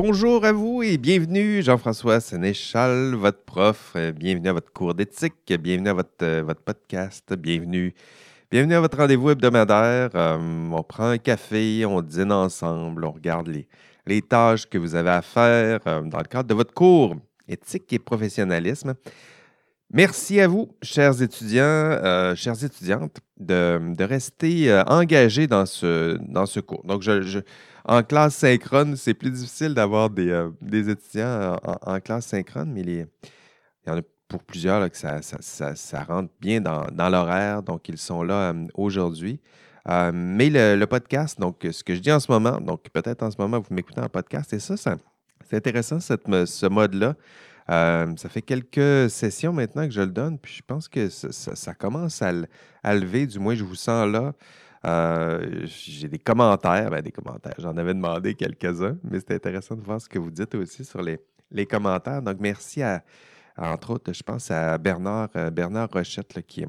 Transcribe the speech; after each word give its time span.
Bonjour 0.00 0.44
à 0.44 0.52
vous 0.52 0.84
et 0.84 0.96
bienvenue, 0.96 1.60
Jean-François 1.60 2.20
Sénéchal, 2.20 3.16
votre 3.16 3.42
prof. 3.42 3.94
Euh, 3.96 4.12
Bienvenue 4.12 4.48
à 4.48 4.52
votre 4.52 4.72
cours 4.72 4.94
d'éthique, 4.94 5.52
bienvenue 5.60 5.88
à 5.88 5.92
votre, 5.92 6.10
euh, 6.22 6.54
podcast, 6.64 7.34
bienvenue, 7.34 7.92
à 8.52 8.80
votre 8.80 8.96
rendez-vous 8.96 9.30
hebdomadaire. 9.30 10.10
Euh, 10.14 10.38
on 10.70 10.82
prend 10.84 11.08
un 11.08 11.18
café, 11.18 11.84
on 11.84 12.00
dîne 12.00 12.30
ensemble, 12.30 13.04
on 13.04 13.10
regarde 13.10 13.48
les, 14.06 14.22
tâches 14.22 14.68
que 14.68 14.78
vous 14.78 14.94
avez 14.94 15.10
à 15.10 15.20
faire 15.20 15.80
dans 16.04 16.18
le 16.18 16.28
cadre 16.30 16.48
de 16.48 16.54
votre 16.54 16.72
cours 16.72 17.16
éthique 17.48 17.92
et 17.92 17.98
professionnalisme. 17.98 18.94
Merci 19.92 20.40
à 20.40 20.46
vous, 20.46 20.68
chers 20.80 21.20
étudiants, 21.20 22.36
chères 22.36 22.62
étudiantes, 22.62 23.18
de, 23.40 24.04
rester 24.04 24.80
engagés 24.86 25.48
dans 25.48 25.66
ce, 25.66 26.60
cours. 26.60 26.84
Donc, 26.84 27.02
je- 27.02 27.40
en 27.88 28.02
classe 28.02 28.36
synchrone, 28.36 28.96
c'est 28.96 29.14
plus 29.14 29.30
difficile 29.30 29.72
d'avoir 29.74 30.10
des, 30.10 30.28
euh, 30.28 30.50
des 30.60 30.90
étudiants 30.90 31.56
en, 31.82 32.00
classe 32.00 32.26
synchrone, 32.26 32.70
mais 32.70 32.82
il 32.82 33.06
y 33.86 33.90
en 33.90 33.96
a 33.98 34.02
pour 34.28 34.42
plusieurs 34.42 34.90
que 34.90 34.96
ça, 34.96 35.22
ça- 35.22 35.74
ça- 35.74 36.04
rentre 36.04 36.30
bien 36.38 36.60
dans, 36.60 36.84
dans 36.92 37.08
l'horaire, 37.08 37.62
donc 37.62 37.88
ils 37.88 37.96
sont 37.96 38.22
là 38.22 38.52
euh, 38.52 38.66
aujourd'hui. 38.74 39.40
Euh, 39.88 40.10
mais 40.12 40.50
le, 40.50 40.84
podcast, 40.84 41.40
donc 41.40 41.66
ce 41.70 41.82
que 41.82 41.94
je 41.94 42.00
dis 42.00 42.12
en 42.12 42.20
ce 42.20 42.30
moment, 42.30 42.60
donc 42.60 42.82
peut-être 42.92 43.22
en 43.22 43.30
ce 43.30 43.36
moment 43.38 43.58
vous 43.58 43.74
m'écoutez 43.74 44.02
en 44.02 44.08
podcast, 44.10 44.52
et 44.52 44.58
ça, 44.58 44.76
c'est 44.76 45.56
intéressant 45.56 45.98
ce 45.98 46.68
mode-là. 46.68 47.14
Ça 47.68 48.28
fait 48.28 48.42
quelques 48.42 49.08
sessions 49.08 49.54
maintenant 49.54 49.86
que 49.86 49.92
je 49.92 50.02
le 50.02 50.08
donne, 50.08 50.38
puis 50.38 50.52
je 50.58 50.62
pense 50.66 50.88
que 50.88 51.08
ça, 51.08 51.28
ça- 51.32 51.74
commence 51.74 52.20
à, 52.20 52.32
à 52.82 52.94
lever, 52.94 53.26
du 53.26 53.38
moins 53.38 53.54
je 53.54 53.64
vous 53.64 53.74
sens 53.76 54.06
là. 54.12 54.34
Euh, 54.84 55.62
J'ai 55.64 56.08
des 56.08 56.18
commentaires, 56.18 56.90
ben, 56.90 57.02
des 57.02 57.10
commentaires, 57.10 57.54
j'en 57.58 57.76
avais 57.76 57.94
demandé 57.94 58.34
quelques-uns, 58.34 58.98
mais 59.02 59.18
c'est 59.20 59.34
intéressant 59.34 59.74
de 59.74 59.82
voir 59.82 60.00
ce 60.00 60.08
que 60.08 60.18
vous 60.18 60.30
dites 60.30 60.54
aussi 60.54 60.84
sur 60.84 61.02
les, 61.02 61.18
les 61.50 61.66
commentaires. 61.66 62.22
Donc 62.22 62.36
merci 62.40 62.82
à, 62.82 63.02
entre 63.56 63.90
autres, 63.90 64.12
je 64.12 64.22
pense 64.22 64.50
à 64.50 64.78
Bernard, 64.78 65.30
euh, 65.36 65.50
Bernard 65.50 65.88
Rochette, 65.92 66.40
qui 66.46 66.64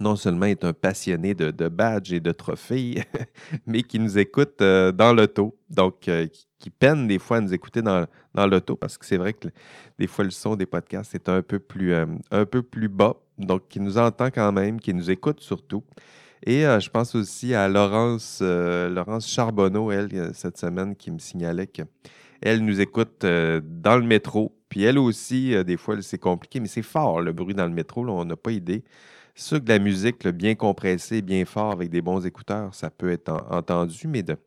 non 0.00 0.16
seulement 0.16 0.46
est 0.46 0.64
un 0.64 0.72
passionné 0.72 1.34
de, 1.34 1.68
badges 1.68 2.12
et 2.12 2.18
de 2.20 2.32
trophées, 2.32 3.04
mais 3.66 3.84
qui 3.84 4.00
nous 4.00 4.18
écoute 4.18 4.60
euh, 4.60 4.90
dans 4.90 5.12
l'auto. 5.12 5.56
Donc, 5.70 6.00
qui, 6.00 6.70
peine 6.70 7.06
des 7.06 7.18
fois 7.20 7.36
à 7.36 7.40
nous 7.40 7.54
écouter 7.54 7.82
dans, 7.82 8.06
dans 8.34 8.46
l'auto 8.46 8.74
parce 8.74 8.98
que 8.98 9.04
c'est 9.04 9.18
vrai 9.18 9.34
que 9.34 9.48
des 9.98 10.06
fois, 10.06 10.24
le 10.24 10.30
son 10.30 10.56
des 10.56 10.66
podcasts 10.66 11.14
est 11.14 11.28
un 11.28 11.42
peu 11.42 11.58
plus, 11.58 11.94
un 11.94 12.46
peu 12.46 12.62
plus 12.62 12.88
bas. 12.88 13.14
Donc, 13.38 13.68
qui 13.68 13.80
nous 13.80 13.98
entend 13.98 14.26
quand 14.26 14.50
même, 14.50 14.80
qui 14.80 14.94
nous 14.94 15.10
écoute 15.10 15.40
surtout. 15.40 15.84
Et 16.46 16.66
euh, 16.66 16.78
je 16.78 16.90
pense 16.90 17.14
aussi 17.14 17.54
à 17.54 17.68
Laurence, 17.68 18.40
euh, 18.42 18.90
Laurence 18.90 19.26
Charbonneau, 19.28 19.90
elle, 19.90 20.10
euh, 20.12 20.30
cette 20.34 20.58
semaine, 20.58 20.94
qui 20.94 21.10
me 21.10 21.18
signalait 21.18 21.66
qu'elle 21.66 22.64
nous 22.64 22.80
écoute 22.80 23.20
dans 23.24 23.96
le 23.96 24.02
métro. 24.02 24.54
Puis 24.68 24.82
elle 24.82 24.98
aussi, 24.98 25.54
des 25.64 25.76
fois, 25.76 26.00
c'est 26.02 26.18
compliqué, 26.18 26.60
mais 26.60 26.68
c'est 26.68 26.82
fort 26.82 27.22
le 27.22 27.32
bruit 27.32 27.54
dans 27.54 27.66
le 27.66 27.72
métro, 27.72 28.06
on 28.06 28.24
n'a 28.24 28.36
pas 28.36 28.50
idée. 28.50 28.84
C'est 29.34 29.48
sûr 29.48 29.64
que 29.64 29.68
la 29.68 29.78
musique 29.78 30.26
bien 30.28 30.54
compressée, 30.54 31.22
bien 31.22 31.44
fort, 31.44 31.72
avec 31.72 31.90
des 31.90 32.02
bons 32.02 32.24
écouteurs, 32.26 32.74
ça 32.74 32.90
peut 32.90 33.10
être 33.10 33.30
en- 33.30 33.56
entendu, 33.56 34.06
mais 34.06 34.22
de, 34.22 34.34
de 34.34 34.38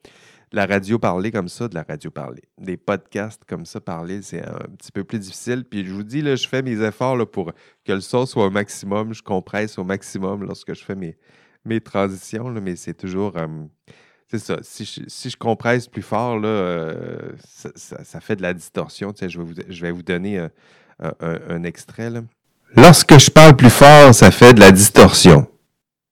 la 0.56 0.66
radio 0.66 1.00
parlée 1.00 1.32
comme 1.32 1.50
ça, 1.50 1.68
de 1.68 1.76
la 1.76 1.84
radio 1.84 2.12
parlée. 2.12 2.44
Des 2.58 2.78
podcasts 2.78 3.44
comme 3.46 3.66
ça 3.66 3.82
parlés, 3.82 4.22
c'est 4.22 4.46
un 4.46 4.68
petit 4.78 4.92
peu 4.92 5.04
plus 5.04 5.20
difficile. 5.20 5.66
Puis 5.66 5.86
je 5.86 5.94
vous 5.94 6.04
dis, 6.04 6.22
là, 6.22 6.36
je 6.36 6.48
fais 6.48 6.62
mes 6.62 6.82
efforts 6.82 7.18
là, 7.18 7.26
pour 7.26 7.54
que 7.86 7.92
le 7.94 8.02
son 8.02 8.26
soit 8.26 8.46
au 8.46 8.52
maximum. 8.52 9.14
Je 9.14 9.24
compresse 9.24 9.78
au 9.78 9.84
maximum 9.84 10.44
lorsque 10.44 10.74
je 10.74 10.84
fais 10.84 10.96
mes, 10.96 11.18
mes 11.68 11.82
transitions, 11.82 12.50
là, 12.50 12.60
mais 12.62 12.76
c'est 12.76 12.94
toujours. 12.96 13.34
euh, 13.38 13.48
c'est 14.30 14.40
ça. 14.40 14.58
Si 14.62 14.84
je, 14.86 15.02
si 15.08 15.30
je 15.30 15.38
compresse 15.38 15.88
plus 15.88 16.02
fort, 16.02 16.38
là, 16.40 16.48
euh, 16.50 17.32
ça, 17.46 17.70
ça- 17.76 18.04
ça 18.04 18.20
fait 18.20 18.36
de 18.36 18.42
la 18.42 18.54
distorsion. 18.54 19.14
Tu 19.14 19.20
sais, 19.20 19.30
je, 19.30 19.38
vais 19.40 19.46
vous, 19.46 19.54
je 19.70 19.82
vais 19.82 19.92
vous 19.92 20.04
donner 20.04 20.40
euh, 20.40 20.50
un, 21.00 21.14
un- 21.22 21.40
un 21.50 21.64
extrait. 21.64 22.10
là. 22.10 22.22
Lorsque 22.76 23.18
je 23.18 23.32
parle 23.32 23.56
plus 23.56 23.70
fort, 23.70 24.14
ça 24.14 24.30
fait 24.32 24.54
de 24.54 24.60
la 24.60 24.72
distorsion. 24.72 25.48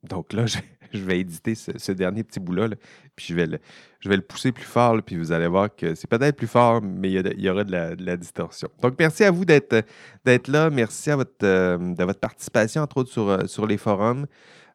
Donc 0.03 0.31
là, 0.31 0.45
je, 0.47 0.57
je 0.93 0.99
vais 1.03 1.19
éditer 1.19 1.55
ce, 1.55 1.71
ce 1.77 1.91
dernier 1.91 2.23
petit 2.23 2.39
bout-là, 2.39 2.69
là, 2.69 2.75
puis 3.17 3.25
je 3.27 3.35
vais, 3.35 3.47
le, 3.47 3.59
je 3.99 4.07
vais 4.07 4.15
le 4.15 4.21
pousser 4.21 4.53
plus 4.53 4.63
fort, 4.63 4.95
là, 4.95 5.01
puis 5.01 5.17
vous 5.17 5.33
allez 5.33 5.47
voir 5.47 5.75
que 5.75 5.93
c'est 5.95 6.09
peut-être 6.09 6.37
plus 6.37 6.47
fort, 6.47 6.81
mais 6.81 7.09
il 7.09 7.13
y, 7.15 7.17
a 7.17 7.23
de- 7.23 7.33
il 7.37 7.43
y 7.43 7.49
aura 7.49 7.65
de 7.65 7.71
la, 7.73 7.95
de 7.97 8.05
la 8.05 8.15
distorsion. 8.15 8.69
Donc, 8.81 8.93
merci 8.97 9.25
à 9.25 9.31
vous 9.31 9.43
d'être 9.43 10.47
là. 10.47 10.69
Merci 10.69 11.11
à 11.11 11.17
votre, 11.17 11.31
euh, 11.43 11.77
de 11.77 12.03
votre 12.05 12.19
participation, 12.21 12.81
entre 12.83 12.95
autres, 12.97 13.11
sur, 13.11 13.49
sur 13.49 13.65
les 13.67 13.77
forums. 13.77 14.25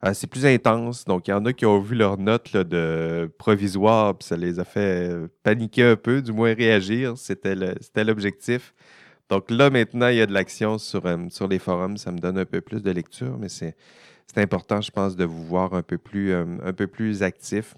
Euh, 0.05 0.15
c'est 0.15 0.27
plus 0.27 0.47
intense. 0.47 1.05
Donc, 1.05 1.28
il 1.28 1.31
y 1.31 1.34
en 1.34 1.44
a 1.44 1.53
qui 1.53 1.66
ont 1.66 1.81
vu 1.81 1.94
leurs 1.94 2.16
notes 2.19 2.56
de 2.56 3.31
provisoire, 3.38 4.16
puis 4.16 4.27
ça 4.28 4.37
les 4.37 4.59
a 4.59 4.65
fait 4.65 5.11
euh, 5.11 5.28
paniquer 5.43 5.84
un 5.84 5.97
peu, 5.97 6.22
du 6.22 6.33
moins 6.33 6.55
réagir. 6.55 7.19
C'était 7.19 7.55
l'objectif. 8.05 8.75
Donc 9.28 9.50
là, 9.50 9.71
maintenant, 9.71 10.09
il 10.09 10.16
y 10.16 10.21
a 10.22 10.27
de 10.27 10.33
l'action 10.33 10.78
sur, 10.78 11.05
euh, 11.06 11.19
sur 11.31 11.49
les 11.49 11.59
forums. 11.59 11.99
Ça 11.99 12.12
me 12.12 12.19
donne 12.19 12.39
un 12.39 12.47
peu 12.47 12.60
plus 12.62 12.83
de 12.83 12.91
lecture, 12.91 13.37
mais 13.39 13.49
c'est 13.49 13.77
important, 14.37 14.81
je 14.81 14.91
pense, 14.91 15.16
de 15.16 15.25
vous 15.25 15.44
voir 15.44 15.75
un 15.75 15.83
peu 15.83 15.99
plus, 15.99 16.33
euh, 16.33 16.44
un 16.65 16.72
peu 16.72 16.87
plus 16.87 17.22
actif. 17.22 17.75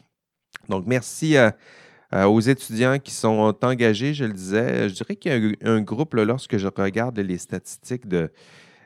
Donc, 0.69 0.87
merci 0.87 1.37
aux 2.13 2.41
étudiants 2.41 2.99
qui 2.99 3.11
sont 3.11 3.57
engagés, 3.63 4.13
je 4.15 4.25
le 4.27 4.35
disais. 4.35 4.89
Je 4.89 4.95
dirais 4.95 5.17
qu'il 5.17 5.33
y 5.33 5.67
a 5.67 5.71
un, 5.71 5.81
groupe, 5.81 6.15
lorsque 6.15 6.59
je 6.59 6.69
regarde 6.69 7.19
les 7.19 7.39
statistiques 7.39 8.07
de, 8.07 8.31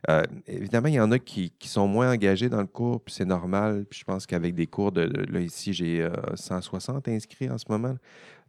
euh, 0.08 0.22
évidemment, 0.46 0.88
il 0.88 0.94
y 0.94 1.00
en 1.00 1.10
a 1.10 1.18
qui, 1.18 1.52
sont 1.64 1.88
moins 1.88 2.12
engagés 2.12 2.48
dans 2.48 2.60
le 2.60 2.66
cours, 2.66 3.00
puis 3.00 3.14
c'est 3.14 3.24
normal. 3.24 3.86
Puis 3.90 4.00
je 4.00 4.04
pense 4.04 4.26
qu'avec 4.26 4.54
des 4.54 4.66
cours 4.66 4.92
de. 4.92 5.02
Là, 5.02 5.40
ici, 5.40 5.72
j'ai 5.72 6.02
euh, 6.02 6.10
160 6.34 7.08
inscrits 7.08 7.50
en 7.50 7.58
ce 7.58 7.64
moment. 7.68 7.96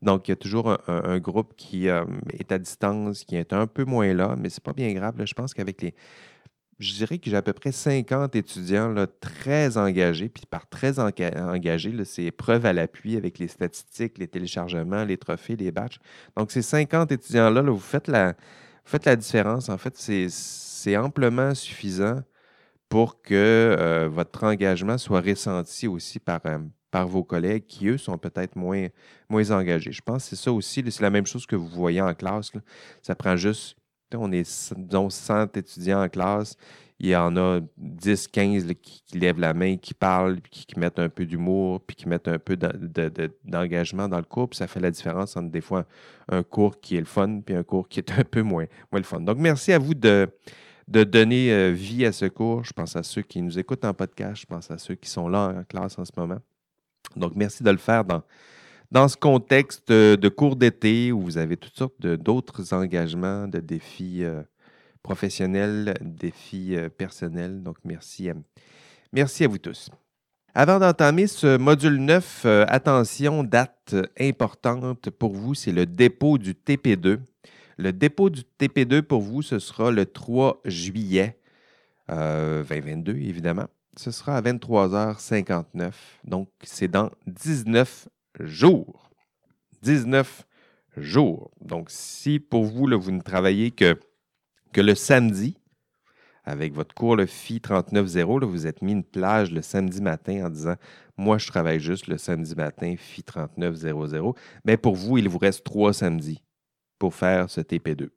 Donc, 0.03 0.27
il 0.27 0.31
y 0.31 0.33
a 0.33 0.35
toujours 0.35 0.77
un, 0.87 1.17
groupe 1.19 1.55
qui 1.57 1.89
euh, 1.89 2.05
est 2.31 2.51
à 2.51 2.59
distance, 2.59 3.23
qui 3.23 3.35
est 3.35 3.53
un 3.53 3.65
peu 3.65 3.83
moins 3.85 4.13
là, 4.13 4.35
mais 4.37 4.49
c'est 4.49 4.63
pas 4.63 4.73
bien 4.73 4.93
grave. 4.93 5.17
là. 5.17 5.25
Je 5.25 5.33
pense 5.33 5.53
qu'avec 5.53 5.81
les. 5.81 5.95
Je 6.79 6.93
dirais 6.93 7.17
que 7.17 7.27
j'ai 7.31 7.35
à 7.35 7.41
peu 7.41 7.53
près 7.53 7.71
50 7.71 8.35
étudiants 8.35 8.89
là, 8.89 9.07
très 9.07 9.77
engagés. 9.77 10.29
Puis 10.29 10.43
par 10.47 10.69
très 10.69 10.99
enga- 10.99 11.35
engagés, 11.41 11.91
c'est 12.05 12.29
preuve 12.29 12.67
à 12.67 12.73
l'appui 12.73 13.17
avec 13.17 13.39
les 13.39 13.47
statistiques, 13.47 14.19
les 14.19 14.27
téléchargements, 14.27 15.03
les 15.03 15.17
trophées, 15.17 15.55
les 15.55 15.71
batchs. 15.71 15.97
Donc, 16.35 16.51
ces 16.51 16.61
50 16.61 17.11
étudiants-là, 17.11 17.63
là, 17.63 17.71
vous 17.71 17.79
faites 17.79 18.07
la, 18.07 18.33
vous 18.33 18.35
faites 18.85 19.05
la 19.05 19.15
différence. 19.15 19.69
En 19.69 19.77
fait, 19.79 19.97
c'est- 19.97 20.29
c'est 20.87 20.95
amplement 20.95 21.53
suffisant 21.53 22.21
pour 22.87 23.21
que 23.21 23.33
euh, 23.33 24.07
votre 24.09 24.45
engagement 24.45 24.97
soit 24.97 25.19
ressenti 25.19 25.85
aussi 25.85 26.17
par, 26.17 26.39
euh, 26.45 26.59
par 26.91 27.05
vos 27.09 27.25
collègues 27.25 27.65
qui, 27.65 27.87
eux, 27.87 27.97
sont 27.97 28.17
peut-être 28.17 28.55
moins, 28.55 28.87
moins 29.29 29.51
engagés. 29.51 29.91
Je 29.91 30.01
pense 30.01 30.23
que 30.23 30.29
c'est 30.29 30.41
ça 30.41 30.53
aussi. 30.53 30.81
C'est 30.89 31.03
la 31.03 31.09
même 31.09 31.25
chose 31.25 31.45
que 31.45 31.57
vous 31.57 31.67
voyez 31.67 31.99
en 31.99 32.13
classe. 32.13 32.53
Ça 33.01 33.15
prend 33.15 33.35
juste, 33.35 33.75
on 34.15 34.31
est, 34.31 34.73
disons, 34.77 35.09
100 35.09 35.57
étudiants 35.57 36.01
en 36.05 36.07
classe. 36.07 36.55
Il 36.99 37.09
y 37.09 37.15
en 37.17 37.35
a 37.35 37.59
10, 37.75 38.29
15 38.29 38.65
là, 38.65 38.73
qui, 38.73 39.19
lèvent 39.19 39.41
la 39.41 39.53
main, 39.53 39.75
qui 39.75 39.93
parlent, 39.93 40.39
puis 40.39 40.65
qui, 40.65 40.79
mettent 40.79 40.99
un 40.99 41.09
peu 41.09 41.25
d'humour, 41.25 41.81
puis 41.85 41.97
qui 41.97 42.07
mettent 42.07 42.29
un 42.29 42.39
peu 42.39 42.55
d'en- 42.55 42.71
de- 42.73 43.09
de- 43.09 43.37
d'engagement 43.43 44.07
dans 44.07 44.17
le 44.17 44.23
cours. 44.23 44.49
Puis 44.49 44.57
ça 44.57 44.67
fait 44.67 44.79
la 44.79 44.89
différence 44.89 45.35
entre 45.35 45.51
des 45.51 45.61
fois 45.61 45.85
un 46.29 46.43
cours 46.43 46.79
qui 46.79 46.95
est 46.95 47.01
le 47.01 47.05
fun, 47.05 47.41
puis 47.45 47.55
un 47.55 47.63
cours 47.63 47.89
qui 47.89 47.99
est 47.99 48.11
un 48.17 48.23
peu 48.23 48.41
moins, 48.41 48.65
moins 48.89 49.01
le 49.01 49.03
fun. 49.03 49.19
Donc, 49.19 49.37
merci 49.37 49.73
à 49.73 49.79
vous 49.79 49.93
de, 49.93 50.27
de 50.87 51.03
donner 51.03 51.51
euh, 51.51 51.71
vie 51.71 52.05
à 52.05 52.11
ce 52.11 52.25
cours. 52.25 52.63
Je 52.63 52.73
pense 52.73 52.95
à 52.95 53.03
ceux 53.03 53.21
qui 53.21 53.41
nous 53.41 53.59
écoutent 53.59 53.85
en 53.85 53.93
podcast, 53.93 54.41
je 54.41 54.45
pense 54.45 54.71
à 54.71 54.77
ceux 54.77 54.95
qui 54.95 55.09
sont 55.09 55.27
là 55.27 55.53
en 55.59 55.63
classe 55.63 55.97
en 55.99 56.05
ce 56.05 56.11
moment. 56.15 56.39
Donc, 57.15 57.33
merci 57.35 57.63
de 57.63 57.71
le 57.71 57.77
faire 57.77 58.03
dans, 58.05 59.07
ce 59.07 59.17
contexte 59.17 59.89
de, 59.89 60.17
de 60.19 60.29
cours 60.29 60.55
d'été 60.55 61.11
où 61.11 61.21
vous 61.21 61.37
avez 61.37 61.57
toutes 61.57 61.77
sortes 61.77 62.05
d'autres 62.05 62.73
engagements, 62.73 63.47
de 63.47 63.59
défis 63.59 64.23
euh, 64.23 64.43
professionnels, 65.07 65.93
défis 66.01 66.75
euh, 66.75 66.89
personnels. 66.89 67.63
Donc, 67.63 67.77
merci 67.85 68.29
à, 68.29 69.47
vous 69.47 69.57
tous. 69.57 69.89
Avant 70.53 70.79
d'entamer 70.79 71.27
ce 71.27 71.57
module 71.57 71.97
9, 71.97 72.41
euh, 72.45 72.65
attention, 72.67 73.43
date 73.43 73.95
importante 74.19 75.09
pour 75.11 75.33
vous, 75.33 75.53
c'est 75.53 75.71
le 75.71 75.85
dépôt 75.85 76.37
du 76.37 76.53
TP2. 76.53 77.19
Le 77.77 77.93
dépôt 77.93 78.31
du 78.31 78.41
TP2 78.59 79.03
pour 79.03 79.21
vous, 79.21 79.43
ce 79.43 79.59
sera 79.59 79.91
le 79.91 80.07
3 80.07 80.61
juillet 80.65 81.39
euh, 82.09 82.63
2022, 82.63 83.15
évidemment. 83.17 83.67
Ce 83.95 84.09
sera 84.09 84.37
à 84.37 84.41
23h59. 84.41 85.91
Donc, 86.23 86.49
c'est 86.63 86.87
dans 86.87 87.11
19 87.27 88.07
jours. 88.39 89.11
19 89.83 90.45
jours. 90.97 91.51
Donc, 91.61 91.89
si 91.91 92.39
pour 92.39 92.65
vous, 92.65 92.87
vous 92.99 93.11
ne 93.11 93.21
travaillez 93.21 93.71
que, 93.71 93.95
le 94.75 94.95
samedi, 94.95 95.57
avec 96.45 96.73
votre 96.73 96.93
cours, 96.93 97.15
le 97.15 97.25
FI 97.25 97.57
39.0, 97.57 98.41
là, 98.41 98.47
vous 98.47 98.67
êtes 98.67 98.81
mis 98.81 98.91
une 98.91 99.03
plage 99.03 99.51
le 99.51 99.61
samedi 99.61 100.01
matin 100.01 100.45
en 100.45 100.49
disant 100.49 100.75
Moi, 101.17 101.39
je 101.39 101.47
travaille 101.47 101.79
juste 101.79 102.07
le 102.07 102.17
samedi 102.17 102.55
matin, 102.55 102.95
FI 102.97 103.21
39.00. 103.21 104.35
Mais 104.65 104.77
pour 104.77 104.95
vous, 104.95 105.17
il 105.17 105.29
vous 105.29 105.39
reste 105.39 105.63
trois 105.63 105.93
samedis 105.93 106.41
pour 106.99 107.13
faire 107.15 107.49
ce 107.49 107.61
TP2. 107.61 108.09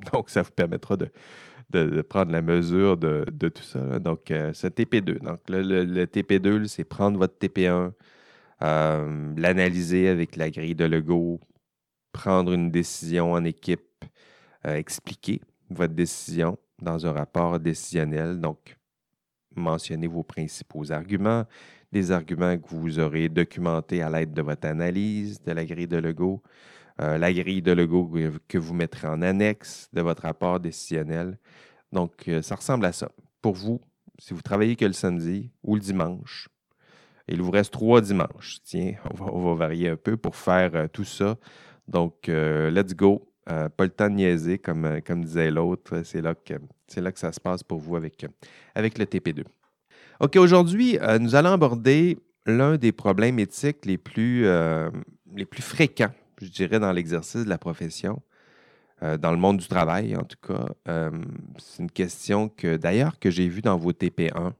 Donc, 0.12 0.30
ça 0.30 0.42
vous 0.42 0.50
permettra 0.50 0.96
de, 0.96 2.02
prendre 2.02 2.32
la 2.32 2.42
mesure 2.42 2.96
de, 2.96 3.24
tout 3.48 3.62
ça. 3.62 3.98
Donc, 3.98 4.30
euh, 4.30 4.52
ce 4.52 4.66
TP2. 4.66 5.20
Donc, 5.20 5.40
le, 5.48 5.62
le- 5.62 5.84
le 5.84 6.06
TP2, 6.06 6.56
là, 6.58 6.68
c'est 6.68 6.84
prendre 6.84 7.18
votre 7.18 7.38
TP1, 7.38 7.92
euh, 8.62 9.34
l'analyser 9.36 10.08
avec 10.08 10.36
la 10.36 10.50
grille 10.50 10.74
de 10.74 10.84
Lego, 10.84 11.40
prendre 12.12 12.52
une 12.52 12.70
décision 12.70 13.32
en 13.32 13.44
équipe, 13.44 14.04
euh, 14.66 14.76
expliquer 14.76 15.40
votre 15.70 15.94
décision 15.94 16.58
dans 16.80 17.06
un 17.06 17.12
rapport 17.12 17.58
décisionnel. 17.60 18.40
Donc, 18.40 18.76
mentionnez 19.56 20.06
vos 20.06 20.22
principaux 20.22 20.90
arguments, 20.92 21.44
des 21.92 22.10
arguments 22.10 22.56
que 22.58 22.68
vous 22.68 22.98
aurez 22.98 23.28
documentés 23.28 24.02
à 24.02 24.10
l'aide 24.10 24.32
de 24.32 24.42
votre 24.42 24.66
analyse 24.66 25.42
de 25.42 25.52
la 25.52 25.64
grille 25.64 25.86
de 25.88 25.98
Lego, 25.98 26.42
euh, 27.00 27.18
la 27.18 27.32
grille 27.32 27.62
de 27.62 27.72
Lego 27.72 28.12
que 28.48 28.58
vous 28.58 28.74
mettrez 28.74 29.08
en 29.08 29.22
annexe 29.22 29.88
de 29.92 30.02
votre 30.02 30.22
rapport 30.22 30.60
décisionnel. 30.60 31.38
Donc, 31.90 32.28
euh, 32.28 32.42
ça 32.42 32.54
ressemble 32.54 32.84
à 32.84 32.92
ça. 32.92 33.10
Pour 33.40 33.54
vous, 33.54 33.80
si 34.18 34.34
vous 34.34 34.42
travaillez 34.42 34.76
que 34.76 34.84
le 34.84 34.92
samedi 34.92 35.50
ou 35.62 35.74
le 35.74 35.80
dimanche, 35.80 36.48
il 37.28 37.40
vous 37.40 37.50
reste 37.50 37.72
trois 37.72 38.00
dimanches. 38.00 38.58
Tiens, 38.64 38.94
on 39.20 39.40
va, 39.40 39.54
varier 39.54 39.88
un 39.88 39.96
peu 39.96 40.16
pour 40.16 40.36
faire 40.36 40.70
euh, 40.74 40.86
tout 40.86 41.04
ça. 41.04 41.36
Donc, 41.88 42.28
let's 42.28 42.94
go. 42.94 43.28
pas 43.44 43.70
le 43.80 43.88
temps 43.88 44.08
de 44.08 44.14
niaiser, 44.14 44.58
comme, 44.58 45.00
disait 45.24 45.50
l'autre. 45.50 46.02
C'est 46.04 46.22
là, 46.22 46.34
que, 46.34 46.54
là 46.96 47.10
ça 47.14 47.32
se 47.32 47.40
passe 47.40 47.64
pour 47.64 47.78
vous 47.80 47.96
avec, 47.96 48.22
le 48.22 49.04
TP2. 49.04 49.44
OK, 50.20 50.36
aujourd'hui, 50.36 50.96
nous 51.20 51.34
allons 51.34 51.50
aborder 51.50 52.18
l'un 52.46 52.76
des 52.76 52.92
problèmes 52.92 53.40
éthiques 53.40 53.84
les 53.84 53.98
plus 53.98 54.46
fréquents 55.58 56.12
je 56.42 56.50
dirais, 56.50 56.78
dans 56.78 56.92
l'exercice 56.92 57.44
de 57.44 57.48
la 57.48 57.58
profession, 57.58 58.22
euh, 59.02 59.16
dans 59.16 59.32
le 59.32 59.38
monde 59.38 59.58
du 59.58 59.66
travail 59.66 60.16
en 60.16 60.22
tout 60.22 60.36
cas. 60.46 60.66
Euh, 60.88 61.10
c'est 61.58 61.82
une 61.82 61.90
question 61.90 62.48
que 62.48 62.76
d'ailleurs 62.76 63.18
que 63.18 63.30
j'ai 63.30 63.48
vue 63.48 63.62
dans 63.62 63.76
vos 63.76 63.92
TP1, 63.92 64.52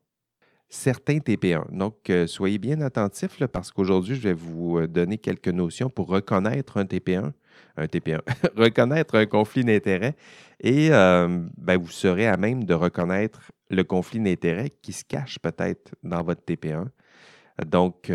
certains 0.69 1.19
TP1. 1.19 1.71
Donc, 1.71 2.11
euh, 2.11 2.27
soyez 2.27 2.59
bien 2.59 2.81
attentifs 2.81 3.45
parce 3.47 3.71
qu'aujourd'hui, 3.71 4.17
je 4.17 4.23
vais 4.23 4.33
vous 4.33 4.87
donner 4.87 5.19
quelques 5.19 5.49
notions 5.49 5.91
pour 5.91 6.09
reconnaître 6.09 6.79
un 6.79 6.85
TP1, 6.85 7.33
un 7.77 7.85
TP1, 7.85 8.21
reconnaître 8.57 9.17
un 9.17 9.27
conflit 9.27 9.65
d'intérêts 9.65 10.17
et 10.61 10.91
ben, 10.91 11.77
vous 11.77 11.91
serez 11.91 12.27
à 12.29 12.37
même 12.37 12.65
de 12.65 12.75
reconnaître 12.75 13.53
le 13.69 13.83
conflit 13.85 14.21
d'intérêts 14.21 14.71
qui 14.71 14.93
se 14.93 15.05
cache 15.05 15.39
peut-être 15.41 15.95
dans 16.03 16.23
votre 16.23 16.43
TP1. 16.43 16.87
Donc, 17.67 18.13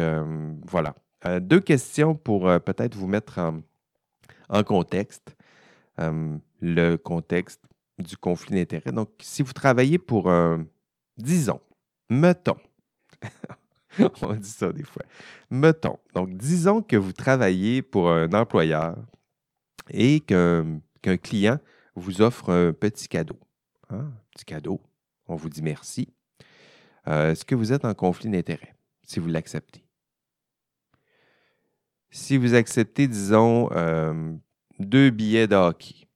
voilà. 0.65 0.95
Euh, 1.25 1.39
deux 1.39 1.59
questions 1.59 2.15
pour 2.15 2.47
euh, 2.47 2.59
peut-être 2.59 2.95
vous 2.95 3.07
mettre 3.07 3.39
en, 4.49 4.63
contexte, 4.63 5.35
euh, 5.99 6.37
le 6.61 6.95
contexte 6.95 7.61
du 7.97 8.17
conflit 8.17 8.55
d'intérêts. 8.55 8.91
Donc, 8.91 9.09
si 9.19 9.41
vous 9.41 9.53
travaillez 9.53 9.97
pour 9.97 10.29
un, 10.29 10.65
disons, 11.17 11.59
mettons, 12.09 12.57
on 14.21 14.33
dit 14.35 14.49
ça 14.49 14.71
des 14.71 14.83
fois, 14.83 15.03
mettons, 15.49 15.97
donc 16.13 16.35
disons 16.35 16.83
que 16.83 16.95
vous 16.95 17.13
travaillez 17.13 17.81
pour 17.81 18.11
un 18.11 18.31
employeur 18.33 18.95
et 19.89 20.19
qu'un 20.19 20.81
client 21.23 21.57
vous 21.95 22.21
offre 22.21 22.51
un 22.51 22.73
petit 22.73 23.07
cadeau. 23.07 23.39
Hein, 23.89 24.01
un 24.01 24.13
petit 24.31 24.45
cadeau, 24.45 24.79
on 25.25 25.35
vous 25.35 25.49
dit 25.49 25.63
merci. 25.63 26.13
Est-ce 27.07 27.45
que 27.45 27.55
vous 27.55 27.71
êtes 27.71 27.85
en 27.85 27.93
conflit 27.93 28.29
d'intérêts 28.29 28.75
si 29.01 29.19
vous 29.19 29.29
l'acceptez? 29.29 29.86
Si 32.09 32.37
vous 32.37 32.53
acceptez, 32.53 33.07
disons, 33.07 33.69
euh, 33.71 34.33
deux 34.79 35.09
billets 35.09 35.47
de 35.47 35.55
hockey, 35.55 36.07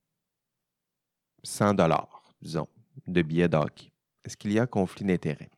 100 1.43 1.73
dollars, 1.73 2.23
disons, 2.41 2.67
de 3.07 3.21
billets 3.21 3.49
de 3.49 3.57
est-ce 4.23 4.38
qu'il 4.38 4.51
y 4.51 4.59
a 4.59 4.67
conflit 4.67 5.05
d'intérêt? 5.05 5.49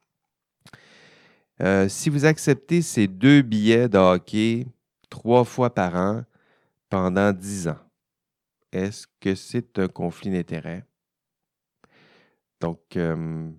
Euh, 1.61 1.87
si 1.87 2.09
vous 2.09 2.25
acceptez 2.25 2.81
ces 2.81 3.07
deux 3.07 3.41
billets 3.41 3.89
de 3.89 4.65
trois 5.09 5.43
fois 5.43 5.73
par 5.73 5.95
an 5.95 6.23
pendant 6.89 7.31
10 7.31 7.67
ans, 7.67 7.79
est-ce 8.71 9.05
que 9.19 9.35
c'est 9.35 9.77
un 9.77 9.87
conflit 9.87 10.31
d'intérêt? 10.31 10.85
Donc, 12.59 12.95
euh, 12.95 13.51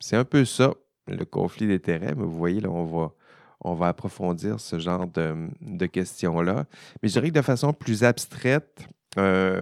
c'est 0.00 0.16
un 0.16 0.24
peu 0.24 0.44
ça, 0.44 0.74
le 1.06 1.24
conflit 1.24 1.68
d'intérêt, 1.68 2.14
mais 2.14 2.24
vous 2.24 2.36
voyez, 2.36 2.60
là, 2.60 2.70
on 2.70 2.84
va, 2.84 3.14
on 3.60 3.74
va 3.74 3.88
approfondir 3.88 4.60
ce 4.60 4.78
genre 4.78 5.06
de, 5.06 5.86
questions-là. 5.86 6.64
Mais 7.02 7.08
je 7.08 7.14
dirais 7.14 7.28
que 7.28 7.34
de 7.34 7.42
façon 7.42 7.72
plus 7.72 8.04
abstraite, 8.04 8.88
euh, 9.18 9.60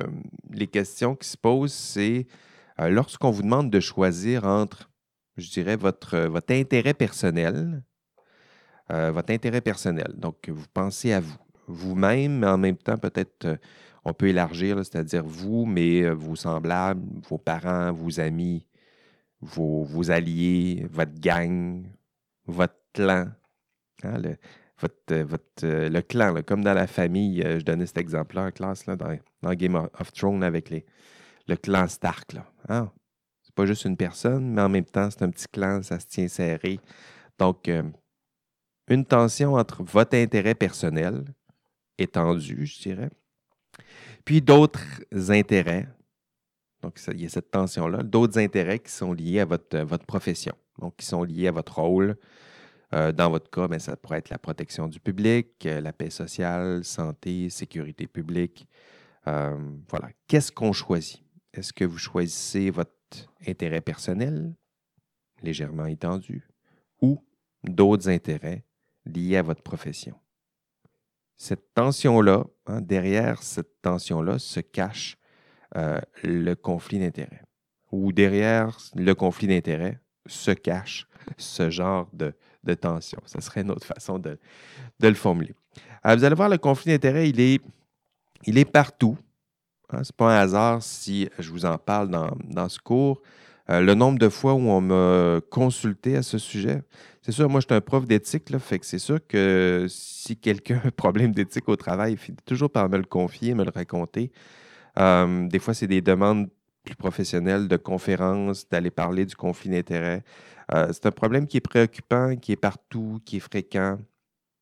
les 0.50 0.66
questions 0.66 1.16
qui 1.16 1.28
se 1.28 1.36
posent, 1.36 1.72
c'est 1.72 2.26
euh, 2.80 2.88
lorsqu'on 2.88 3.30
vous 3.30 3.42
demande 3.42 3.70
de 3.70 3.80
choisir 3.80 4.44
entre, 4.44 4.90
je 5.36 5.50
dirais, 5.50 5.76
votre, 5.76 6.18
votre 6.18 6.52
intérêt 6.52 6.94
personnel, 6.94 7.82
euh, 8.90 9.10
votre 9.10 9.32
intérêt 9.32 9.60
personnel. 9.60 10.14
Donc, 10.16 10.48
vous 10.48 10.66
pensez 10.72 11.12
à 11.12 11.20
vous, 11.20 11.38
vous-même, 11.66 12.38
mais 12.38 12.46
en 12.46 12.58
même 12.58 12.76
temps, 12.76 12.98
peut-être, 12.98 13.58
on 14.04 14.12
peut 14.14 14.28
élargir, 14.28 14.76
c'est-à-dire 14.78 15.24
vous, 15.24 15.66
mais 15.66 16.08
vos 16.10 16.36
semblables, 16.36 17.02
vos 17.28 17.38
parents, 17.38 17.92
vos 17.92 18.20
amis, 18.20 18.64
vos 19.40 20.10
alliés, 20.10 20.86
votre 20.90 21.20
gang, 21.20 21.84
votre 22.46 22.78
clan, 22.94 23.26
Hein, 24.04 24.22
euh, 25.12 25.26
euh, 25.62 25.88
le 25.88 26.00
clan, 26.02 26.42
comme 26.46 26.62
dans 26.62 26.74
la 26.74 26.86
famille, 26.86 27.42
euh, 27.42 27.58
je 27.58 27.64
donnais 27.64 27.86
cet 27.86 27.98
exemple-là 27.98 28.44
en 28.44 28.50
classe 28.50 28.86
dans, 28.86 29.54
Game 29.54 29.74
of 29.74 30.12
Thrones 30.12 30.44
avec 30.44 30.70
les, 30.70 30.86
le 31.48 31.56
clan 31.56 31.88
Stark. 31.88 32.32
Là. 32.32 32.46
Hein? 32.68 32.92
C'est 33.42 33.54
pas 33.54 33.66
juste 33.66 33.84
une 33.84 33.96
personne, 33.96 34.52
mais 34.52 34.62
en 34.62 34.68
même 34.68 34.84
temps, 34.84 35.10
c'est 35.10 35.22
un 35.22 35.30
petit 35.30 35.48
clan, 35.48 35.82
ça 35.82 35.98
se 35.98 36.06
tient 36.06 36.28
serré. 36.28 36.78
Donc, 37.38 37.70
une 38.88 39.04
tension 39.04 39.54
entre 39.54 39.82
votre 39.82 40.16
intérêt 40.16 40.54
personnel, 40.54 41.24
étendu, 41.98 42.66
je 42.66 42.80
dirais, 42.80 43.10
puis 44.24 44.40
d'autres 44.40 44.80
intérêts. 45.30 45.88
Donc, 46.82 47.00
il 47.08 47.22
y 47.22 47.26
a 47.26 47.28
cette 47.28 47.50
tension-là, 47.50 48.02
d'autres 48.02 48.38
intérêts 48.38 48.78
qui 48.78 48.92
sont 48.92 49.12
liés 49.12 49.40
à 49.40 49.44
votre, 49.44 49.78
votre 49.78 50.06
profession, 50.06 50.54
donc 50.78 50.96
qui 50.96 51.06
sont 51.06 51.24
liés 51.24 51.48
à 51.48 51.52
votre 51.52 51.80
rôle, 51.80 52.16
euh, 52.94 53.12
dans 53.12 53.30
votre 53.30 53.50
cas, 53.50 53.68
ben, 53.68 53.78
ça 53.78 53.96
pourrait 53.96 54.18
être 54.18 54.30
la 54.30 54.38
protection 54.38 54.88
du 54.88 54.98
public, 55.00 55.66
euh, 55.66 55.80
la 55.80 55.92
paix 55.92 56.10
sociale, 56.10 56.84
santé, 56.84 57.50
sécurité 57.50 58.06
publique. 58.06 58.66
Euh, 59.26 59.58
voilà. 59.88 60.08
Qu'est-ce 60.26 60.50
qu'on 60.50 60.72
choisit? 60.72 61.22
Est-ce 61.52 61.72
que 61.72 61.84
vous 61.84 61.98
choisissez 61.98 62.70
votre 62.70 62.90
intérêt 63.46 63.80
personnel, 63.80 64.54
légèrement 65.42 65.86
étendu, 65.86 66.48
ou 67.02 67.22
d'autres 67.64 68.08
intérêts 68.08 68.64
liés 69.04 69.36
à 69.36 69.42
votre 69.42 69.62
profession? 69.62 70.18
Cette 71.36 71.74
tension-là, 71.74 72.44
hein, 72.66 72.80
derrière 72.80 73.42
cette 73.42 73.80
tension-là, 73.82 74.38
se 74.38 74.60
cache 74.60 75.16
le 76.24 76.54
conflit 76.54 76.98
d'intérêts. 76.98 77.42
Ou 77.92 78.10
derrière 78.10 78.78
le 78.94 79.14
conflit 79.14 79.46
d'intérêts 79.46 80.00
se 80.28 80.50
cache 80.52 81.06
ce 81.36 81.70
genre 81.70 82.08
de, 82.12 82.32
tension. 82.74 83.18
Ce 83.24 83.40
serait 83.40 83.62
une 83.62 83.70
autre 83.70 83.86
façon 83.86 84.18
de, 84.18 84.38
le 85.00 85.14
formuler. 85.14 85.54
vous 86.04 86.24
allez 86.24 86.34
voir, 86.34 86.48
le 86.48 86.58
conflit 86.58 86.92
d'intérêts, 86.92 87.28
il 87.30 87.40
est, 87.40 88.64
partout. 88.64 89.16
Hein. 89.90 90.04
Ce 90.04 90.10
n'est 90.10 90.16
pas 90.16 90.36
un 90.36 90.40
hasard 90.40 90.82
si 90.82 91.28
je 91.38 91.50
vous 91.50 91.64
en 91.64 91.78
parle 91.78 92.10
dans, 92.10 92.68
ce 92.68 92.78
cours. 92.78 93.22
Euh, 93.70 93.80
le 93.80 93.94
nombre 93.94 94.18
de 94.18 94.28
fois 94.28 94.54
où 94.54 94.68
on 94.68 94.80
m'a 94.80 95.40
consulté 95.50 96.16
à 96.16 96.22
ce 96.22 96.38
sujet, 96.38 96.82
c'est 97.22 97.32
sûr, 97.32 97.48
moi, 97.50 97.60
je 97.60 97.66
suis 97.66 97.74
un 97.74 97.82
prof 97.82 98.06
d'éthique, 98.06 98.48
fait 98.58 98.82
c'est 98.82 98.98
sûr 98.98 99.18
que 99.26 99.86
si 99.88 100.36
quelqu'un 100.36 100.80
a 100.82 100.86
un 100.88 100.90
problème 100.90 101.32
d'éthique 101.32 101.68
au 101.68 101.76
travail, 101.76 102.12
il 102.12 102.18
finit 102.18 102.38
toujours 102.46 102.70
par 102.70 102.88
me 102.88 102.96
le 102.96 103.04
confier, 103.04 103.54
me 103.54 103.64
le 103.64 103.70
raconter. 103.70 104.30
Euh, 104.98 105.46
des 105.46 105.58
fois, 105.58 105.74
c'est 105.74 105.86
des 105.86 106.00
demandes 106.00 106.48
plus 106.96 107.68
de 107.68 107.76
conférences, 107.76 108.68
d'aller 108.68 108.90
parler 108.90 109.24
du 109.24 109.36
conflit 109.36 109.70
d'intérêts. 109.70 110.22
Euh, 110.72 110.88
c'est 110.92 111.06
un 111.06 111.10
problème 111.10 111.46
qui 111.46 111.56
est 111.56 111.60
préoccupant, 111.62 112.36
qui 112.36 112.52
est 112.52 112.56
partout, 112.56 113.20
qui 113.24 113.36
est 113.36 113.40
fréquent, 113.40 113.98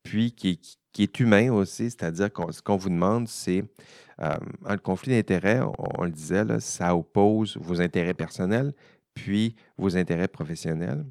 puis 0.03 0.31
qui, 0.31 0.59
est 0.99 1.19
humain 1.19 1.51
aussi, 1.51 1.91
c'est-à-dire 1.91 2.31
que 2.31 2.51
ce 2.51 2.61
qu'on 2.61 2.77
vous 2.77 2.89
demande, 2.89 3.27
c'est 3.27 3.63
euh, 4.21 4.35
le 4.67 4.77
conflit 4.77 5.11
d'intérêts, 5.11 5.61
on, 5.77 6.05
le 6.05 6.11
disait, 6.11 6.43
ça 6.59 6.95
oppose 6.95 7.57
vos 7.57 7.81
intérêts 7.81 8.13
personnels, 8.13 8.73
puis 9.13 9.55
vos 9.77 9.95
intérêts 9.97 10.27
professionnels. 10.27 11.05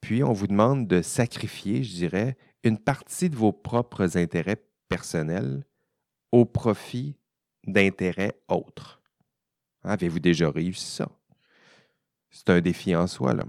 Puis 0.00 0.22
on 0.22 0.32
vous 0.32 0.46
demande 0.46 0.86
de 0.86 1.02
sacrifier, 1.02 1.82
je 1.82 1.94
dirais, 1.94 2.36
une 2.62 2.78
partie 2.78 3.30
de 3.30 3.36
vos 3.36 3.52
propres 3.52 4.18
intérêts 4.18 4.62
personnels 4.88 5.64
au 6.32 6.44
profit 6.44 7.16
d'intérêts 7.66 8.34
autres. 8.48 9.00
Avez-vous 9.86 10.20
déjà 10.20 10.50
réussi 10.50 10.86
ça? 10.86 11.08
C'est 12.30 12.50
un 12.50 12.60
défi 12.60 12.94
en 12.94 13.06
soi. 13.06 13.34
Là 13.34 13.44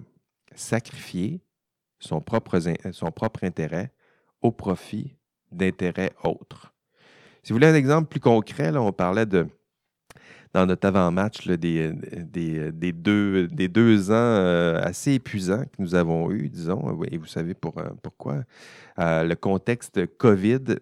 sacrifier 0.57 1.41
son 1.99 2.19
propre, 2.19 2.59
son 2.91 3.11
propre 3.11 3.43
intérêt 3.43 3.91
au 4.41 4.51
profit 4.51 5.15
d'intérêts 5.51 6.13
autres. 6.23 6.73
Si 7.43 7.53
vous 7.53 7.57
voulez 7.57 7.67
un 7.67 7.75
exemple 7.75 8.09
plus 8.09 8.19
concret, 8.19 8.71
là, 8.71 8.81
on 8.81 8.91
parlait 8.91 9.25
de, 9.25 9.47
dans 10.53 10.65
notre 10.65 10.87
avant-match 10.87 11.47
des, 11.47 11.91
des, 11.93 12.91
deux, 12.91 13.47
des 13.47 13.67
deux 13.67 14.11
ans 14.11 14.15
euh, 14.15 14.81
assez 14.83 15.13
épuisants 15.13 15.63
que 15.63 15.81
nous 15.81 15.95
avons 15.95 16.29
eus, 16.31 16.49
disons. 16.49 17.01
Et 17.09 17.17
vous 17.17 17.25
savez 17.25 17.53
pour, 17.53 17.75
pourquoi? 18.03 18.43
le 18.97 19.35
contexte 19.35 20.05
COVID, 20.17 20.79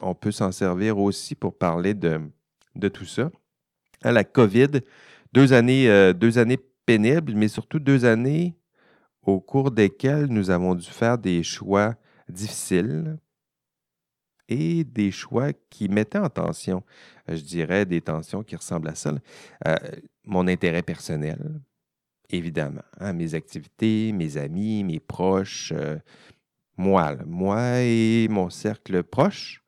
on 0.00 0.14
peut 0.14 0.30
s'en 0.30 0.52
servir 0.52 0.98
aussi 0.98 1.34
pour 1.34 1.56
parler 1.56 1.94
de, 1.94 2.20
de 2.76 2.88
tout 2.88 3.06
ça. 3.06 3.30
La 4.02 4.24
COVID, 4.24 4.80
deux 5.32 5.52
années, 5.52 6.12
deux 6.14 6.38
années 6.38 6.58
pénibles, 6.86 7.34
mais 7.34 7.48
surtout 7.48 7.78
deux 7.78 8.04
années 8.04 8.56
au 9.22 9.40
cours 9.40 9.70
desquelles 9.70 10.26
nous 10.26 10.50
avons 10.50 10.74
dû 10.74 10.88
faire 10.88 11.18
des 11.18 11.42
choix 11.42 11.96
difficiles 12.28 13.18
et 14.50 14.84
des 14.84 15.10
choix 15.10 15.52
qui 15.70 15.88
mettaient 15.88 16.18
en 16.18 16.28
tension, 16.28 16.82
euh, 17.28 17.36
je 17.36 17.42
dirais, 17.42 17.86
des 17.86 18.00
tensions 18.00 18.42
qui 18.42 18.56
ressemblent 18.56 18.88
à 18.88 18.94
ça. 18.94 19.14
Euh, 19.66 19.76
mon 20.24 20.48
intérêt 20.48 20.82
personnel, 20.82 21.60
évidemment, 22.28 22.82
hein, 22.98 23.12
mes 23.12 23.34
activités, 23.34 24.12
mes 24.12 24.36
amis, 24.36 24.84
mes 24.84 25.00
proches, 25.00 25.72
euh, 25.74 25.98
moi, 26.76 27.16
moi 27.26 27.80
et 27.80 28.26
mon 28.28 28.50
cercle 28.50 29.02
proche, 29.04 29.62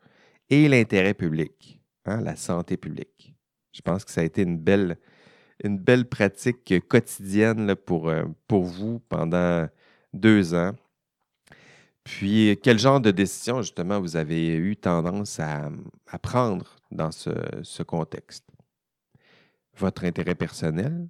et 0.50 0.68
l'intérêt 0.68 1.14
public, 1.14 1.80
hein, 2.04 2.20
la 2.20 2.36
santé 2.36 2.76
publique. 2.76 3.31
Je 3.72 3.80
pense 3.82 4.04
que 4.04 4.10
ça 4.10 4.20
a 4.20 4.24
été 4.24 4.42
une 4.42 4.58
belle, 4.58 4.98
une 5.64 5.78
belle 5.78 6.08
pratique 6.08 6.74
quotidienne 6.88 7.74
pour, 7.74 8.12
pour 8.46 8.64
vous 8.64 9.00
pendant 9.08 9.68
deux 10.12 10.54
ans. 10.54 10.72
Puis, 12.04 12.58
quel 12.62 12.78
genre 12.78 13.00
de 13.00 13.10
décision, 13.10 13.62
justement, 13.62 14.00
vous 14.00 14.16
avez 14.16 14.56
eu 14.56 14.76
tendance 14.76 15.38
à, 15.38 15.70
prendre 16.20 16.76
dans 16.90 17.12
ce, 17.12 17.82
contexte? 17.82 18.44
Votre 19.78 20.04
intérêt 20.04 20.34
personnel, 20.34 21.08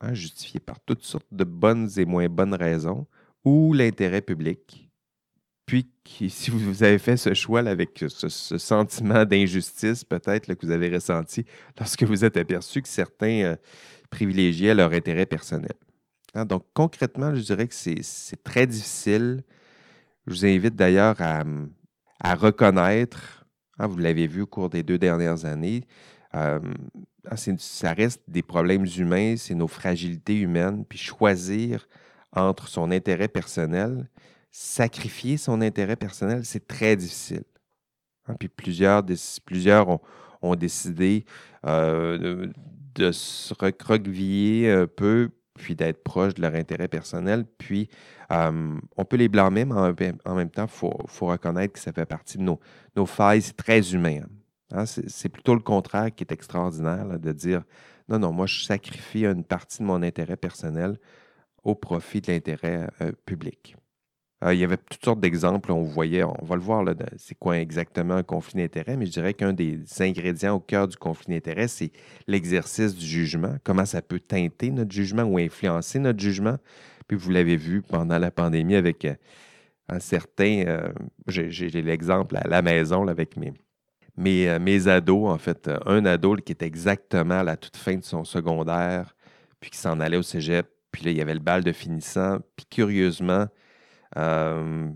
hein, 0.00 0.14
justifié 0.14 0.60
par 0.60 0.80
toutes 0.80 1.02
sortes 1.02 1.26
de 1.32 1.44
bonnes 1.44 1.90
et 1.96 2.04
moins 2.04 2.28
bonnes 2.28 2.54
raisons, 2.54 3.06
ou 3.44 3.72
l'intérêt 3.72 4.22
public? 4.22 4.91
Puis, 6.04 6.30
si 6.30 6.50
vous 6.50 6.82
avez 6.82 6.98
fait 6.98 7.16
ce 7.16 7.34
choix 7.34 7.60
avec 7.60 8.04
ce, 8.08 8.58
sentiment 8.58 9.24
d'injustice, 9.24 10.04
peut-être 10.04 10.54
que 10.54 10.66
vous 10.66 10.72
avez 10.72 10.88
ressenti 10.88 11.44
lorsque 11.78 12.02
vous 12.02 12.24
êtes 12.24 12.36
aperçu 12.36 12.82
que 12.82 12.88
certains 12.88 13.42
euh, 13.42 13.56
privilégiaient 14.10 14.74
leur 14.74 14.92
intérêt 14.92 15.26
personnel. 15.26 15.72
Hein, 16.34 16.44
donc, 16.44 16.64
concrètement, 16.74 17.34
je 17.34 17.40
dirais 17.40 17.66
que 17.68 17.74
c'est 17.74 18.42
très 18.42 18.66
difficile 18.66 19.42
je 20.26 20.32
vous 20.32 20.46
invite 20.46 20.76
d'ailleurs 20.76 21.16
à, 21.20 22.34
reconnaître, 22.34 23.44
hein, 23.78 23.86
vous 23.86 23.98
l'avez 23.98 24.26
vu 24.26 24.42
au 24.42 24.46
cours 24.46 24.70
des 24.70 24.82
deux 24.82 24.98
dernières 24.98 25.44
années, 25.44 25.82
ah, 26.32 26.60
ça 27.58 27.92
reste 27.92 28.22
des 28.28 28.42
problèmes 28.42 28.86
humains, 28.86 29.34
c'est 29.36 29.54
nos 29.54 29.68
fragilités 29.68 30.38
humaines, 30.38 30.84
puis 30.88 30.98
choisir 30.98 31.86
entre 32.32 32.68
son 32.68 32.90
intérêt 32.90 33.28
personnel, 33.28 34.08
sacrifier 34.52 35.38
son 35.38 35.62
intérêt 35.62 35.96
personnel, 35.96 36.44
c'est 36.44 36.68
très 36.68 36.94
difficile. 36.94 37.44
Hein, 38.28 38.34
puis 38.38 38.48
plusieurs, 38.48 39.02
ont, 40.42 40.54
décidé 40.54 41.24
euh, 41.66 42.46
de, 42.94 43.10
se 43.10 43.54
recroqueviller 43.54 44.70
un 44.70 44.86
peu 44.86 45.30
puis 45.54 45.74
d'être 45.74 46.02
proche 46.02 46.34
de 46.34 46.42
leur 46.42 46.54
intérêt 46.54 46.88
personnel. 46.88 47.44
Puis, 47.58 47.88
on 48.30 49.04
peut 49.08 49.16
les 49.16 49.28
blâmer, 49.28 49.64
mais 49.64 49.74
en, 50.24 50.34
même 50.34 50.50
temps, 50.50 50.64
il 50.64 51.06
faut, 51.08 51.26
reconnaître 51.26 51.74
que 51.74 51.78
ça 51.78 51.92
fait 51.92 52.06
partie 52.06 52.38
de 52.38 52.42
nos, 52.42 53.06
failles. 53.06 53.42
C'est 53.42 53.56
très 53.56 53.92
humain. 53.94 54.22
Hein, 54.70 54.86
c'est 54.86 55.28
plutôt 55.28 55.54
le 55.54 55.60
contraire 55.60 56.14
qui 56.14 56.24
est 56.24 56.32
extraordinaire, 56.32 57.18
de 57.18 57.32
dire 57.32 57.62
non, 58.08 58.18
non, 58.18 58.32
moi, 58.32 58.46
je 58.46 58.64
sacrifie 58.64 59.26
une 59.26 59.44
partie 59.44 59.78
de 59.78 59.84
mon 59.84 60.02
intérêt 60.02 60.36
personnel 60.36 60.98
au 61.62 61.74
profit 61.74 62.20
de 62.20 62.32
l'intérêt 62.32 62.88
euh, 63.00 63.12
public. 63.24 63.76
Euh, 64.42 64.54
il 64.54 64.60
y 64.60 64.64
avait 64.64 64.76
toutes 64.76 65.04
sortes 65.04 65.20
d'exemples. 65.20 65.70
On 65.72 65.82
voyait, 65.82 66.24
on 66.24 66.44
va 66.44 66.56
le 66.56 66.62
voir, 66.62 66.84
c'est 67.16 67.36
quoi 67.36 67.58
exactement 67.58 68.14
un 68.14 68.22
conflit 68.22 68.60
d'intérêt, 68.60 68.96
mais 68.96 69.06
je 69.06 69.12
dirais 69.12 69.34
qu'un 69.34 69.52
des 69.52 69.80
ingrédients 70.00 70.54
au 70.54 70.60
cœur 70.60 70.88
du 70.88 70.96
conflit 70.96 71.34
d'intérêt, 71.34 71.68
c'est 71.68 71.92
l'exercice 72.26 72.94
du 72.94 73.06
jugement. 73.06 73.56
Comment 73.62 73.84
ça 73.84 74.02
peut 74.02 74.20
teinter 74.20 74.70
notre 74.70 74.90
jugement 74.90 75.22
ou 75.22 75.38
influencer 75.38 75.98
notre 75.98 76.18
jugement? 76.18 76.56
Puis 77.06 77.16
vous 77.16 77.30
l'avez 77.30 77.56
vu 77.56 77.82
pendant 77.82 78.18
la 78.18 78.30
pandémie 78.30 78.74
avec 78.74 79.04
euh, 79.04 79.14
un 79.88 80.00
certain. 80.00 80.64
Euh, 80.66 80.92
j'ai 81.28 81.70
l'exemple 81.82 82.36
à 82.36 82.48
la 82.48 82.62
maison 82.62 83.06
avec 83.06 83.36
mes, 83.36 83.52
mes, 84.16 84.58
mes, 84.58 84.88
ados, 84.88 85.30
en 85.30 85.38
fait. 85.38 85.70
Un 85.86 86.04
ado 86.04 86.34
qui 86.36 86.52
était 86.52 86.66
exactement 86.66 87.40
à 87.40 87.44
la 87.44 87.56
toute 87.56 87.76
fin 87.76 87.94
de 87.94 88.04
son 88.04 88.24
secondaire, 88.24 89.14
puis 89.60 89.70
qui 89.70 89.78
s'en 89.78 90.00
allait 90.00 90.16
au 90.16 90.22
cégep. 90.22 90.66
Puis 90.90 91.04
là, 91.04 91.10
il 91.12 91.16
y 91.16 91.20
avait 91.20 91.34
le 91.34 91.40
bal 91.40 91.62
de 91.62 91.72
finissant. 91.72 92.38
Puis 92.56 92.66
curieusement, 92.68 93.46
euh, 94.16 94.90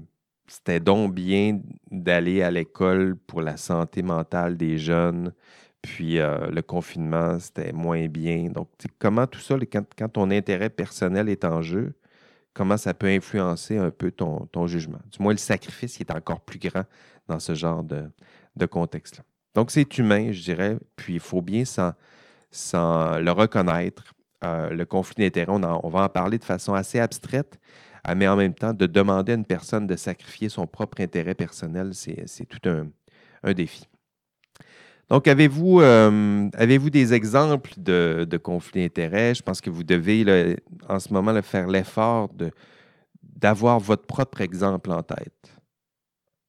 c'était 0.46 0.80
donc 0.80 1.14
bien 1.14 1.60
d'aller 1.90 2.42
à 2.42 2.50
l'école 2.50 3.16
pour 3.16 3.42
la 3.42 3.56
santé 3.56 4.02
mentale 4.02 4.56
des 4.56 4.78
jeunes. 4.78 5.32
Puis 5.82 6.18
euh, 6.18 6.48
le 6.50 6.62
confinement, 6.62 7.38
c'était 7.38 7.72
moins 7.72 8.06
bien. 8.08 8.48
Donc, 8.50 8.68
comment 8.98 9.26
tout 9.26 9.40
ça, 9.40 9.56
quand, 9.70 10.08
ton 10.08 10.30
intérêt 10.30 10.70
personnel 10.70 11.28
est 11.28 11.44
en 11.44 11.62
jeu, 11.62 11.94
comment 12.54 12.76
ça 12.76 12.94
peut 12.94 13.06
influencer 13.06 13.76
un 13.78 13.90
peu 13.90 14.10
ton, 14.10 14.66
jugement? 14.66 15.00
Du 15.12 15.22
moins, 15.22 15.32
le 15.32 15.38
sacrifice 15.38 16.00
est 16.00 16.10
encore 16.10 16.40
plus 16.40 16.58
grand 16.58 16.84
dans 17.28 17.38
ce 17.38 17.54
genre 17.54 17.84
de, 17.84 18.66
contexte-là. 18.66 19.24
Donc, 19.54 19.70
c'est 19.70 19.98
humain, 19.98 20.32
je 20.32 20.42
dirais. 20.42 20.76
Puis, 20.96 21.14
il 21.14 21.20
faut 21.20 21.42
bien 21.42 21.64
s'en, 21.64 21.92
le 23.18 23.30
reconnaître. 23.30 24.12
Euh, 24.44 24.70
le 24.70 24.84
conflit 24.84 25.24
d'intérêt, 25.24 25.52
on, 25.52 25.88
va 25.88 26.02
en 26.02 26.08
parler 26.08 26.38
de 26.38 26.44
façon 26.44 26.74
assez 26.74 26.98
abstraite, 26.98 27.58
mais 28.14 28.28
en 28.28 28.36
même 28.36 28.54
temps, 28.54 28.72
de 28.72 28.86
demander 28.86 29.32
à 29.32 29.34
une 29.34 29.44
personne 29.44 29.86
de 29.86 29.96
sacrifier 29.96 30.48
son 30.48 30.66
propre 30.66 31.00
intérêt 31.00 31.34
personnel, 31.34 31.92
c'est 31.94 32.46
tout 32.46 32.68
un, 32.68 33.52
défi. 33.52 33.86
Donc, 35.08 35.28
avez-vous 35.28 35.80
euh, 35.80 36.48
avez 36.54 36.78
des 36.78 37.14
exemples 37.14 37.72
de, 37.76 38.36
conflits 38.42 38.82
d'intérêts? 38.82 39.34
Je 39.34 39.42
pense 39.42 39.60
que 39.60 39.70
vous 39.70 39.84
devez, 39.84 40.56
en 40.88 40.98
ce 40.98 41.12
moment, 41.12 41.40
faire 41.42 41.68
l'effort 41.68 42.30
d'avoir 43.22 43.78
votre 43.78 44.06
propre 44.06 44.40
exemple 44.40 44.90
en 44.90 45.02
tête. 45.02 45.52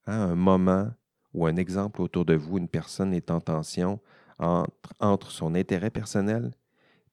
Hein, 0.07 0.31
un 0.31 0.35
moment 0.35 0.89
ou 1.33 1.45
un 1.45 1.55
exemple 1.55 2.01
autour 2.01 2.25
de 2.25 2.33
vous, 2.33 2.57
une 2.57 2.69
personne 2.69 3.13
est 3.13 3.29
en 3.29 3.41
tension 3.41 3.99
entre, 4.39 4.93
entre 4.99 5.31
son 5.31 5.53
intérêt 5.53 5.89
personnel 5.89 6.51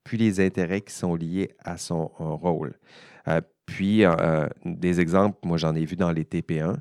puis 0.05 0.19
les 0.19 0.39
intérêts 0.39 0.83
qui 0.83 0.93
sont 0.93 1.17
liés 1.17 1.57
à 1.59 1.79
son 1.79 2.07
rôle. 2.19 2.79
Euh, 3.27 3.41
puis, 3.67 4.05
euh, 4.05 4.49
des 4.65 5.01
exemples, 5.01 5.39
moi, 5.45 5.57
j'en 5.57 5.75
ai 5.75 5.85
vu 5.85 5.97
dans 5.97 6.13
les 6.13 6.25
TP1. 6.25 6.77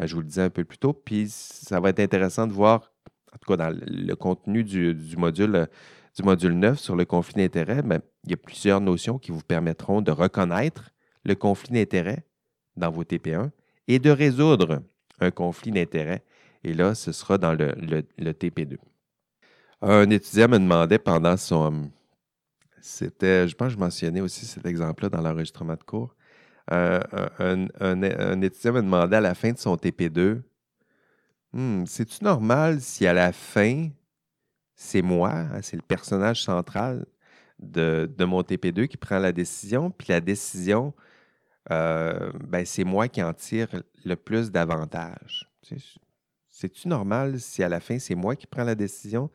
Euh, 0.00 0.06
je 0.06 0.14
vous 0.14 0.20
le 0.20 0.26
disais 0.26 0.42
un 0.42 0.50
peu 0.50 0.64
plus 0.64 0.78
tôt. 0.78 0.92
Puis, 0.92 1.28
ça 1.28 1.80
va 1.80 1.90
être 1.90 2.00
intéressant 2.00 2.46
de 2.46 2.52
voir, 2.52 2.92
en 3.32 3.38
tout 3.38 3.48
cas, 3.48 3.56
dans 3.56 3.76
le 3.86 4.14
contenu 4.14 4.64
du, 4.64 4.94
module, 5.16 5.68
du 6.16 6.22
module 6.22 6.52
9 6.52 6.78
sur 6.78 6.96
le 6.96 7.04
conflit 7.04 7.42
d'intérêts, 7.42 7.82
ben, 7.82 8.00
il 8.24 8.30
y 8.30 8.34
a 8.34 8.36
plusieurs 8.36 8.80
notions 8.80 9.18
qui 9.18 9.30
vous 9.30 9.42
permettront 9.42 10.02
de 10.02 10.10
reconnaître 10.10 10.90
le 11.24 11.34
conflit 11.34 11.72
d'intérêts 11.72 12.24
dans 12.76 12.90
vos 12.90 13.04
TP1 13.04 13.50
et 13.88 13.98
de 13.98 14.10
résoudre 14.10 14.82
un 15.20 15.30
conflit 15.30 15.70
d'intérêts. 15.70 16.22
Et 16.64 16.74
là, 16.74 16.94
ce 16.94 17.12
sera 17.12 17.38
dans 17.38 17.54
le, 17.54 17.74
le 17.78 18.32
TP2. 18.32 18.76
Un 19.82 20.10
étudiant 20.10 20.48
me 20.48 20.58
demandait 20.58 20.98
pendant 20.98 21.36
son, 21.36 21.90
c'était, 22.86 23.48
je 23.48 23.54
pense 23.56 23.68
que 23.68 23.74
je 23.74 23.78
mentionnais 23.78 24.20
aussi 24.20 24.46
cet 24.46 24.64
exemple-là 24.64 25.08
dans 25.08 25.20
l'enregistrement 25.20 25.74
de 25.74 25.82
cours. 25.82 26.14
Euh, 26.72 27.00
un, 27.38 28.42
étudiant 28.42 28.72
me 28.72 28.82
demandait 28.82 29.16
à 29.16 29.20
la 29.20 29.34
fin 29.34 29.52
de 29.52 29.58
son 29.58 29.76
TP2 29.76 30.42
hmm, 31.52 31.84
C'est-tu 31.86 32.24
normal 32.24 32.80
si 32.80 33.06
à 33.06 33.12
la 33.12 33.32
fin, 33.32 33.88
c'est 34.74 35.02
moi, 35.02 35.32
hein, 35.32 35.62
c'est 35.62 35.76
le 35.76 35.82
personnage 35.82 36.42
central 36.42 37.06
de, 37.60 38.24
mon 38.24 38.42
TP2 38.42 38.88
qui 38.88 38.96
prend 38.96 39.18
la 39.18 39.32
décision, 39.32 39.90
puis 39.90 40.08
la 40.10 40.20
décision, 40.20 40.92
euh, 41.70 42.32
ben, 42.44 42.64
c'est 42.66 42.84
moi 42.84 43.08
qui 43.08 43.22
en 43.22 43.32
tire 43.32 43.68
le 44.04 44.16
plus 44.16 44.50
d'avantages? 44.50 45.50
C'est-tu 46.48 46.88
normal 46.88 47.40
si 47.40 47.62
à 47.62 47.68
la 47.68 47.80
fin, 47.80 47.98
c'est 47.98 48.14
moi 48.14 48.36
qui 48.36 48.46
prends 48.46 48.64
la 48.64 48.74
décision? 48.74 49.30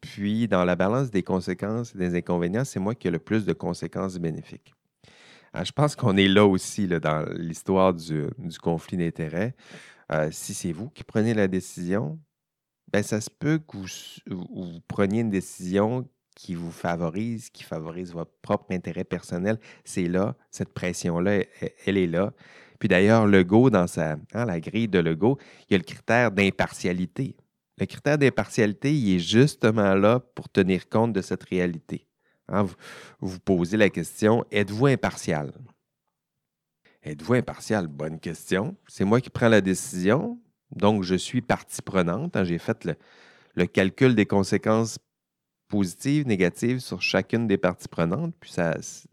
Puis, 0.00 0.48
dans 0.48 0.64
la 0.64 0.76
balance 0.76 1.10
des 1.10 1.22
conséquences 1.22 1.94
et 1.94 1.98
des 1.98 2.14
inconvénients, 2.16 2.64
c'est 2.64 2.80
moi 2.80 2.94
qui 2.94 3.08
ai 3.08 3.10
le 3.10 3.18
plus 3.18 3.44
de 3.44 3.52
conséquences 3.52 4.18
bénéfiques? 4.18 4.74
Ah, 5.52 5.64
je 5.64 5.72
pense 5.72 5.96
qu'on 5.96 6.16
est 6.16 6.28
là 6.28 6.46
aussi 6.46 6.86
dans 6.86 7.28
l'histoire 7.32 7.92
du, 7.92 8.28
conflit 8.62 8.96
d'intérêts. 8.96 9.54
Euh, 10.12 10.28
si 10.30 10.54
c'est 10.54 10.72
vous 10.72 10.90
qui 10.90 11.02
prenez 11.02 11.34
la 11.34 11.48
décision, 11.48 12.20
ben, 12.92 13.02
ça 13.02 13.20
se 13.20 13.30
peut 13.30 13.58
que 13.58 13.76
vous, 14.28 14.80
preniez 14.88 15.20
une 15.20 15.30
décision 15.30 16.08
qui 16.36 16.54
vous 16.54 16.70
favorise, 16.70 17.50
qui 17.50 17.64
favorise 17.64 18.12
votre 18.12 18.32
propre 18.42 18.66
intérêt 18.72 19.04
personnel. 19.04 19.58
C'est 19.84 20.06
là, 20.06 20.36
cette 20.50 20.72
pression-là, 20.72 21.44
elle, 21.86 21.96
est 21.96 22.06
là. 22.06 22.32
Puis 22.78 22.88
d'ailleurs, 22.88 23.26
Legault, 23.26 23.70
dans 23.70 23.86
sa, 23.86 24.16
hein, 24.32 24.44
la 24.46 24.60
grille 24.60 24.88
de 24.88 25.00
Legault, 25.00 25.38
il 25.68 25.72
y 25.72 25.74
a 25.74 25.78
le 25.78 25.84
critère 25.84 26.30
d'impartialité 26.30 27.36
Le 27.78 27.86
critère 27.86 28.18
d'impartialité, 28.18 28.94
il 28.94 29.16
est 29.16 29.18
justement 29.18 29.94
là 29.94 30.20
pour 30.20 30.48
tenir 30.48 30.88
compte 30.88 31.12
de 31.12 31.22
cette 31.22 31.42
réalité. 31.44 32.06
Hein, 32.50 32.64
vous, 32.64 32.76
vous 33.20 33.40
posez 33.40 33.76
la 33.76 33.90
question, 33.90 34.44
êtes-vous 34.50 34.86
impartial? 34.86 35.52
Êtes-vous 37.02 37.34
impartial? 37.34 37.86
Bonne 37.86 38.20
question. 38.20 38.76
C'est 38.86 39.04
moi 39.04 39.20
qui 39.20 39.30
prends 39.30 39.48
la 39.48 39.62
décision, 39.62 40.38
donc 40.70 41.02
je 41.02 41.14
suis 41.14 41.40
partie 41.40 41.80
prenante. 41.80 42.36
Hein, 42.36 42.44
j'ai 42.44 42.58
fait 42.58 42.86
le, 43.54 43.66
calcul 43.66 44.14
des 44.14 44.26
conséquences 44.26 44.98
positives, 45.68 46.26
négatives 46.26 46.80
sur 46.80 47.00
chacune 47.00 47.46
des 47.46 47.56
parties 47.56 47.88
prenantes. 47.88 48.34
Puis, 48.40 48.52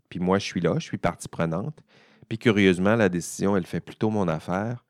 puis 0.09 0.19
moi, 0.19 0.39
je 0.39 0.45
suis 0.45 0.59
là, 0.59 0.75
je 0.79 0.85
suis 0.85 0.97
partie 0.97 1.29
prenante. 1.29 1.79
Puis 2.27 2.37
curieusement, 2.37 2.95
la 2.95 3.07
décision, 3.07 3.55
elle 3.55 3.65
fait 3.65 3.79
plutôt 3.79 4.09
mon 4.09 4.27
affaire. 4.27 4.83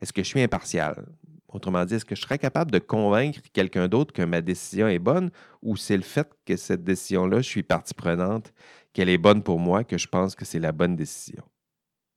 Est-ce 0.00 0.12
que 0.12 0.22
je 0.22 0.28
suis 0.28 0.42
impartial? 0.42 1.06
Autrement 1.54 1.84
dit, 1.84 1.94
est-ce 1.94 2.04
que 2.04 2.16
je 2.16 2.20
serais 2.20 2.38
capable 2.38 2.72
de 2.72 2.80
convaincre 2.80 3.38
quelqu'un 3.52 3.86
d'autre 3.86 4.12
que 4.12 4.22
ma 4.22 4.40
décision 4.40 4.88
est 4.88 4.98
bonne 4.98 5.30
ou 5.62 5.76
c'est 5.76 5.96
le 5.96 6.02
fait 6.02 6.28
que 6.44 6.56
cette 6.56 6.82
décision-là, 6.82 7.38
je 7.38 7.48
suis 7.48 7.62
partie 7.62 7.94
prenante, 7.94 8.52
qu'elle 8.92 9.08
est 9.08 9.18
bonne 9.18 9.40
pour 9.40 9.60
moi, 9.60 9.84
que 9.84 9.96
je 9.96 10.08
pense 10.08 10.34
que 10.34 10.44
c'est 10.44 10.58
la 10.58 10.72
bonne 10.72 10.96
décision? 10.96 11.44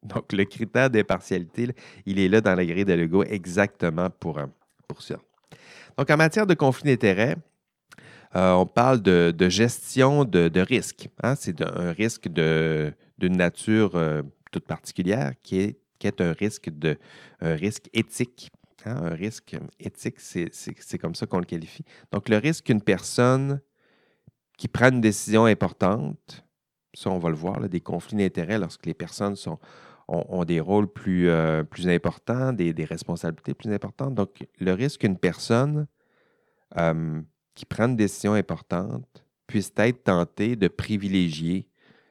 Donc, 0.02 0.34
le 0.34 0.44
critère 0.46 0.90
d'impartialité, 0.90 1.70
il 2.08 2.20
est 2.20 2.30
là 2.30 2.42
dans 2.42 2.56
la 2.56 2.66
grille 2.66 2.84
de 2.84 2.94
Lego 2.94 3.24
exactement 3.24 4.10
pour, 4.10 4.40
euh, 4.40 4.48
pour 4.88 5.04
ça. 5.04 5.18
Donc, 6.00 6.10
en 6.10 6.18
matière 6.18 6.48
de 6.48 6.56
conflit 6.56 6.90
d'intérêts, 6.90 7.36
euh, 8.36 8.54
on 8.54 8.66
parle 8.66 9.04
de, 9.04 9.50
gestion 9.50 10.26
de, 10.26 10.60
risque. 10.60 11.10
Hein. 11.22 11.36
C'est 11.36 11.62
un 11.62 11.92
risque 11.92 12.28
d'une 12.28 13.38
nature 13.38 13.96
euh, 13.96 14.24
toute 14.52 14.66
particulière 14.66 15.34
qui 15.44 15.60
est, 15.60 15.80
qui 16.00 16.08
est 16.08 16.22
un, 16.22 16.34
risque 16.34 16.70
de, 16.70 16.98
un 17.40 17.54
risque 17.54 17.88
éthique. 17.94 18.52
Un 18.86 19.10
risque 19.10 19.58
éthique, 19.80 20.20
c'est 20.20 20.98
comme 20.98 21.16
ça 21.16 21.26
qu'on 21.26 21.40
le 21.40 21.46
qualifie. 21.46 21.84
Donc, 22.12 22.30
le 22.30 22.38
risque 22.38 22.66
qu'une 22.66 22.82
personne 22.82 23.60
qui 24.58 24.68
prend 24.68 24.90
une 24.90 25.02
décision 25.02 25.46
importante, 25.46 26.46
ça, 26.94 27.10
on 27.10 27.20
va 27.20 27.30
le 27.30 27.36
voir, 27.36 27.68
des 27.70 27.82
conflits 27.82 28.18
d'intérêts 28.18 28.58
lorsque 28.58 28.86
les 28.86 28.94
personnes 28.94 29.36
ont, 30.08 30.46
des 30.46 30.60
rôles 30.60 30.92
plus, 30.92 31.30
euh, 31.30 31.64
importants, 31.86 32.54
des, 32.54 32.86
responsabilités 32.86 33.54
plus 33.54 33.72
importantes. 33.72 34.16
Donc, 34.16 34.48
le 34.60 34.72
risque 34.74 35.02
qu'une 35.02 35.18
personne 35.18 35.88
euh, 36.78 37.22
qui 37.56 37.66
prend 37.66 37.86
une 37.86 37.96
décision 37.96 38.34
importante 38.34 39.26
puisse 39.48 39.72
être 39.78 40.04
tentée 40.04 40.56
de 40.56 40.68
privilégier 40.68 41.68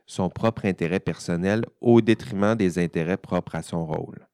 son 0.07 0.31
propre 0.31 0.67
intérêt 0.67 1.01
personnel 1.01 1.65
au 1.81 2.01
détriment 2.01 2.55
des 2.55 2.79
intérêts 2.79 3.17
propres 3.17 3.57
à 3.57 3.63
son 3.63 3.85
rôle 3.85 4.27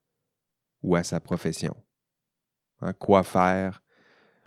ou 0.83 0.97
à 0.97 1.03
sa 1.03 1.19
profession. 1.19 1.75
Hein, 2.83 2.93
quoi 2.95 3.23
faire 3.23 3.83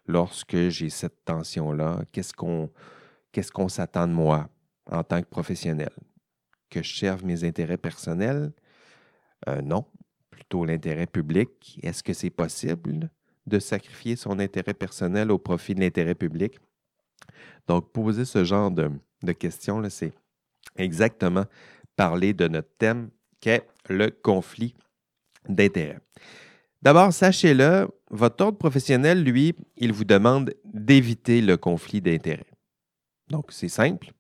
lorsque 0.06 0.70
j'ai 0.70 0.90
cette 0.90 1.24
tension-là? 1.26 2.02
Qu'est-ce 2.12 2.34
qu'on 2.34 3.70
s'attend 3.70 4.08
de 4.08 4.14
moi 4.14 4.50
en 4.92 5.04
tant 5.04 5.22
que 5.22 5.28
professionnel? 5.28 5.92
Que 6.70 6.84
je 6.84 6.96
serve 6.96 7.26
mes 7.26 7.44
intérêts 7.44 7.78
personnels? 7.78 8.52
Euh, 9.48 9.62
non, 9.62 9.86
plutôt 10.30 10.66
l'intérêt 10.66 11.08
public. 11.08 11.80
Est-ce 11.82 12.04
que 12.04 12.14
c'est 12.14 12.30
possible 12.30 13.10
de 13.48 13.60
sacrifier 13.60 14.16
son 14.16 14.40
intérêt 14.40 14.74
personnel 14.74 15.32
au 15.32 15.38
profit 15.38 15.74
de 15.74 15.80
l'intérêt 15.80 16.16
public? 16.16 16.60
Donc, 17.68 17.92
poser 17.92 18.26
ce 18.26 18.44
genre 18.44 18.70
de, 18.70 18.92
questions, 19.40 19.82
c'est 19.90 20.14
exactement 20.76 21.46
parler 21.96 22.34
de 22.34 22.48
notre 22.48 22.70
thème 22.78 23.10
qu'est 23.40 23.68
le 23.90 24.10
conflit 24.10 24.76
d'intérêts. 25.48 26.00
D'abord, 26.86 27.12
sachez-le, 27.12 27.88
votre 28.12 28.46
ordre 28.46 28.60
professionnel, 28.60 29.24
lui, 29.24 29.56
il 29.76 29.92
vous 29.92 30.04
demande 30.04 30.54
d'éviter 30.64 31.42
le 31.42 31.58
conflit 31.58 32.00
d'intérêts. 32.00 32.46
Donc, 33.28 33.46
c'est 33.50 33.70
simple. 33.70 34.12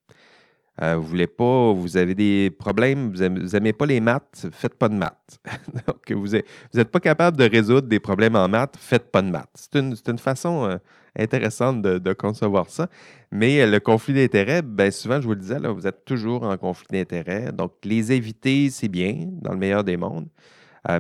Euh, 0.81 0.95
vous 0.95 1.03
voulez 1.03 1.27
pas, 1.27 1.73
vous 1.73 1.95
avez 1.95 2.15
des 2.15 2.49
problèmes, 2.49 3.13
vous 3.13 3.21
n'aimez 3.21 3.71
pas 3.71 3.85
les 3.85 3.99
maths, 3.99 4.47
faites 4.51 4.73
pas 4.79 4.89
de 4.89 4.95
maths. 4.95 5.39
Vous 6.09 6.27
n'êtes 6.27 6.91
pas 6.91 6.99
capable 6.99 7.37
de 7.37 7.47
résoudre 7.47 7.87
des 7.87 7.99
problèmes 7.99 8.35
en 8.35 8.47
maths, 8.47 8.75
faites 8.77 9.11
pas 9.11 9.21
de 9.21 9.29
maths. 9.29 9.49
C'est 9.53 9.75
une, 10.09 10.17
façon 10.17 10.65
euh, 10.65 10.77
intéressante 11.17 11.81
de, 11.83 12.13
concevoir 12.13 12.69
ça. 12.69 12.89
Mais 13.31 13.61
euh, 13.61 13.67
le 13.67 13.79
conflit 13.79 14.13
d'intérêts, 14.15 14.63
bien 14.63 14.89
souvent, 14.89 15.21
je 15.21 15.27
vous 15.27 15.33
le 15.33 15.39
disais, 15.39 15.59
vous 15.59 15.87
êtes 15.87 16.03
toujours 16.03 16.43
en 16.43 16.57
conflit 16.57 16.87
d'intérêts. 16.91 17.51
Donc, 17.51 17.73
les 17.83 18.11
éviter, 18.11 18.71
c'est 18.71 18.89
bien, 18.89 19.27
dans 19.41 19.51
le 19.51 19.59
meilleur 19.59 19.83
des 19.83 19.97
mondes. 19.97 20.27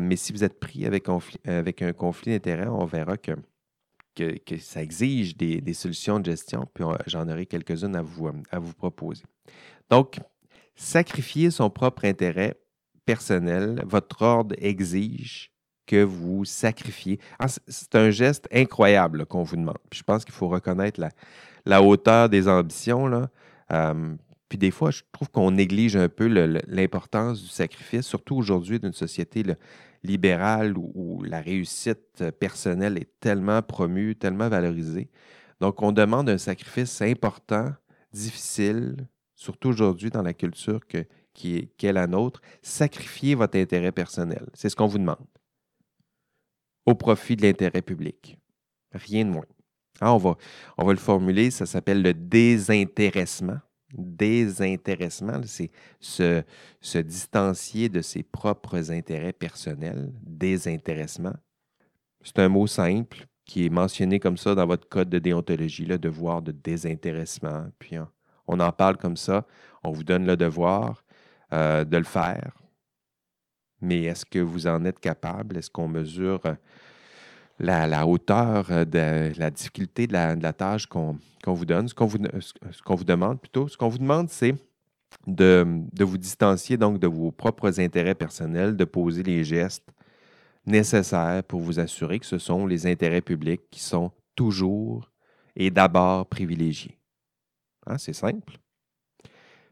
Mais 0.01 0.15
si 0.15 0.33
vous 0.33 0.43
êtes 0.43 0.59
pris 0.59 0.85
avec, 0.85 1.07
un 1.81 1.93
conflit 1.93 2.31
d'intérêts, 2.31 2.67
on 2.67 2.85
verra 2.85 3.17
que 3.17 3.33
ça 4.59 4.81
exige 4.81 5.35
des, 5.37 5.73
solutions 5.73 6.19
de 6.19 6.25
gestion, 6.25 6.67
puis 6.73 6.83
j'en 7.07 7.27
aurai 7.29 7.45
quelques-unes 7.45 7.95
à 7.95 8.01
vous, 8.01 8.73
proposer. 8.73 9.23
Donc, 9.89 10.19
sacrifier 10.75 11.51
son 11.51 11.69
propre 11.69 12.05
intérêt 12.05 12.57
personnel, 13.05 13.83
votre 13.85 14.21
ordre 14.21 14.55
exige 14.57 15.51
que 15.85 16.03
vous 16.03 16.45
sacrifiez. 16.45 17.19
Ah, 17.37 17.47
c'est 17.47 17.95
un 17.95 18.09
geste 18.09 18.47
incroyable 18.51 19.25
qu'on 19.25 19.43
vous 19.43 19.55
demande. 19.55 19.77
je 19.93 20.01
pense 20.01 20.25
qu'il 20.25 20.33
faut 20.33 20.47
reconnaître 20.47 20.99
la, 21.65 21.81
hauteur 21.83 22.27
des 22.29 22.47
ambitions. 22.47 23.07
Là. 23.07 23.29
Euh, 23.71 24.15
puis 24.55 24.69
des 24.69 24.71
fois, 24.71 24.89
je 24.89 25.01
trouve 25.11 25.29
qu'on 25.29 25.51
néglige 25.51 25.97
un 25.97 26.07
peu 26.07 26.27
l'importance 26.27 27.41
du 27.41 27.49
sacrifice, 27.49 28.05
surtout 28.05 28.37
aujourd'hui 28.37 28.79
d'une 28.79 28.93
société 28.93 29.43
libérale 30.01 30.77
où, 30.77 31.21
la 31.23 31.41
réussite 31.41 32.23
personnelle 32.39 32.97
est 32.97 33.19
tellement 33.19 33.61
promue, 33.61 34.15
tellement 34.15 34.47
valorisée. 34.47 35.09
Donc, 35.59 35.81
on 35.81 35.91
demande 35.91 36.29
un 36.29 36.37
sacrifice 36.37 37.01
important, 37.01 37.73
difficile, 38.13 38.95
surtout 39.35 39.67
aujourd'hui 39.67 40.09
dans 40.09 40.21
la 40.21 40.33
culture 40.33 40.79
qui, 41.33 41.69
est, 41.77 41.91
la 41.91 42.07
nôtre. 42.07 42.39
Sacrifier 42.61 43.35
votre 43.35 43.57
intérêt 43.57 43.91
personnel. 43.91 44.47
C'est 44.53 44.69
ce 44.69 44.75
qu'on 44.77 44.87
vous 44.87 44.99
demande. 44.99 45.27
Au 46.85 46.95
profit 46.95 47.35
de 47.35 47.41
l'intérêt 47.41 47.81
public. 47.81 48.37
Rien 48.93 49.25
de 49.25 49.31
moins. 49.31 49.47
Ah, 49.99 50.13
on, 50.13 50.17
va, 50.17 50.37
on 50.77 50.85
va 50.85 50.93
le 50.93 50.99
formuler, 50.99 51.51
ça 51.51 51.65
s'appelle 51.65 52.01
le 52.01 52.13
désintéressement 52.13 53.59
désintéressement, 53.97 55.41
c'est 55.45 55.71
se, 55.99 56.43
distancier 57.01 57.89
de 57.89 58.01
ses 58.01 58.23
propres 58.23 58.91
intérêts 58.91 59.33
personnels, 59.33 60.11
désintéressement. 60.21 61.35
C'est 62.23 62.39
un 62.39 62.49
mot 62.49 62.67
simple 62.67 63.25
qui 63.45 63.65
est 63.65 63.69
mentionné 63.69 64.19
comme 64.19 64.37
ça 64.37 64.55
dans 64.55 64.65
votre 64.65 64.89
code 64.89 65.09
de 65.09 65.19
déontologie, 65.19 65.85
le 65.85 65.99
devoir 65.99 66.41
de 66.41 66.51
désintéressement. 66.51 67.67
Puis 67.77 67.97
on, 68.47 68.59
en 68.59 68.71
parle 68.71 68.97
comme 68.97 69.17
ça, 69.17 69.45
on 69.83 69.91
vous 69.91 70.03
donne 70.03 70.25
le 70.25 70.35
devoir 70.35 71.03
euh, 71.53 71.85
de 71.85 71.97
le 71.97 72.03
faire. 72.03 72.53
Mais 73.81 74.03
est-ce 74.03 74.25
que 74.25 74.39
vous 74.39 74.65
en 74.65 74.83
êtes 74.85 74.99
capable? 74.99 75.57
Est-ce 75.57 75.69
qu'on 75.69 75.87
mesure 75.87 76.41
la, 77.59 78.07
hauteur 78.07 78.71
euh, 78.71 78.85
de 78.85 79.37
la 79.39 79.51
difficulté 79.51 80.07
de 80.07 80.13
la, 80.13 80.53
tâche 80.53 80.87
qu'on 80.87 81.17
vous 81.45 81.65
donne, 81.65 81.87
ce 81.87 81.93
qu'on 81.93 82.05
vous, 82.05 83.03
demande 83.03 83.39
plutôt. 83.39 83.67
Ce 83.67 83.77
qu'on 83.77 83.87
vous 83.87 83.97
demande, 83.97 84.29
c'est 84.29 84.55
de, 85.27 85.65
vous 85.99 86.17
distancier 86.17 86.77
donc 86.77 86.99
de 86.99 87.07
vos 87.07 87.31
propres 87.31 87.79
intérêts 87.79 88.15
personnels, 88.15 88.75
de 88.75 88.85
poser 88.85 89.23
les 89.23 89.43
gestes 89.43 89.89
nécessaires 90.65 91.43
pour 91.43 91.61
vous 91.61 91.79
assurer 91.79 92.19
que 92.19 92.25
ce 92.25 92.37
sont 92.37 92.65
les 92.65 92.87
intérêts 92.87 93.21
publics 93.21 93.61
qui 93.69 93.79
sont 93.79 94.11
toujours 94.35 95.11
et 95.55 95.69
d'abord 95.69 96.27
privilégiés. 96.27 96.97
Hein, 97.87 97.97
c'est 97.97 98.13
simple. 98.13 98.57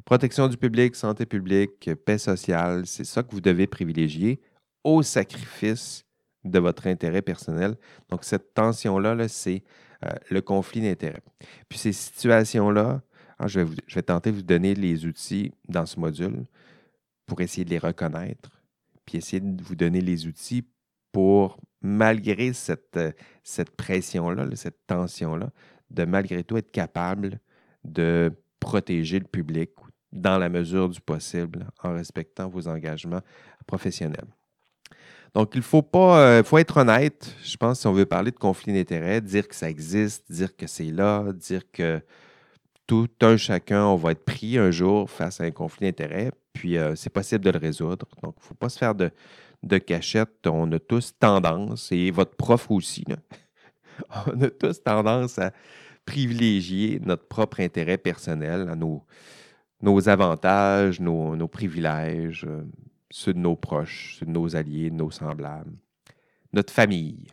Protection 0.05 0.47
du 0.47 0.57
public, 0.57 0.95
santé 0.95 1.25
publique, 1.25 1.89
paix 2.05 2.17
sociale, 2.17 2.85
c'est 2.85 3.05
ça 3.05 3.23
que 3.23 3.31
vous 3.31 3.41
devez 3.41 3.67
privilégier 3.67 4.41
au 4.83 5.01
sacrifice 5.01 6.05
de 6.43 6.59
votre 6.59 6.87
intérêt 6.87 7.21
personnel. 7.21 7.75
Donc, 8.09 8.23
cette 8.23 8.53
tension-là, 8.53 9.27
c'est 9.27 9.63
euh, 10.05 10.09
le 10.29 10.41
conflit 10.41 10.81
d'intérêts. 10.81 11.23
Puis 11.69 11.79
ces 11.79 11.93
situations-là, 11.93 13.01
je, 13.45 13.61
vais 13.61 13.75
je 13.87 13.95
vais 13.95 14.03
tenter 14.03 14.31
de 14.31 14.37
vous 14.37 14.41
donner 14.41 14.73
les 14.75 15.05
outils 15.05 15.51
dans 15.67 15.85
ce 15.85 15.99
module 15.99 16.45
pour 17.25 17.41
essayer 17.41 17.63
de 17.63 17.69
les 17.69 17.79
reconnaître, 17.79 18.61
puis 19.05 19.17
essayer 19.17 19.39
de 19.39 19.63
vous 19.63 19.75
donner 19.75 20.01
les 20.01 20.27
outils 20.27 20.67
pour, 21.11 21.59
malgré 21.81 22.53
cette, 22.53 22.97
euh, 22.97 23.11
cette 23.43 23.71
pression-là, 23.71 24.47
cette 24.55 24.85
tension-là, 24.87 25.51
de 25.89 26.05
malgré 26.05 26.43
tout 26.43 26.57
être 26.57 26.71
capable 26.71 27.39
de 27.83 28.31
protéger 28.59 29.19
le 29.19 29.25
public 29.25 29.71
dans 30.11 30.37
la 30.37 30.49
mesure 30.49 30.89
du 30.89 31.01
possible 31.01 31.67
en 31.81 31.93
respectant 31.93 32.49
vos 32.49 32.67
engagements 32.67 33.21
professionnels. 33.67 34.27
Donc, 35.35 35.53
il 35.55 35.63
faut 35.63 35.81
pas, 35.81 36.19
euh, 36.19 36.57
être 36.57 36.77
honnête, 36.77 37.35
je 37.43 37.57
pense, 37.57 37.79
si 37.79 37.87
on 37.87 37.93
veut 37.93 38.05
parler 38.05 38.29
de 38.29 38.37
conflit 38.37 38.71
d'intérêts, 38.71 39.19
dire 39.19 39.47
que 39.47 39.55
ça 39.55 39.67
existe, 39.69 40.31
dire 40.31 40.55
que 40.55 40.67
c'est 40.67 40.91
là, 40.91 41.31
dire 41.33 41.63
que 41.71 42.01
tout 42.85 43.09
un 43.21 43.37
chacun, 43.37 43.85
on 43.85 43.95
va 43.95 44.11
être 44.11 44.25
pris 44.25 44.57
un 44.59 44.69
jour 44.69 45.09
face 45.09 45.41
à 45.41 45.45
un 45.45 45.51
conflit 45.51 45.87
d'intérêts, 45.87 46.31
puis 46.53 46.77
euh, 46.77 46.95
c'est 46.95 47.09
possible 47.09 47.43
de 47.43 47.49
le 47.49 47.57
résoudre. 47.57 48.05
Donc, 48.21 48.35
il 48.37 48.41
ne 48.41 48.47
faut 48.47 48.53
pas 48.53 48.69
se 48.69 48.77
faire 48.77 48.93
de, 48.93 49.09
cachette. 49.79 50.45
On 50.45 50.71
a 50.71 50.79
tous 50.79 51.13
tendance, 51.17 51.91
et 51.91 52.11
votre 52.11 52.35
prof 52.35 52.69
aussi, 52.69 53.03
on 54.27 54.41
a 54.41 54.49
tous 54.51 54.83
tendance 54.83 55.39
à 55.39 55.51
privilégier 56.05 56.99
notre 57.03 57.25
propre 57.27 57.61
intérêt 57.61 57.97
personnel, 57.97 58.71
nos, 59.81 60.09
avantages, 60.09 60.99
nos, 60.99 61.35
nos 61.35 61.47
privilèges, 61.47 62.45
euh, 62.47 62.63
ceux 63.15 63.33
de 63.35 63.37
nos 63.39 63.55
proches, 63.55 64.15
ceux 64.19 64.25
de 64.25 64.31
nos 64.31 64.55
alliés, 64.55 64.89
de 64.89 64.95
nos 64.95 65.11
semblables, 65.11 65.77
notre 66.51 66.73
famille 66.73 67.27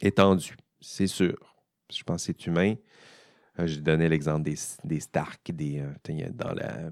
étendue, 0.00 0.56
c'est 0.80 1.06
sûr. 1.06 1.36
Je 1.92 2.02
pense 2.02 2.22
que 2.26 2.32
c'est 2.32 2.46
humain. 2.46 2.74
Euh, 3.60 3.66
J'ai 3.68 3.80
donné 3.80 4.08
l'exemple 4.08 4.42
des, 4.42 4.56
des 4.82 4.98
Stark, 4.98 5.52
des, 5.52 5.78
euh, 5.80 6.28
dans, 6.32 6.52
la, 6.52 6.90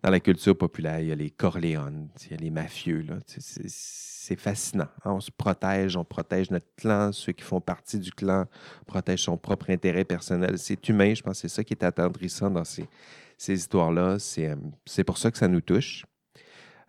dans 0.00 0.10
la 0.10 0.20
culture 0.20 0.56
populaire, 0.56 1.00
il 1.00 1.08
y 1.08 1.12
a 1.12 1.16
les 1.16 1.30
Corleone, 1.30 2.08
il 2.24 2.30
y 2.30 2.34
a 2.34 2.36
les 2.36 2.50
mafieux. 2.50 3.04
C'est- 3.26 4.36
fascinant. 4.36 4.88
hein. 5.04 5.12
On 5.12 5.20
se 5.20 5.30
protège, 5.30 5.96
on 5.96 6.04
protège 6.04 6.50
notre 6.50 6.68
clan, 6.76 7.10
ceux 7.12 7.32
qui 7.32 7.42
font 7.42 7.60
partie 7.62 7.98
du 7.98 8.12
clan 8.12 8.44
protègent 8.86 9.24
son 9.24 9.38
propre 9.38 9.70
intérêt 9.70 10.04
personnel. 10.04 10.56
C'est 10.58 10.88
humain, 10.88 11.14
je 11.14 11.22
pense 11.22 11.40
que 11.42 11.48
c'est 11.48 11.54
ça 11.56 11.64
qui 11.64 11.72
est 11.74 11.82
attendrissant 11.82 12.50
dans 12.50 12.64
ces, 12.64 12.86
ces 13.38 13.54
histoires-là. 13.54 14.18
C'est 14.18 14.48
euh, 14.50 14.56
c'est 14.86 15.02
pour 15.04 15.16
ça 15.18 15.30
que 15.32 15.38
ça 15.38 15.48
nous 15.48 15.62
touche. 15.62 16.04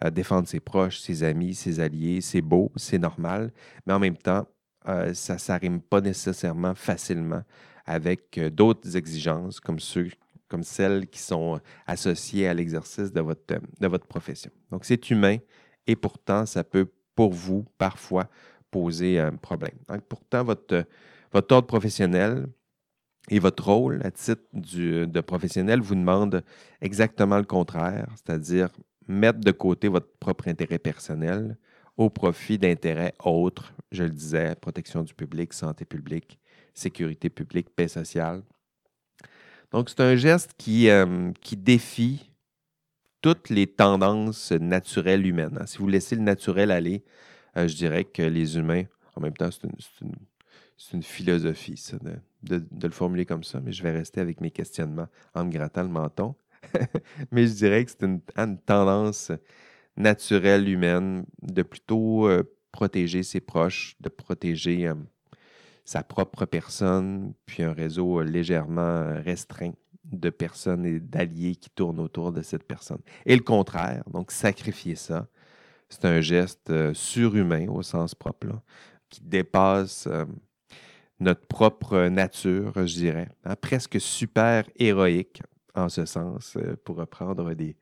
Euh, 0.03 0.09
défendre 0.09 0.47
ses 0.47 0.59
proches, 0.59 0.99
ses 0.99 1.23
amis, 1.23 1.53
ses 1.55 1.79
alliés, 1.79 2.21
c'est 2.21 2.41
beau, 2.41 2.71
c'est 2.75 2.99
normal, 2.99 3.51
mais 3.85 3.93
en 3.93 3.99
même 3.99 4.17
temps, 4.17 4.47
euh, 4.87 5.13
ça 5.13 5.33
ne 5.33 5.39
s'arrime 5.39 5.81
pas 5.81 6.01
nécessairement 6.01 6.73
facilement 6.73 7.43
avec 7.89 8.37
euh, 8.37 8.49
d'autres 8.49 8.95
exigences 8.95 9.59
comme, 9.59 9.79
ceux, 9.79 10.09
comme 10.47 10.63
celles 10.63 11.07
qui 11.07 11.19
sont 11.19 11.59
associées 11.87 12.47
à 12.47 12.53
l'exercice 12.53 13.11
de 13.11 13.19
votre, 13.19 13.55
euh, 13.55 13.59
de 13.79 13.87
votre 13.87 14.05
profession. 14.05 14.51
Donc, 14.71 14.85
c'est 14.85 15.09
humain 15.09 15.37
et 15.87 15.95
pourtant, 15.95 16.45
ça 16.45 16.63
peut, 16.63 16.87
pour 17.15 17.33
vous, 17.33 17.65
parfois, 17.79 18.29
poser 18.69 19.19
un 19.19 19.31
problème. 19.31 19.75
Donc, 19.87 20.01
pourtant, 20.03 20.43
votre, 20.43 20.75
euh, 20.75 20.83
votre 21.33 21.55
ordre 21.55 21.67
professionnel 21.67 22.47
et 23.29 23.39
votre 23.39 23.65
rôle 23.65 24.01
à 24.03 24.11
titre 24.11 24.43
de 24.53 25.21
professionnel 25.21 25.81
vous 25.81 25.95
demande 25.95 26.43
exactement 26.81 27.37
le 27.37 27.43
contraire, 27.43 28.07
c'est-à-dire 28.15 28.69
mettre 29.09 29.39
de 29.39 29.51
côté 29.51 29.87
votre 29.89 30.07
propre 30.19 30.47
intérêt 30.47 30.79
personnel 30.79 31.57
au 31.97 32.09
profit 32.09 32.57
d'intérêts 32.57 33.13
autres, 33.23 33.73
je 33.91 34.03
le 34.03 34.11
disais, 34.11 34.55
protection 34.55 35.03
du 35.03 35.13
public, 35.13 35.51
santé 35.53 35.83
publique, 35.83 36.39
sécurité 36.73 37.29
publique, 37.29 37.69
paix 37.75 37.89
sociale. 37.89 38.43
Donc, 39.71 39.89
c'est 39.89 39.99
un 39.99 40.15
geste 40.15 40.53
qui, 40.57 40.89
euh, 40.89 41.31
qui 41.41 41.57
défie 41.57 42.31
toutes 43.21 43.49
les 43.49 43.67
tendances 43.67 44.51
naturelles 44.53 45.25
humaines. 45.25 45.57
hein. 45.59 45.65
Si 45.65 45.77
vous 45.79 45.87
laissez 45.87 46.15
le 46.15 46.21
naturel 46.21 46.71
aller, 46.71 47.03
euh, 47.57 47.67
je 47.67 47.75
dirais 47.75 48.05
que 48.05 48.21
les 48.21 48.57
humains, 48.57 48.83
en 49.15 49.21
même 49.21 49.33
temps, 49.35 49.49
c'est 49.51 49.67
une, 50.01 50.13
une 50.93 51.03
philosophie, 51.03 51.77
ça, 51.77 51.97
de, 51.99 52.13
de- 52.43 52.65
de 52.71 52.87
le 52.87 52.93
formuler 52.93 53.25
comme 53.25 53.43
ça, 53.43 53.59
mais 53.59 53.71
je 53.73 53.83
vais 53.83 53.91
rester 53.91 54.21
avec 54.21 54.39
mes 54.41 54.51
questionnements 54.51 55.07
en 55.33 55.45
me 55.45 55.51
grattant 55.51 55.83
le 55.83 55.89
menton. 55.89 56.35
mais 57.31 57.47
je 57.47 57.53
dirais 57.53 57.85
que 57.85 57.91
c'est 57.91 58.05
une, 58.05 58.21
une 58.35 58.57
tendance 58.59 59.31
naturelle 59.99 60.67
humaine 60.67 61.25
de 61.41 61.61
plutôt 61.61 62.27
euh, 62.27 62.43
protéger 62.71 63.21
ses 63.21 63.41
proches, 63.41 63.95
de 63.99 64.09
protéger 64.09 64.91
sa 65.85 66.03
propre 66.03 66.45
personne, 66.45 67.33
puis 67.45 67.63
un 67.63 67.73
réseau 67.73 68.19
euh, 68.19 68.23
légèrement 68.23 68.81
euh, 68.81 69.21
restreint 69.21 69.73
de 70.05 70.29
personnes 70.29 70.85
et 70.85 70.99
d'alliés 70.99 71.55
qui 71.55 71.69
tournent 71.69 71.99
autour 71.99 72.31
de 72.31 72.41
cette 72.41 72.63
personne. 72.63 73.01
Et 73.25 73.35
le 73.35 73.43
contraire, 73.43 74.03
donc 74.11 74.31
sacrifier 74.31 74.95
ça, 74.95 75.27
c'est 75.89 76.05
un 76.05 76.21
geste 76.21 76.93
surhumain 76.93 77.67
au 77.67 77.83
sens 77.83 78.15
propre, 78.15 78.47
qui 79.09 79.21
dépasse 79.21 80.07
notre 81.19 81.45
propre 81.47 82.07
nature, 82.07 82.73
je 82.75 82.95
dirais, 82.95 83.29
hein, 83.43 83.55
presque 83.55 83.99
super 83.99 84.63
héroïque 84.77 85.41
en 85.75 85.89
ce 85.89 86.05
sens, 86.05 86.55
euh, 86.57 86.75
pour 86.83 86.97
reprendre 86.97 87.53
des, 87.53 87.75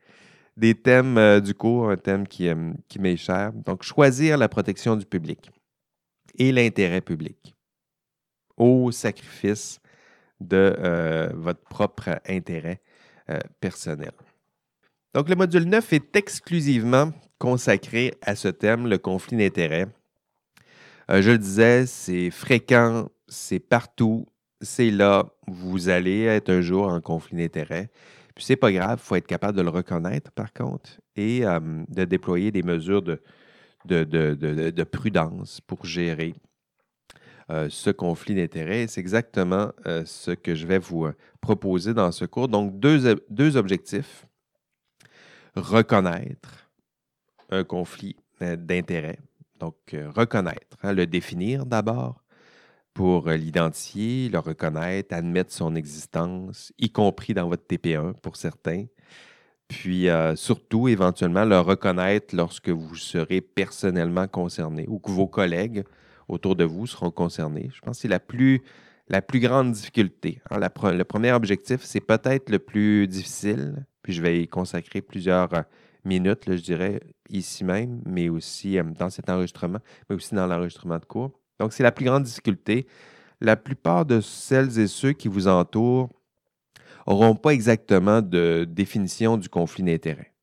des 0.56 0.74
thèmes 0.74 1.18
euh, 1.18 1.40
du 1.40 1.54
cours, 1.54 1.90
un 1.90 1.96
thème 1.96 2.26
qui, 2.26 2.48
euh, 2.48 2.72
qui 2.88 2.98
m'est 2.98 3.16
cher. 3.16 3.52
Donc, 3.52 3.82
choisir 3.82 4.38
la 4.38 4.48
protection 4.48 4.96
du 4.96 5.06
public 5.06 5.50
et 6.36 6.52
l'intérêt 6.52 7.00
public 7.00 7.54
au 8.56 8.90
sacrifice 8.90 9.80
de 10.40 11.32
votre 11.34 11.62
propre 11.64 12.20
intérêt 12.28 12.80
personnel. 13.60 14.12
Donc, 15.14 15.28
le 15.28 15.36
module 15.36 15.64
9 15.64 15.92
est 15.92 16.16
exclusivement 16.16 17.12
consacré 17.38 18.14
à 18.22 18.36
ce 18.36 18.48
thème, 18.48 18.88
le 18.88 18.98
conflit 18.98 19.36
d'intérêts. 19.36 19.86
Je 21.08 21.30
le 21.30 21.38
disais, 21.38 21.86
c'est 21.86 22.30
fréquent, 22.30 23.08
c'est 23.28 23.60
partout, 23.60 24.26
c'est 24.60 24.90
là. 24.90 25.26
Vous 25.46 25.88
allez 25.88 26.22
être 26.24 26.50
un 26.50 26.60
jour 26.60 26.88
en 26.88 27.00
conflit 27.00 27.36
d'intérêts. 27.36 27.90
Puis 28.34 28.44
c'est 28.44 28.56
pas 28.56 28.70
grave, 28.72 29.00
il 29.02 29.04
faut 29.06 29.16
être 29.16 29.26
capable 29.26 29.56
de 29.56 29.62
le 29.62 29.70
reconnaître 29.70 30.30
par 30.30 30.52
contre 30.52 31.00
et 31.16 31.40
de 31.42 32.04
déployer 32.04 32.52
des 32.52 32.62
mesures 32.62 33.02
de, 33.02 33.20
de, 33.84 34.04
de- 34.04 34.34
de- 34.34 34.70
de 34.70 34.84
prudence 34.84 35.60
pour 35.60 35.84
gérer 35.84 36.34
euh, 37.50 37.68
ce 37.68 37.90
conflit 37.90 38.34
d'intérêts. 38.36 38.86
C'est 38.86 39.00
exactement 39.00 39.72
euh, 39.86 40.04
ce 40.04 40.30
que 40.30 40.54
je 40.54 40.66
vais 40.66 40.78
vous 40.78 41.06
euh, 41.06 41.14
proposer 41.40 41.94
dans 41.94 42.12
ce 42.12 42.26
cours. 42.26 42.46
Donc, 42.46 42.78
deux, 42.78 43.06
ob- 43.06 43.22
deux 43.30 43.56
objectifs. 43.56 44.26
Reconnaître 45.56 46.70
un 47.50 47.64
conflit 47.64 48.14
d'intérêts. 48.40 49.18
Donc, 49.58 49.74
reconnaître, 50.14 50.76
hein, 50.84 50.92
le 50.92 51.06
définir 51.06 51.66
d'abord 51.66 52.22
pour 52.98 53.28
euh, 53.28 53.36
l'identifier, 53.36 54.28
le 54.28 54.40
reconnaître, 54.40 55.14
admettre 55.14 55.52
son 55.52 55.76
existence, 55.76 56.72
y 56.80 56.90
compris 56.90 57.32
dans 57.32 57.48
votre 57.48 57.62
TP1 57.64 58.14
pour 58.14 58.34
certains. 58.34 58.86
Puis 59.68 60.08
euh, 60.08 60.34
surtout, 60.34 60.88
éventuellement, 60.88 61.44
le 61.44 61.60
reconnaître 61.60 62.34
lorsque 62.34 62.70
vous 62.70 62.96
serez 62.96 63.40
personnellement 63.40 64.26
concerné 64.26 64.84
ou 64.88 64.98
que 64.98 65.12
vos 65.12 65.28
collègues 65.28 65.84
autour 66.26 66.56
de 66.56 66.64
vous 66.64 66.88
seront 66.88 67.12
concernés. 67.12 67.70
Je 67.72 67.80
pense 67.82 67.98
que 67.98 68.02
c'est 68.02 68.08
la 68.08 68.18
plus, 68.18 68.62
la 69.06 69.22
plus 69.22 69.38
grande 69.38 69.70
difficulté. 69.70 70.42
hein. 70.50 70.58
Le 70.58 71.04
premier 71.04 71.30
objectif, 71.30 71.82
c'est 71.84 72.00
peut-être 72.00 72.50
le 72.50 72.58
plus 72.58 73.06
difficile, 73.06 73.86
puis 74.02 74.12
je 74.12 74.20
vais 74.20 74.42
y 74.42 74.48
consacrer 74.48 75.02
plusieurs 75.02 75.54
euh, 75.54 75.62
minutes, 76.04 76.46
je 76.48 76.60
dirais, 76.60 76.98
ici 77.30 77.62
même, 77.62 78.02
mais 78.04 78.28
aussi 78.28 78.76
dans 78.98 79.08
cet 79.08 79.30
enregistrement, 79.30 79.78
mais 80.10 80.16
aussi 80.16 80.34
dans 80.34 80.48
l'enregistrement 80.48 80.98
de 80.98 81.04
cours. 81.04 81.38
Donc, 81.58 81.72
c'est 81.72 81.82
la 81.82 81.92
plus 81.92 82.04
grande 82.04 82.24
difficulté. 82.24 82.86
La 83.40 83.56
plupart 83.56 84.04
de 84.04 84.20
celles 84.20 84.78
et 84.78 84.86
ceux 84.86 85.12
qui 85.12 85.28
vous 85.28 85.48
entourent 85.48 86.08
n'auront 87.06 87.34
pas 87.34 87.50
exactement 87.50 88.20
de 88.20 88.66
définition 88.68 89.36
du 89.36 89.48
conflit 89.48 89.82
d'intérêts. 89.82 90.34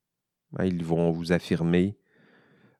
Hein, 0.57 0.65
Ils 0.65 0.83
vont 0.83 1.11
vous 1.11 1.31
affirmer 1.31 1.97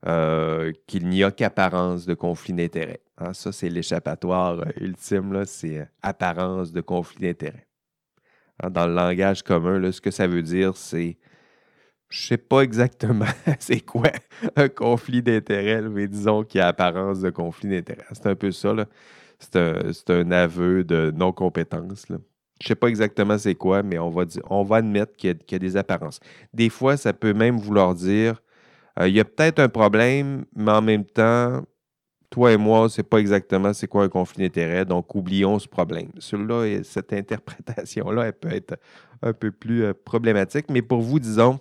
euh, 0.08 0.71
qu'il 0.88 1.08
n'y 1.08 1.24
a 1.24 1.32
qu'apparence 1.32 2.06
de 2.06 2.13
conflit 2.13 2.54
d'intérêts. 2.54 3.02
Hein, 3.17 3.34
ça, 3.34 3.52
c'est 3.52 3.69
l'échappatoire 3.69 4.60
euh, 4.60 4.71
ultime, 4.80 5.45
c'est 5.45 5.80
euh, 5.80 5.86
apparence 6.02 6.71
de 6.71 6.82
conflit 6.82 7.21
d'intérêts. 7.21 7.67
Hein, 8.62 8.69
dans 8.69 8.88
le 8.88 8.93
langage 8.93 9.43
commun, 9.43 9.91
ce 9.91 10.02
que 10.02 10.12
ça 10.12 10.28
veut 10.28 10.43
dire, 10.43 10.78
c'est 10.78 11.17
je 12.10 12.28
sais 12.28 12.38
pas 12.38 12.62
exactement 12.62 13.26
c'est 13.60 13.82
quoi 13.82 14.12
un 14.56 14.70
conflit 14.70 15.22
d'intérêts, 15.22 15.82
là, 15.82 15.89
mais 15.89 16.08
disons 16.08 16.44
qu'il 16.44 16.60
y 16.60 16.62
a 16.62 16.68
apparence 16.68 17.20
de 17.22 17.30
conflit 17.30 17.70
d'intérêts. 17.70 18.06
C'est 18.12 18.28
un 18.28 18.36
peu 18.36 18.52
ça. 18.52 18.74
là. 18.74 18.86
C'est 19.39 19.56
un, 19.58 19.91
un 20.10 20.32
aveu 20.32 20.84
de 20.84 21.12
non-compétence. 21.15 22.06
Je 22.62 22.68
sais 22.68 22.76
pas 22.76 22.88
exactement 22.88 23.38
c'est 23.38 23.56
quoi, 23.56 23.84
mais 23.84 24.00
on 24.00 24.10
va, 24.10 24.24
on 24.50 24.63
va 24.63 24.78
admettre 24.78 25.15
qu'il 25.18 25.38
y, 25.52 25.56
a- 25.56 25.60
des 25.60 25.78
apparences. 25.78 26.20
Des 26.54 26.70
fois, 26.70 26.96
ça 26.98 27.12
peut 27.13 27.34
même 27.34 27.58
vouloir 27.58 27.94
dire 27.96 28.41
euh, 29.00 29.08
il 29.10 29.15
y 29.15 29.20
a 29.20 29.26
peut-être 29.26 29.60
un 29.60 29.70
problème, 29.70 30.46
mais 30.56 30.72
en 30.72 30.82
même 30.82 31.06
temps, 31.06 31.63
toi 32.30 32.52
et 32.54 32.58
moi, 32.58 32.89
c'est 32.89 33.04
pas 33.04 33.20
exactement 33.20 33.74
c'est 33.74 33.88
quoi 33.88 34.04
un 34.04 34.10
conflit 34.10 34.44
d'intérêts, 34.44 34.86
donc 34.86 35.15
oublions 35.15 35.60
ce 35.60 35.68
problème. 35.68 36.10
Celui-là, 36.20 36.65
et 36.65 36.84
cette 36.84 37.13
interprétation-là, 37.13 38.26
elle 38.28 38.34
peut 38.34 38.52
être 38.54 38.78
un 39.22 39.34
peu 39.34 39.52
plus 39.52 39.84
euh, 39.86 39.94
problématique, 39.94 40.68
mais 40.70 40.82
pour 40.82 41.02
vous, 41.02 41.20
disons, 41.20 41.60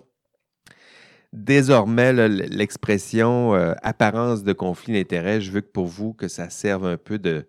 désormais, 1.35 2.13
l'expression 2.27 3.53
euh, 3.55 3.73
apparence 3.83 4.43
de 4.43 4.53
conflit 4.53 4.93
d'intérêts, 4.93 5.41
je 5.41 5.51
veux 5.51 5.61
que 5.61 5.71
pour 5.71 5.87
vous, 5.87 6.13
que 6.13 6.27
ça 6.27 6.49
serve 6.49 6.85
un 6.85 6.97
peu 6.97 7.19
de 7.19 7.47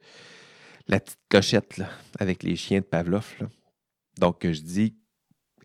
la 0.88 1.01
petite 1.01 1.18
clochette 1.29 1.79
là, 1.79 1.88
avec 2.18 2.42
les 2.42 2.57
chiens 2.57 2.81
de 2.81 2.85
Pavlov. 2.85 3.37
Donc, 4.18 4.40
je 4.42 4.61
dis 4.61 4.96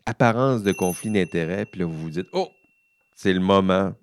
apparence 0.06 0.62
de 0.62 0.72
conflit 0.72 1.10
d'intérêts, 1.10 1.66
puis 1.66 1.80
là, 1.80 1.86
vous 1.86 1.98
vous 1.98 2.10
dites, 2.10 2.28
oh, 2.32 2.48
c'est 3.14 3.32
le 3.32 3.40
moment 3.40 3.94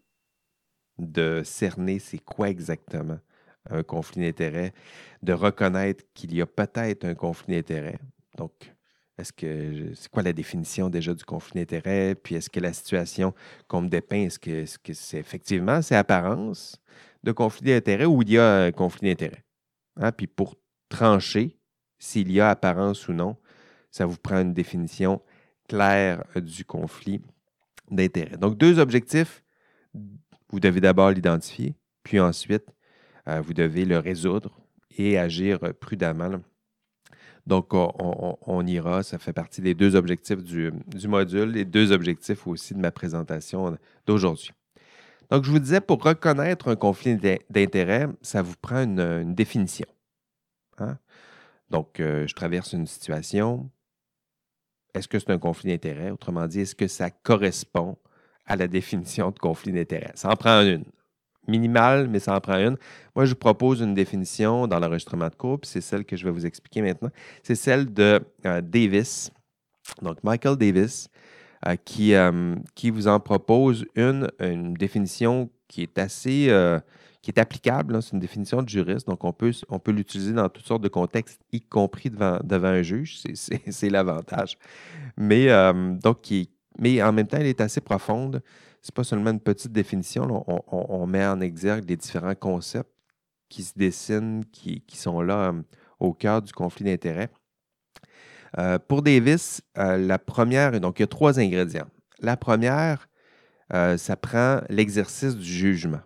de 0.97 1.41
cerner 1.43 1.99
c'est 1.99 2.19
quoi 2.19 2.49
exactement 2.49 3.19
un 3.69 3.83
conflit 3.83 4.21
d'intérêts, 4.21 4.73
de 5.21 5.33
reconnaître 5.33 6.03
qu'il 6.13 6.33
y 6.33 6.41
a 6.41 6.45
peut-être 6.45 7.05
un 7.05 7.15
conflit 7.15 7.55
d'intérêts. 7.55 7.99
Donc, 8.37 8.73
est-ce 9.19 9.33
que 9.33 9.93
c'est 9.95 10.09
quoi 10.09 10.23
la 10.23 10.33
définition 10.33 10.89
déjà 10.89 11.13
du 11.13 11.23
conflit 11.23 11.59
d'intérêts? 11.59 12.15
Puis 12.15 12.35
est-ce 12.35 12.49
que 12.49 12.59
la 12.59 12.73
situation 12.73 13.33
qu'on 13.67 13.81
me 13.81 13.89
dépeint, 13.89 14.25
est-ce 14.25 14.39
que 14.39 14.93
c'est 14.93 15.19
effectivement 15.19 15.81
c'est 15.81 15.95
apparence 15.95 16.81
de 17.23 17.31
conflit 17.31 17.71
d'intérêts 17.71 18.05
ou 18.05 18.21
il 18.21 18.31
y 18.31 18.37
a 18.37 18.63
un 18.63 18.71
conflit 18.71 19.09
d'intérêts? 19.09 19.43
Hein? 19.97 20.11
Puis 20.11 20.27
pour 20.27 20.55
trancher 20.89 21.59
s'il 21.99 22.31
y 22.31 22.39
a 22.39 22.49
apparence 22.49 23.07
ou 23.07 23.13
non. 23.13 23.35
Ça 23.91 24.05
vous 24.05 24.17
prend 24.17 24.41
une 24.41 24.53
définition 24.53 25.21
claire 25.67 26.23
du 26.35 26.65
conflit 26.65 27.21
d'intérêt. 27.91 28.37
Donc, 28.37 28.57
deux 28.57 28.79
objectifs. 28.79 29.43
Vous 30.51 30.59
devez 30.59 30.81
d'abord 30.81 31.11
l'identifier, 31.11 31.75
puis 32.01 32.19
ensuite, 32.19 32.65
euh, 33.27 33.39
vous 33.39 33.53
devez 33.53 33.85
le 33.85 33.99
résoudre 33.99 34.59
et 34.97 35.19
agir 35.19 35.59
prudemment. 35.79 36.41
Donc, 37.49 37.73
on, 37.73 38.67
ira, 38.67 39.01
ça 39.01 39.17
fait 39.17 39.33
partie 39.33 39.61
des 39.61 39.73
deux 39.73 39.95
objectifs 39.95 40.43
du, 40.43 40.71
module 41.07 41.57
et 41.57 41.65
deux 41.65 41.91
objectifs 41.91 42.45
aussi 42.45 42.75
de 42.75 42.79
ma 42.79 42.91
présentation 42.91 43.75
d'aujourd'hui. 44.05 44.51
Donc, 45.31 45.45
je 45.45 45.49
vous 45.49 45.57
disais, 45.57 45.81
pour 45.81 46.03
reconnaître 46.03 46.67
un 46.67 46.75
conflit 46.75 47.17
d'intérêt, 47.49 48.07
ça 48.21 48.43
vous 48.43 48.53
prend 48.61 48.83
une, 48.83 49.33
définition. 49.33 49.87
Hein? 50.77 50.99
Donc, 51.71 51.99
euh, 51.99 52.27
je 52.27 52.35
traverse 52.35 52.73
une 52.73 52.85
situation. 52.85 53.67
Est-ce 54.93 55.07
que 55.07 55.17
c'est 55.17 55.31
un 55.31 55.39
conflit 55.39 55.71
d'intérêt? 55.71 56.11
Autrement 56.11 56.45
dit, 56.45 56.59
est-ce 56.59 56.75
que 56.75 56.87
ça 56.87 57.09
correspond 57.09 57.97
à 58.45 58.57
la 58.57 58.67
définition 58.77 59.31
de 59.31 59.39
conflit 59.39 59.71
d'intérêt? 59.71 60.11
Ça 60.13 60.29
en 60.29 60.35
prend 60.35 60.61
une. 60.61 60.85
Minimale, 61.49 62.07
mais 62.07 62.19
ça 62.19 62.35
en 62.35 62.39
prend 62.39 62.57
une. 62.57 62.77
Moi, 63.15 63.25
je 63.25 63.31
vous 63.31 63.39
propose 63.39 63.81
une 63.81 63.93
définition 63.93 64.67
dans 64.67 64.79
l'enregistrement 64.79 65.27
de 65.27 65.35
cours, 65.35 65.59
puis 65.59 65.69
c'est 65.69 65.81
celle 65.81 66.05
que 66.05 66.15
je 66.15 66.25
vais 66.25 66.31
vous 66.31 66.45
expliquer 66.45 66.81
maintenant. 66.81 67.09
C'est 67.43 67.55
celle 67.55 67.93
de 67.93 68.21
euh, 68.45 68.61
Davis. 68.61 69.31
Donc, 70.01 70.23
Michael 70.23 70.55
Davis, 70.57 71.09
euh, 71.67 71.75
qui, 71.83 72.13
qui 72.75 72.89
vous 72.89 73.07
en 73.07 73.19
propose 73.19 73.85
une, 73.95 74.29
une 74.39 74.73
définition 74.73 75.49
qui 75.67 75.81
est 75.83 75.97
assez 75.97 76.49
qui 77.21 77.31
est 77.31 77.39
applicable. 77.39 77.95
Hein, 77.95 78.01
c'est 78.01 78.13
une 78.13 78.19
définition 78.19 78.61
de 78.61 78.69
juriste, 78.69 79.07
donc 79.07 79.23
on 79.23 79.33
peut, 79.33 79.51
l'utiliser 79.87 80.33
dans 80.33 80.49
toutes 80.49 80.65
sortes 80.65 80.81
de 80.81 80.87
contextes, 80.87 81.41
y 81.51 81.61
compris 81.61 82.09
devant, 82.09 82.39
un 82.41 82.81
juge. 82.81 83.21
C'est 83.33 83.89
l'avantage. 83.89 84.57
Euh, 85.19 85.95
mais 86.79 87.03
en 87.03 87.11
même 87.11 87.27
temps, 87.27 87.37
elle 87.37 87.47
est 87.47 87.61
assez 87.61 87.81
profonde. 87.81 88.41
Ce 88.81 88.89
n'est 88.89 88.95
pas 88.95 89.03
seulement 89.03 89.31
une 89.31 89.39
petite 89.39 89.71
définition. 89.71 90.45
on, 90.47 91.07
met 91.07 91.25
en 91.25 91.41
exergue 91.41 91.89
les 91.89 91.97
différents 91.97 92.35
concepts 92.35 92.91
qui 93.49 93.63
se 93.63 93.73
dessinent, 93.75 94.45
qui, 94.51 94.83
sont 94.93 95.21
là 95.21 95.49
euh, 95.49 95.61
au 95.99 96.13
cœur 96.13 96.41
du 96.41 96.53
conflit 96.53 96.85
d'intérêts. 96.85 97.29
Euh, 98.57 98.79
pour 98.79 99.01
Davis, 99.01 99.61
la 99.75 100.17
première, 100.17 100.79
donc 100.79 100.99
il 100.99 101.01
y 101.01 101.03
a 101.03 101.07
trois 101.07 101.39
ingrédients. 101.39 101.87
La 102.19 102.37
première, 102.37 103.07
ça 103.69 104.15
prend 104.17 104.61
l'exercice 104.69 105.35
du 105.35 105.45
jugement. 105.45 106.01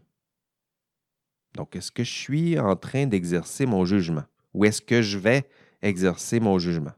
Donc, 1.56 1.76
est-ce 1.76 1.92
que 1.92 2.04
je 2.04 2.12
suis 2.12 2.60
en 2.60 2.76
train 2.76 3.06
d'exercer 3.06 3.66
mon 3.66 3.86
jugement? 3.86 4.24
Ou 4.54 4.66
est-ce 4.66 4.82
que 4.82 5.02
je 5.02 5.18
vais 5.18 5.48
exercer 5.82 6.40
mon 6.40 6.58
jugement? 6.60 6.94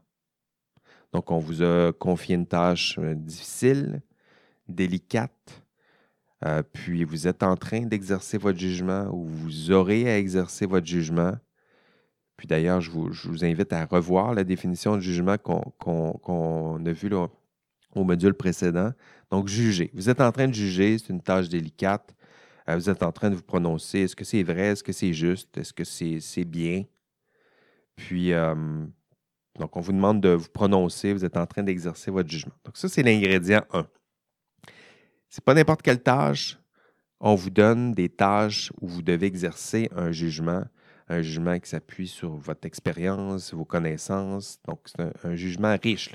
Donc, 1.12 1.30
on 1.30 1.38
vous 1.38 1.62
a 1.62 1.92
confié 1.92 2.34
une 2.34 2.46
tâche 2.46 2.98
euh, 2.98 3.14
difficile, 3.14 4.02
délicate, 4.68 5.62
euh, 6.46 6.62
puis 6.62 7.02
vous 7.04 7.26
êtes 7.26 7.42
en 7.42 7.56
train 7.56 7.80
d'exercer 7.80 8.38
votre 8.38 8.58
jugement 8.58 9.08
ou 9.12 9.24
vous 9.26 9.72
aurez 9.72 10.08
à 10.08 10.18
exercer 10.18 10.64
votre 10.66 10.86
jugement. 10.86 11.32
Puis 12.36 12.46
d'ailleurs, 12.46 12.80
je 12.80 12.90
vous, 12.90 13.44
invite 13.44 13.72
à 13.72 13.84
revoir 13.84 14.32
la 14.34 14.44
définition 14.44 14.94
de 14.94 15.00
jugement 15.00 15.36
qu'on 15.38 16.86
a 16.86 16.92
vue 16.92 17.10
au 17.94 18.04
module 18.04 18.34
précédent. 18.34 18.92
Donc, 19.30 19.48
juger. 19.48 19.90
Vous 19.94 20.08
êtes 20.08 20.20
en 20.20 20.30
train 20.30 20.46
de 20.46 20.54
juger, 20.54 20.98
c'est 20.98 21.12
une 21.12 21.22
tâche 21.22 21.48
délicate. 21.48 22.14
Euh, 22.68 22.76
vous 22.76 22.90
êtes 22.90 23.02
en 23.02 23.10
train 23.10 23.30
de 23.30 23.34
vous 23.34 23.42
prononcer. 23.42 24.00
Est-ce 24.00 24.14
que 24.14 24.24
c'est 24.24 24.42
vrai? 24.42 24.68
Est-ce 24.68 24.84
que 24.84 24.92
c'est 24.92 25.14
juste? 25.14 25.56
Est-ce 25.56 25.72
que 25.72 25.84
c'est 25.84 26.44
bien? 26.44 26.84
Puis, 27.96 28.32
euh, 28.32 28.54
donc, 29.58 29.76
on 29.76 29.80
vous 29.80 29.92
demande 29.92 30.20
de 30.20 30.28
vous 30.28 30.50
prononcer. 30.50 31.12
Vous 31.12 31.24
êtes 31.24 31.36
en 31.38 31.46
train 31.46 31.62
d'exercer 31.62 32.10
votre 32.10 32.28
jugement. 32.28 32.54
Donc, 32.64 32.76
ça, 32.76 32.88
c'est 32.88 33.02
l'ingrédient 33.02 33.64
1. 33.72 33.86
Ce 35.28 35.40
n'est 35.40 35.44
pas 35.44 35.54
n'importe 35.54 35.82
quelle 35.82 36.02
tâche. 36.02 36.58
On 37.20 37.34
vous 37.34 37.50
donne 37.50 37.92
des 37.92 38.08
tâches 38.08 38.72
où 38.80 38.88
vous 38.88 39.02
devez 39.02 39.26
exercer 39.26 39.88
un 39.94 40.12
jugement, 40.12 40.64
un 41.08 41.22
jugement 41.22 41.58
qui 41.58 41.70
s'appuie 41.70 42.08
sur 42.08 42.36
votre 42.36 42.66
expérience, 42.66 43.54
vos 43.54 43.64
connaissances. 43.64 44.58
Donc, 44.66 44.80
c'est 44.84 45.02
un, 45.24 45.34
jugement 45.34 45.76
riche. 45.82 46.10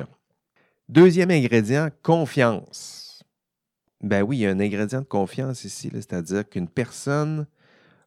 Deuxième 0.89 1.31
ingrédient, 1.31 1.89
confiance. 2.03 3.23
Ben 4.01 4.21
oui, 4.23 4.37
il 4.37 4.39
y 4.41 4.45
a 4.45 4.49
un 4.49 4.59
ingrédient 4.59 5.01
de 5.01 5.05
confiance 5.05 5.63
ici, 5.63 5.89
c'est-à-dire 5.93 6.47
qu'une 6.47 6.67
personne 6.67 7.47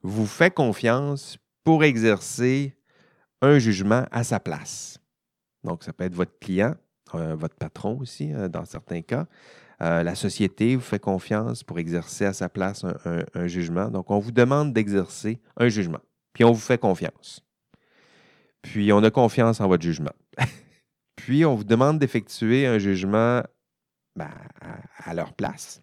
vous 0.02 0.26
fait 0.26 0.52
confiance 0.52 1.38
pour 1.62 1.84
exercer 1.84 2.76
un 3.40 3.58
jugement 3.58 4.04
à 4.10 4.24
sa 4.24 4.40
place. 4.40 4.98
Donc, 5.62 5.82
ça 5.82 5.92
peut 5.92 6.04
être 6.04 6.14
votre 6.14 6.38
client, 6.38 6.74
euh, 7.14 7.34
votre 7.34 7.56
patron 7.56 7.98
aussi, 8.00 8.32
euh, 8.32 8.48
dans 8.48 8.64
certains 8.64 9.02
cas. 9.02 9.26
Euh, 9.84 10.02
la 10.02 10.14
société 10.14 10.76
vous 10.76 10.82
fait 10.82 10.98
confiance 10.98 11.62
pour 11.62 11.78
exercer 11.78 12.24
à 12.24 12.32
sa 12.32 12.48
place 12.48 12.84
un, 13.34 13.46
jugement. 13.46 13.90
Donc, 13.90 14.10
on 14.10 14.18
vous 14.18 14.32
demande 14.32 14.72
d'exercer 14.72 15.40
un 15.58 15.68
jugement, 15.68 16.00
puis 16.32 16.44
on 16.44 16.52
vous 16.52 16.60
fait 16.60 16.78
confiance. 16.78 17.44
Puis, 18.62 18.92
on 18.92 19.02
a 19.02 19.10
confiance 19.10 19.60
en 19.60 19.68
votre 19.68 19.82
jugement. 19.82 20.14
puis, 21.16 21.44
on 21.44 21.54
vous 21.54 21.64
demande 21.64 21.98
d'effectuer 21.98 22.66
un 22.66 22.78
jugement 22.78 23.42
ben, 24.16 24.30
à 25.04 25.12
leur 25.12 25.34
place 25.34 25.82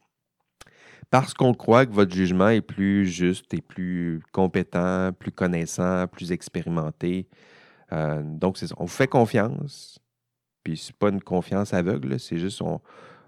parce 1.12 1.34
qu'on 1.34 1.54
croit 1.54 1.86
que 1.86 1.92
votre 1.92 2.16
jugement 2.16 2.50
est 2.50 2.62
plus 2.62 3.06
juste 3.06 3.54
et 3.54 3.62
plus 3.62 4.24
compétent, 4.32 5.12
plus 5.12 5.32
connaissant, 5.32 6.08
plus 6.08 6.32
expérimenté. 6.32 7.28
Euh, 7.92 8.24
donc, 8.24 8.58
c'est. 8.58 8.68
On 8.78 8.86
vous 8.86 8.88
fait 8.88 9.10
confiance. 9.10 10.00
Puis, 10.64 10.78
ce 10.78 10.92
n'est 10.92 10.98
pas 10.98 11.10
une 11.10 11.22
confiance 11.22 11.74
aveugle, 11.74 12.20
c'est 12.20 12.38
juste 12.38 12.62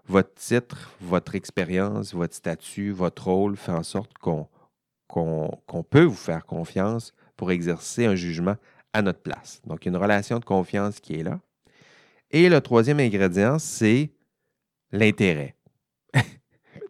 votre 0.07 0.33
titre, 0.35 0.91
votre 1.01 1.35
expérience, 1.35 2.13
votre 2.13 2.35
statut, 2.35 2.91
votre 2.91 3.27
rôle 3.27 3.55
fait 3.55 3.71
en 3.71 3.83
sorte 3.83 4.11
qu'on 4.17 4.47
peut 5.89 6.03
vous 6.03 6.15
faire 6.15 6.45
confiance 6.45 7.13
pour 7.35 7.51
exercer 7.51 8.05
un 8.05 8.15
jugement 8.15 8.55
à 8.93 9.01
notre 9.01 9.21
place. 9.21 9.61
Donc, 9.65 9.85
il 9.85 9.89
y 9.89 9.89
a 9.89 9.97
une 9.97 10.01
relation 10.01 10.39
de 10.39 10.45
confiance 10.45 10.99
qui 10.99 11.15
est 11.15 11.23
là. 11.23 11.39
Et 12.31 12.49
le 12.49 12.61
troisième 12.61 12.99
ingrédient, 12.99 13.59
c'est 13.59 14.11
l'intérêt. 14.91 15.55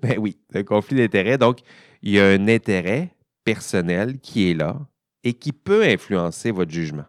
Ben 0.01 0.17
oui, 0.19 0.37
un 0.53 0.63
conflit 0.63 0.97
d'intérêt. 0.97 1.37
Donc, 1.37 1.59
il 2.01 2.11
y 2.11 2.19
a 2.19 2.27
un 2.27 2.47
intérêt 2.49 3.15
personnel 3.45 4.19
qui 4.19 4.49
est 4.49 4.53
là 4.53 4.77
et 5.23 5.33
qui 5.33 5.53
peut 5.53 5.83
influencer 5.83 6.51
votre 6.51 6.71
jugement, 6.71 7.05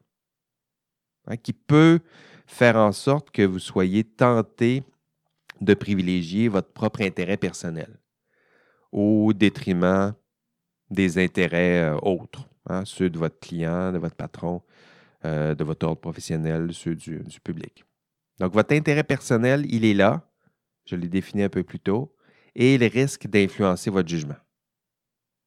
hein, 1.27 1.37
qui 1.37 1.53
peut 1.53 1.99
faire 2.47 2.77
en 2.77 2.93
sorte 2.93 3.33
que 3.33 3.43
vous 3.43 3.59
soyez 3.59 4.05
tenté 4.05 4.85
de 5.65 5.75
privilégier 5.75 6.49
votre 6.49 6.73
propre 6.73 7.03
intérêt 7.03 7.37
personnel 7.37 7.99
au 8.93 9.33
détriment 9.33 10.15
des 10.91 11.19
intérêts 11.19 11.83
euh, 11.83 11.99
autres, 12.03 12.49
hein, 12.67 12.85
ceux 12.85 13.11
de 13.11 13.19
votre 13.19 13.39
client, 13.41 13.93
de 13.93 13.99
votre 13.99 14.15
patron, 14.15 14.63
euh, 15.25 15.55
de 15.55 15.65
votre 15.65 15.87
ordre 15.87 16.01
professionnel, 16.01 16.73
ceux 16.73 16.95
du, 16.95 17.19
du 17.19 17.41
public. 17.41 17.85
Donc, 18.39 18.53
votre 18.53 18.75
intérêt 18.75 19.05
personnel, 19.05 19.67
il 19.69 19.85
est 19.85 19.95
là. 19.95 20.31
Je 20.87 20.97
l'ai 20.97 21.09
défini 21.09 21.43
un 21.43 21.49
peu 21.49 21.63
plus 21.63 21.81
tôt 21.81 22.15
et 22.55 22.75
il 22.75 22.85
risque 22.85 23.27
d'influencer 23.27 23.91
votre 23.91 24.09
jugement. 24.09 24.37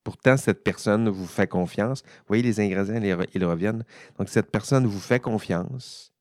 Pourtant, 0.03 0.37
cette 0.37 0.63
personne 0.63 1.09
vous 1.09 1.25
fait 1.25 1.47
confiance. 1.47 2.01
Vous 2.01 2.27
voyez, 2.27 2.43
les 2.43 2.59
ingrédients, 2.59 3.23
ils 3.33 3.45
reviennent. 3.45 3.83
Donc, 4.17 4.29
cette 4.29 4.51
personne 4.51 4.85
vous 4.85 4.99
fait 4.99 5.19
confiance. 5.19 6.13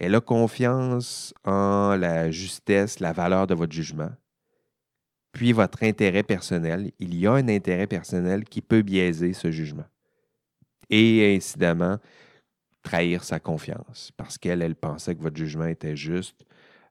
Elle 0.00 0.14
a 0.14 0.20
confiance 0.22 1.34
en 1.44 1.94
la 1.94 2.30
justesse, 2.30 3.00
la 3.00 3.12
valeur 3.12 3.46
de 3.46 3.54
votre 3.54 3.74
jugement. 3.74 4.10
Puis 5.32 5.52
votre 5.52 5.82
intérêt 5.82 6.22
personnel. 6.22 6.90
Il 6.98 7.14
y 7.14 7.26
a 7.26 7.32
un 7.32 7.48
intérêt 7.48 7.86
personnel 7.86 8.44
qui 8.44 8.62
peut 8.62 8.80
biaiser 8.80 9.34
ce 9.34 9.50
jugement. 9.50 9.84
Et 10.88 11.36
incidemment, 11.36 11.98
trahir 12.82 13.22
sa 13.24 13.40
confiance 13.40 14.10
parce 14.16 14.38
qu'elle, 14.38 14.62
elle 14.62 14.74
pensait 14.74 15.14
que 15.14 15.20
votre 15.20 15.36
jugement 15.36 15.66
était 15.66 15.96
juste, 15.96 16.46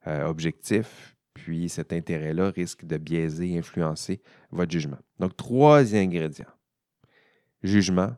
euh, 0.05 0.27
objectif, 0.27 1.17
puis 1.33 1.67
cet 1.67 1.91
intérêt-là 1.91 2.51
risque 2.51 2.85
de 2.85 2.97
biaiser, 2.97 3.57
influencer 3.57 4.21
votre 4.51 4.71
jugement. 4.71 4.99
Donc, 5.17 5.35
trois 5.35 5.95
ingrédients. 5.95 6.45
Jugement, 7.63 8.15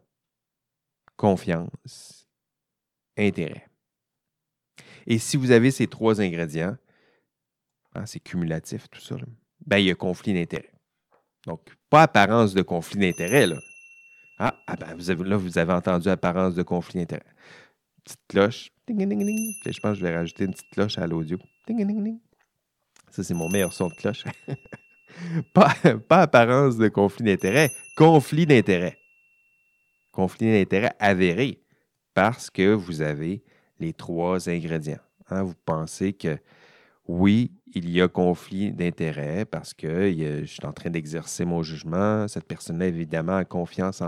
confiance, 1.16 2.28
intérêt. 3.18 3.71
Et 5.08 5.18
si 5.20 5.38
vous 5.38 5.52
avez 5.52 5.72
ces 5.72 5.88
trois 5.88 6.22
ingrédients, 6.22 6.78
hein, 7.96 8.06
c'est 8.06 8.20
cumulatif 8.20 8.90
tout 8.90 9.02
ça, 9.02 9.16
ben, 9.66 9.78
il 9.78 9.86
y 9.86 9.92
a 9.92 9.96
conflit 9.96 10.34
d'intérêt. 10.34 10.72
Donc, 11.46 11.62
pas 11.90 12.04
apparence 12.04 12.54
de 12.54 12.62
conflit 12.62 13.00
d'intérêt. 13.00 13.48
Là. 13.48 13.58
Ah, 14.38 14.56
ah 14.68 14.76
ben, 14.76 14.96
vous 14.96 15.10
avez, 15.10 15.24
là, 15.24 15.38
vous 15.38 15.58
avez 15.58 15.74
entendu 15.74 16.10
apparence 16.10 16.56
de 16.56 16.64
conflit 16.64 17.00
d'intérêt. 17.00 17.26
Petite 18.04 18.22
cloche. 18.28 18.72
Je 18.88 19.80
pense 19.80 19.94
que 19.94 20.00
je 20.00 20.02
vais 20.04 20.16
rajouter 20.16 20.46
une 20.46 20.52
petite 20.52 20.70
cloche 20.72 20.98
à 20.98 21.08
l'audio. 21.08 21.38
Ça, 23.10 23.24
c'est 23.24 23.34
mon 23.34 23.50
meilleur 23.50 23.74
son 23.74 23.90
de 23.90 23.94
cloche. 23.94 24.24
pas, 25.54 25.74
pas 26.08 26.22
apparence 26.22 26.78
de 26.78 26.88
conflit 26.88 27.26
d'intérêt, 27.26 27.70
conflit 27.96 28.46
d'intérêt. 28.46 28.98
Conflit 30.12 30.52
d'intérêt 30.52 30.94
avéré. 31.00 31.64
parce 32.14 32.50
que 32.50 32.74
vous 32.74 33.02
avez 33.02 33.44
les 33.82 33.94
trois 33.94 34.50
ingrédients. 34.50 35.00
Hein. 35.30 35.44
Vous 35.44 35.56
pensez 35.66 36.14
que 36.14 36.38
oui, 37.08 37.52
il 37.74 37.90
y 37.90 38.02
a 38.02 38.08
conflit 38.08 38.72
d'intérêts 38.72 39.46
parce 39.46 39.74
que 39.74 40.12
je 40.12 40.46
suis 40.46 40.66
en 40.66 40.72
train 40.72 40.90
d'exercer 40.90 41.46
mon 41.46 41.64
jugement. 41.64 42.28
Cette 42.28 42.46
personne-là, 42.46 42.88
évidemment, 42.88 43.36
a 43.36 43.46
confiance 43.46 44.02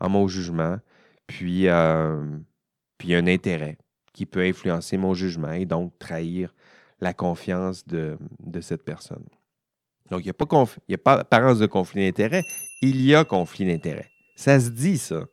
en, 0.00 0.08
mon 0.08 0.28
jugement. 0.28 0.78
Puis, 1.26 1.68
euh, 1.68 2.24
puis, 2.98 3.08
y 3.08 3.14
un 3.14 3.26
intérêt 3.26 3.78
qui 4.12 4.26
peut 4.26 4.42
influencer 4.42 4.96
mon 4.96 5.12
jugement 5.12 5.52
et 5.52 5.66
donc 5.66 5.98
trahir 5.98 6.54
la 7.00 7.12
confiance 7.12 7.86
de, 7.86 8.16
cette 8.60 8.84
personne. 8.84 9.24
Donc, 10.10 10.20
il 10.20 10.24
n'y 10.24 10.30
a, 10.30 10.34
pas 10.34 10.46
il 10.88 10.94
a 10.94 10.98
pas 10.98 11.14
apparence 11.14 11.58
de 11.58 11.66
conflit 11.66 12.06
d'intérêt, 12.06 12.42
il 12.80 13.02
y 13.02 13.14
a 13.14 13.24
conflit 13.24 13.66
d'intérêt. 13.66 14.08
Ça 14.36 14.58
se 14.60 14.70
dit, 14.70 14.98
ça. 14.98 15.24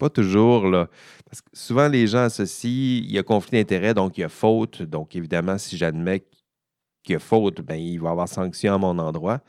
Pas 0.00 0.08
toujours, 0.08 0.66
là. 0.66 0.88
Parce 1.26 1.42
que 1.42 1.50
souvent, 1.52 1.86
les 1.86 2.06
gens 2.06 2.22
associent, 2.22 2.70
il 3.04 3.12
y 3.12 3.18
a 3.18 3.22
conflit 3.22 3.58
d'intérêt, 3.58 3.92
donc 3.92 4.16
il 4.16 4.22
y 4.22 4.24
a 4.24 4.30
faute. 4.30 4.82
Donc, 4.82 5.14
évidemment, 5.14 5.58
si 5.58 5.76
j'admets 5.76 6.24
qu'il 7.04 7.12
y 7.12 7.16
a 7.16 7.18
faute, 7.18 7.60
ben, 7.60 7.74
il 7.74 8.00
va 8.00 8.08
y 8.08 8.12
avoir 8.12 8.26
sanction 8.26 8.74
à 8.74 8.78
mon 8.78 8.98
endroit. 8.98 9.42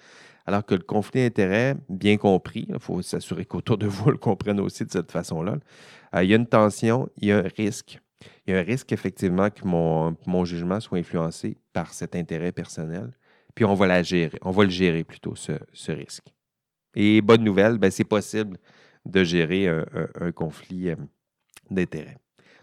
Alors 0.46 0.66
que 0.66 0.76
le 0.76 0.82
conflit 0.82 1.22
d'intérêt, 1.22 1.78
bien 1.88 2.18
compris, 2.18 2.66
il 2.68 2.80
faut 2.80 3.02
s'assurer 3.02 3.46
qu'autour 3.46 3.78
de 3.78 3.88
vous, 3.88 4.12
le 4.12 4.18
comprenne 4.18 4.60
aussi 4.60 4.84
de 4.84 4.92
cette 4.92 5.10
façon-là. 5.10 5.56
Euh, 6.16 6.24
il 6.24 6.30
y 6.30 6.34
a 6.34 6.36
une 6.36 6.48
tension, 6.48 7.08
il 7.16 7.30
y 7.30 7.32
a 7.32 7.38
un 7.38 7.50
risque. 7.56 8.02
Il 8.46 8.54
y 8.54 8.58
a 8.58 8.60
un 8.60 8.64
risque, 8.64 8.92
effectivement, 8.92 9.50
que 9.50 9.66
mon, 9.66 10.18
mon 10.28 10.44
jugement 10.44 10.82
soit 10.82 10.98
influencé 10.98 11.58
par 11.72 11.94
cet 11.94 12.14
intérêt 12.14 12.52
personnel. 12.52 13.12
Puis 13.56 13.64
on 13.64 13.74
va 13.74 13.88
la 13.88 14.04
gérer, 14.04 14.38
on 14.42 14.52
va 14.52 14.66
le 14.66 14.70
gérer 14.70 15.06
plutôt, 15.06 15.36
ce, 15.36 15.92
risque. 15.92 16.26
Et 16.94 17.22
bonne 17.22 17.44
nouvelle, 17.44 17.78
ben, 17.78 17.90
c'est 17.90 18.04
possible 18.04 18.58
de 19.06 19.24
gérer 19.24 19.68
un, 19.68 20.32
conflit 20.32 20.90
euh, 20.90 20.96
d'intérêt. 21.70 22.18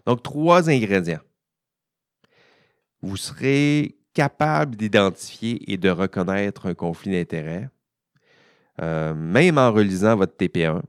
Donc, 0.05 0.23
trois 0.23 0.69
ingrédients. 0.69 1.21
Vous 3.01 3.17
serez 3.17 3.97
capable 4.13 4.75
d'identifier 4.75 5.71
et 5.71 5.77
de 5.77 5.89
reconnaître 5.89 6.65
un 6.65 6.73
conflit 6.73 7.11
d'intérêt, 7.11 7.69
euh, 8.81 9.13
même 9.13 9.57
en 9.57 9.71
relisant 9.71 10.15
votre 10.15 10.35
TP1, 10.35 10.81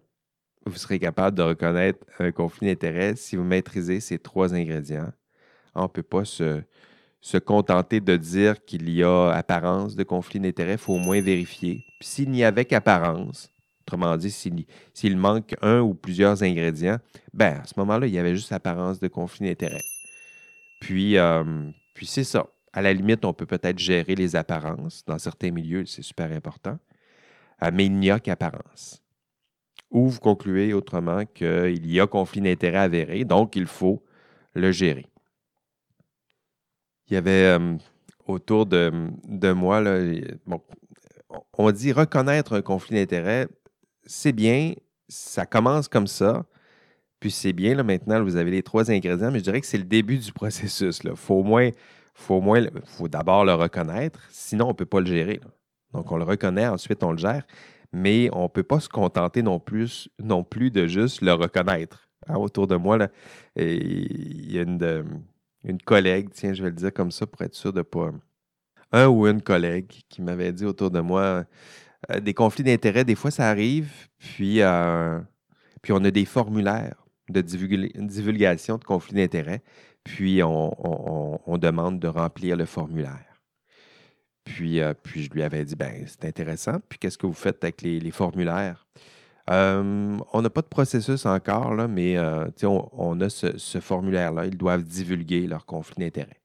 vous 0.67 0.77
serez 0.77 0.99
capable 0.99 1.37
de 1.37 1.43
reconnaître 1.43 2.05
un 2.19 2.33
conflit 2.33 2.69
d'intérêt 2.69 3.17
si 3.17 3.37
vous 3.37 3.45
maîtrisez 3.45 4.01
ces 4.01 4.19
trois 4.19 4.55
ingrédients. 4.55 5.11
On 5.75 5.85
ne 5.85 5.89
peut 5.89 6.03
pas 6.03 6.25
se, 6.25 6.63
contenter 7.45 8.01
de 8.01 8.17
dire 8.17 8.65
qu'il 8.65 8.91
y 8.91 9.03
a 9.03 9.31
apparence 9.31 9.97
de 9.97 10.03
conflit 10.03 10.41
d'intérêt, 10.41 10.73
il 10.73 10.79
faut 10.79 10.95
au 10.95 10.99
moins 10.99 11.21
vérifier. 11.21 11.85
S'il 12.01 12.31
n'y 12.31 12.45
avait 12.45 12.65
qu'apparence, 12.65 13.51
autrement 13.91 14.17
dit, 14.17 14.31
s'il 14.31 15.17
manque 15.17 15.55
un 15.63 15.81
ou 15.81 15.95
plusieurs 15.95 16.43
ingrédients, 16.43 16.99
ben 17.35 17.61
à 17.61 17.65
ce 17.65 17.75
moment-là, 17.79 18.07
il 18.07 18.15
y 18.15 18.19
avait 18.19 18.37
juste 18.37 18.53
apparence 18.53 19.01
de 19.01 19.09
conflit 19.09 19.49
d'intérêt. 19.49 19.83
Puis, 20.81 21.19
euh, 21.19 21.71
puis 21.95 22.07
c'est 22.07 22.25
ça. 22.25 22.47
À 22.73 22.83
la 22.83 22.93
limite, 22.93 23.25
on 23.25 23.33
peut 23.33 23.47
peut-être 23.47 23.79
gérer 23.79 24.15
les 24.15 24.37
apparences. 24.37 25.05
Dans 25.07 25.19
certains 25.19 25.51
milieux, 25.51 25.87
c'est 25.87 26.03
super 26.03 26.31
important. 26.31 26.79
Euh, 27.63 27.71
mais 27.73 27.87
il 27.87 27.95
n'y 27.95 28.11
a 28.11 28.21
qu'apparence 28.21 29.03
ou 29.91 30.09
vous 30.09 30.21
concluez 30.21 30.73
autrement 30.73 31.25
qu'il 31.27 31.91
y 31.91 32.01
a 32.01 32.07
conflit 32.07 32.41
d'intérêt 32.41 32.79
avéré, 32.79 33.25
donc 33.25 33.57
il 33.57 33.67
faut 33.67 34.05
le 34.55 34.71
gérer. 34.71 35.07
Il 37.09 37.15
y 37.15 37.17
avait 37.17 37.59
euh, 37.59 37.77
autour 38.27 38.67
de, 38.67 38.93
moi, 39.53 39.83
on 41.59 41.71
dit 41.73 41.93
reconnaître 41.93 42.55
un 42.55 42.63
conflit 42.63 42.97
d'intérêt, 42.97 43.49
c'est 44.11 44.33
bien, 44.33 44.75
ça 45.09 45.47
commence 45.47 45.89
comme 45.89 46.07
ça, 46.07 46.45
puis 47.21 47.31
c'est 47.31 47.53
bien, 47.53 47.75
là, 47.75 47.83
maintenant, 47.83 48.23
vous 48.23 48.37
avez 48.37 48.51
les 48.51 48.63
trois 48.63 48.91
ingrédients, 48.91 49.31
mais 49.31 49.39
je 49.39 49.45
dirais 49.45 49.61
que 49.61 49.67
c'est 49.67 49.79
le 49.79 49.85
début 49.85 50.19
du 50.19 50.33
processus. 50.35 51.01
Il 51.05 51.17
faut 51.17 51.37
au 51.37 51.43
moins, 51.43 51.71
faut 52.15 52.41
moins, 52.41 52.65
faut 52.85 53.09
d'abord 53.09 53.45
le 53.45 53.55
reconnaître, 53.55 54.21
sinon 54.31 54.67
on 54.67 54.69
ne 54.69 54.75
peut 54.75 54.87
pas 54.87 55.01
le 55.01 55.07
gérer. 55.07 55.41
Donc 55.93 56.11
on 56.13 56.17
le 56.17 56.25
reconnaît, 56.25 56.67
ensuite 56.67 57.03
on 57.03 57.13
le 57.13 57.19
gère 57.19 57.45
mais 57.93 58.29
on 58.33 58.45
ne 58.45 58.49
peut 58.49 58.63
pas 58.63 58.81
se 58.81 58.89
contenter 58.89 59.43
non 59.43 59.59
plus, 59.59 60.09
non 60.19 60.45
plus 60.45 60.71
de 60.71 60.87
juste 60.87 61.23
le 61.23 61.33
reconnaître. 61.33 62.09
Hein, 62.27 62.37
autour 62.37 62.67
de 62.67 62.77
moi, 62.77 62.99
là, 62.99 63.09
il 63.57 64.53
y 64.53 64.59
a 64.59 64.63
une, 64.63 65.23
une, 65.65 65.83
collègue, 65.83 66.29
tiens, 66.33 66.53
je 66.53 66.63
vais 66.63 66.71
le 66.71 66.77
dire 66.77 66.93
comme 66.93 67.11
ça 67.11 67.27
pour 67.27 67.43
être 67.43 67.55
sûr 67.55 67.73
de 67.73 67.79
ne 67.79 67.83
pas. 67.83 68.11
Un 68.93 69.09
ou 69.09 69.27
une 69.27 69.43
collègue 69.43 69.91
qui 70.09 70.21
m'avait 70.21 70.53
dit 70.53 70.65
autour 70.65 70.91
de 70.91 71.01
moi 71.01 71.45
euh, 72.11 72.21
des 72.21 72.35
conflits 72.35 72.65
d'intérêts, 72.65 73.05
des 73.05 73.15
fois 73.15 73.31
ça 73.31 73.49
arrive, 73.49 73.93
puis, 74.19 74.63
euh, 74.63 75.21
on 75.89 76.05
a 76.05 76.11
des 76.11 76.25
formulaires 76.25 77.07
de 77.29 77.41
divulgation 77.43 78.77
de 78.79 78.85
conflits 78.85 79.15
d'intérêts, 79.15 79.63
puis 80.03 80.43
on 80.43 81.59
demande 81.59 82.01
de 82.01 82.09
remplir 82.09 82.57
le 82.57 82.65
formulaire. 82.65 83.43
Puis, 84.45 84.81
euh, 84.81 84.95
puis 85.01 85.23
je 85.23 85.31
lui 85.31 85.43
avais 85.43 85.65
dit, 85.65 85.77
ben 85.77 86.05
c'est 86.07 86.25
intéressant. 86.25 86.81
Puis 86.89 86.99
qu'est-ce 86.99 87.19
que 87.19 87.27
vous 87.27 87.35
faites 87.35 87.63
avec 87.63 87.83
les, 87.83 88.11
formulaires? 88.11 88.87
On 89.49 90.43
n'a 90.43 90.51
pas 90.51 90.63
de 90.63 90.67
processus 90.67 91.27
encore, 91.27 91.75
là, 91.75 91.87
mais 91.87 92.17
on, 92.63 93.21
a 93.21 93.29
ce, 93.29 93.81
formulaire-là. 93.81 94.47
Ils 94.47 94.57
doivent 94.57 94.85
divulguer 94.85 95.47
leur 95.47 95.67
conflit 95.67 96.05
d'intérêt. 96.05 96.40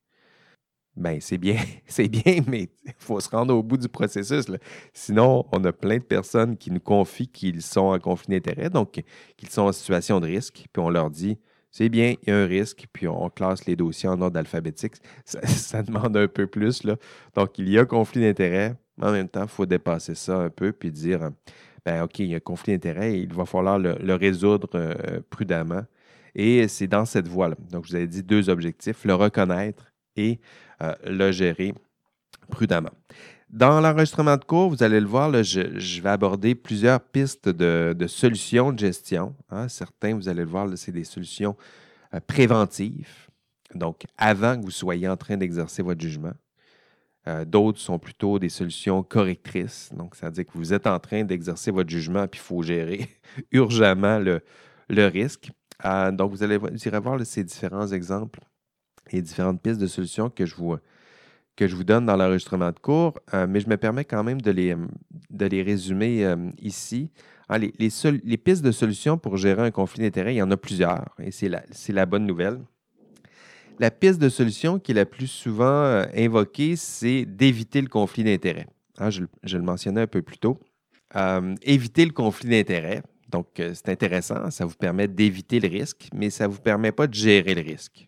Ben, 0.96 1.20
c'est 1.20 1.38
bien, 1.38 1.58
c'est 1.88 2.08
bien, 2.08 2.42
mais 2.48 2.70
il 2.86 2.94
faut 2.98 3.20
se 3.20 3.30
rendre 3.30 3.54
au 3.54 3.64
bout 3.64 3.78
du 3.78 3.90
processus. 3.90 4.46
Sinon, 4.94 5.46
on 5.52 5.64
a 5.66 5.74
plein 5.74 5.98
de 5.98 6.04
personnes 6.04 6.58
qui 6.58 6.72
nous 6.72 6.80
confient 6.80 7.28
qu'ils 7.28 7.62
sont 7.62 7.88
en 7.88 8.00
conflit 8.00 8.40
d'intérêt, 8.40 8.70
donc 8.70 9.04
qu'ils 9.36 9.50
sont 9.50 9.64
en 9.64 9.72
situation 9.72 10.20
de 10.20 10.28
risque, 10.28 10.66
puis 10.72 10.82
on 10.82 10.90
leur 10.90 11.10
dit 11.10 11.38
c'est 11.78 11.90
bien, 11.90 12.16
il 12.24 12.30
y 12.30 12.32
a 12.32 12.38
un 12.38 12.46
risque, 12.46 12.88
puis 12.94 13.06
on 13.06 13.30
classe 13.30 13.66
les 13.66 13.76
dossiers 13.76 14.08
en 14.08 14.22
ordre 14.22 14.40
alphabétique. 14.40 14.94
Ça, 15.26 15.84
demande 15.84 16.16
un 16.16 16.30
peu 16.30 16.48
plus. 16.48 16.86
Là. 16.86 16.96
Donc, 17.36 17.60
il 17.60 17.68
y 17.68 17.78
a 17.78 17.82
un 17.82 17.86
conflit 17.86 18.22
d'intérêt. 18.22 18.78
En 19.02 19.12
même 19.12 19.28
temps, 19.28 19.44
il 19.44 19.50
faut 19.50 19.66
dépasser 19.66 20.16
ça 20.16 20.38
un 20.38 20.50
peu 20.50 20.72
puis 20.72 20.90
dire 20.90 21.32
ben, 21.86 22.04
OK, 22.04 22.20
il 22.20 22.28
y 22.28 22.34
a 22.34 22.38
un 22.38 22.40
conflit 22.40 22.72
d'intérêt, 22.72 23.20
il 23.20 23.34
va 23.34 23.44
falloir 23.44 23.78
le, 23.78 24.14
résoudre 24.14 24.70
euh, 24.76 25.20
prudemment. 25.30 25.84
Et 26.34 26.70
c'est 26.70 26.88
dans 26.88 27.04
cette 27.04 27.28
voie-là. 27.28 27.56
Donc, 27.70 27.84
je 27.86 27.90
vous 27.90 27.96
avais 27.98 28.08
dit 28.08 28.24
deux 28.24 28.50
objectifs 28.50 29.04
le 29.04 29.16
reconnaître 29.16 29.92
et 30.16 30.40
le 30.80 31.32
gérer 31.32 31.74
prudemment. 32.50 32.92
Dans 33.50 33.80
l'enregistrement 33.80 34.38
de 34.38 34.44
cours, 34.44 34.70
vous 34.70 34.84
allez 34.84 35.00
le 35.00 35.06
voir, 35.06 35.32
je, 35.44 36.02
vais 36.02 36.10
aborder 36.10 36.56
plusieurs 36.56 37.00
pistes 37.00 37.48
de, 37.48 38.08
solutions 38.08 38.74
de 38.74 38.80
gestion. 38.80 39.36
Hein. 39.50 39.68
Certains, 39.68 40.16
vous 40.16 40.28
allez 40.28 40.42
le 40.42 40.50
voir, 40.50 40.68
c'est 40.76 40.92
des 40.92 41.04
solutions 41.04 41.56
euh, 42.14 42.20
préventives, 42.26 43.30
donc 43.74 44.04
avant 44.18 44.58
que 44.58 44.64
vous 44.66 44.72
soyez 44.72 45.08
en 45.08 45.16
train 45.16 45.38
d'exercer 45.38 45.84
votre 45.84 46.02
jugement. 46.02 46.34
Euh, 47.28 47.46
d'autres 47.46 47.80
sont 47.80 47.98
plutôt 47.98 48.40
des 48.40 48.50
solutions 48.50 49.02
correctrices, 49.04 49.90
donc 49.96 50.16
c'est-à-dire 50.16 50.46
que 50.46 50.52
vous 50.56 50.74
êtes 50.74 50.86
en 50.86 51.00
train 51.00 51.24
d'exercer 51.24 51.72
votre 51.72 51.90
jugement, 51.90 52.28
puis 52.28 52.40
il 52.40 52.44
faut 52.44 52.62
gérer 52.62 53.08
urgemment 53.52 54.20
le, 54.20 54.42
risque. 54.90 55.52
Euh, 55.86 56.12
donc, 56.12 56.32
vous 56.32 56.44
allez 56.44 56.58
vous 56.58 56.68
voir 57.02 57.26
ces 57.26 57.44
différents 57.44 57.88
exemples 57.88 58.40
et 59.12 59.22
différentes 59.22 59.62
pistes 59.62 59.80
de 59.80 59.88
solutions 59.88 60.30
que 60.30 60.46
je 60.46 60.56
vous, 60.56 60.78
que 61.56 61.68
je 61.68 61.76
vous 61.76 61.84
donne 61.84 62.06
dans 62.06 62.16
l'enregistrement 62.16 62.72
de 62.72 62.80
cours, 62.80 63.14
euh, 63.34 63.48
mais 63.48 63.60
je 63.60 63.70
me 63.70 63.78
permets 63.78 64.06
quand 64.06 64.24
même 64.24 64.42
de 64.42 64.52
les, 64.52 64.74
euh, 64.74 64.88
de 65.30 65.46
les 65.46 65.64
résumer 65.64 66.26
euh, 66.26 66.36
ici. 66.62 67.12
Ah, 67.48 67.58
les, 67.58 67.74
les, 67.78 68.38
pistes 68.38 68.64
de 68.64 68.72
solutions 68.72 69.18
pour 69.18 69.38
gérer 69.38 69.62
un 69.62 69.72
conflit 69.72 70.02
d'intérêts, 70.02 70.34
il 70.34 70.38
y 70.38 70.42
en 70.42 70.52
a 70.52 70.58
plusieurs, 70.58 71.06
et 71.20 71.32
c'est 71.32 71.48
la, 71.48 71.64
la, 71.90 72.06
bonne 72.06 72.26
nouvelle. 72.26 72.60
La 73.78 73.92
piste 73.92 74.20
de 74.20 74.30
solution 74.30 74.80
qui 74.80 74.92
est 74.92 74.96
la 74.96 75.06
plus 75.06 75.28
souvent 75.28 76.04
invoquée, 76.16 76.76
c'est 76.76 77.26
d'éviter 77.26 77.82
le 77.82 77.88
conflit 77.88 78.24
d'intérêts. 78.24 78.68
Ah, 78.98 79.12
je, 79.12 79.24
je, 79.44 79.58
le 79.58 79.64
mentionnais 79.64 80.02
un 80.02 80.08
peu 80.08 80.24
plus 80.24 80.40
tôt. 80.40 80.60
éviter 81.62 82.06
le 82.06 82.14
conflit 82.14 82.50
d'intérêts. 82.50 83.04
Donc, 83.30 83.48
c'est 83.58 83.90
intéressant, 83.90 84.50
ça 84.50 84.66
vous 84.66 84.76
permet 84.76 85.08
d'éviter 85.08 85.60
le 85.60 85.68
risque, 85.68 86.10
mais 86.16 86.30
ça 86.32 86.48
ne 86.48 86.54
vous 86.54 86.62
permet 86.62 86.92
pas 86.92 87.06
de 87.06 87.14
gérer 87.14 87.54
le 87.54 87.62
risque. 87.62 88.08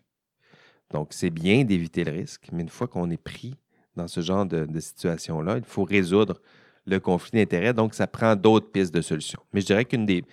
Donc, 0.92 1.08
c'est 1.10 1.30
bien 1.30 1.64
d'éviter 1.64 2.04
le 2.04 2.12
risque, 2.12 2.48
mais 2.52 2.62
une 2.62 2.68
fois 2.68 2.86
qu'on 2.88 3.10
est 3.10 3.22
pris 3.22 3.54
dans 3.96 4.08
ce 4.08 4.20
genre 4.20 4.46
de, 4.46 4.66
situation-là, 4.80 5.58
il 5.58 5.64
faut 5.64 5.84
résoudre 5.84 6.40
le 6.86 6.98
conflit 7.00 7.38
d'intérêts. 7.38 7.74
Donc, 7.74 7.94
ça 7.94 8.06
prend 8.06 8.34
d'autres 8.36 8.70
pistes 8.70 8.94
de 8.94 9.02
solutions. 9.02 9.40
Mais 9.52 9.60
je 9.60 9.66
dirais 9.66 9.84
qu'une 9.84 10.06
des, 10.06 10.24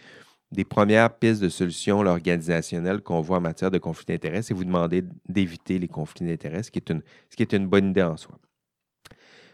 premières 0.70 1.14
pistes 1.14 1.42
de 1.42 1.50
solutions 1.50 2.00
organisationnelles 2.00 3.02
qu'on 3.02 3.20
voit 3.20 3.38
en 3.38 3.42
matière 3.42 3.72
de 3.72 3.78
conflit 3.78 4.06
d'intérêts, 4.08 4.42
c'est 4.42 4.54
vous 4.54 4.64
demander 4.64 5.04
d'éviter 5.28 5.78
les 5.80 5.90
conflits 5.90 6.26
d'intérêts, 6.26 6.64
ce, 6.64 6.72
qui 6.72 6.80
est 6.80 7.54
une, 7.54 7.68
bonne 7.68 7.90
idée 7.90 8.04
en 8.04 8.16
soi. 8.16 8.38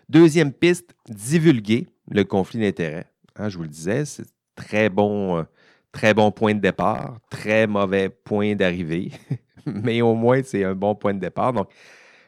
Deuxième 0.07 0.51
piste, 0.51 0.93
divulguer 1.09 1.87
le 2.09 2.23
conflit 2.23 2.59
d'intérêts. 2.59 3.09
Hein, 3.37 3.49
je 3.49 3.57
vous 3.57 3.63
le 3.63 3.69
disais, 3.69 4.05
c'est 4.05 4.25
très 4.55 4.91
euh, 4.95 5.43
très 5.91 6.13
bon 6.13 6.31
point 6.31 6.53
de 6.53 6.59
départ, 6.59 7.17
très 7.29 7.65
mauvais 7.65 8.09
point 8.09 8.53
d'arrivée. 8.55 9.11
mais 9.65 10.01
au 10.01 10.15
moins, 10.15 10.41
c'est 10.43 10.63
un 10.63 10.75
bon 10.75 10.95
point 10.95 11.13
de 11.13 11.19
départ. 11.19 11.53
Donc, 11.53 11.69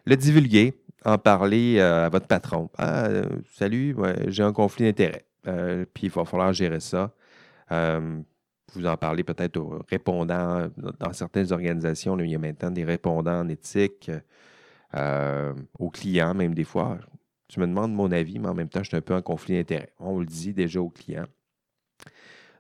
le 0.06 0.16
divulguer, 0.16 0.74
en 1.06 1.18
parler 1.18 1.78
euh, 1.80 2.06
à 2.06 2.10
votre 2.10 2.28
patron. 2.28 2.70
Ah, 2.78 3.06
euh, 3.06 3.26
salut, 3.54 3.96
j'ai 4.28 4.44
un 4.44 4.54
conflit 4.54 4.86
d'intérêts. 4.86 5.26
Euh, 5.48 5.86
puis 5.94 6.08
il 6.08 6.12
va 6.12 6.26
falloir 6.26 6.54
gérer 6.54 6.80
ça. 6.80 7.12
Vous 8.74 8.88
en 8.88 8.98
parlez 8.98 9.24
peut-être 9.24 9.58
aux 9.58 9.84
répondants. 9.88 10.68
Dans 10.78 11.14
certaines 11.14 11.52
organisations, 11.52 12.18
il 12.20 12.32
y 12.32 12.36
a 12.36 12.40
maintenant 12.40 12.72
des 12.72 12.84
répondants 12.86 13.42
en 13.42 13.50
éthique, 13.50 14.10
aux 14.94 15.90
clients 15.90 16.34
même 16.34 16.54
des 16.54 16.64
fois. 16.64 16.98
Tu 17.48 17.60
me 17.60 17.68
demandes 17.68 17.94
mon 17.94 18.12
avis, 18.12 18.40
mais 18.40 18.48
en 18.48 18.54
même 18.56 18.70
temps, 18.70 18.82
je 18.82 18.88
suis 18.88 18.98
un 18.98 19.02
peu 19.02 19.14
en 19.14 19.22
conflit 19.22 19.56
d'intérêts. 19.56 19.94
On 20.00 20.20
le 20.20 20.26
dit 20.26 20.54
déjà 20.54 20.82
aux 20.82 20.90
clients. 20.90 21.28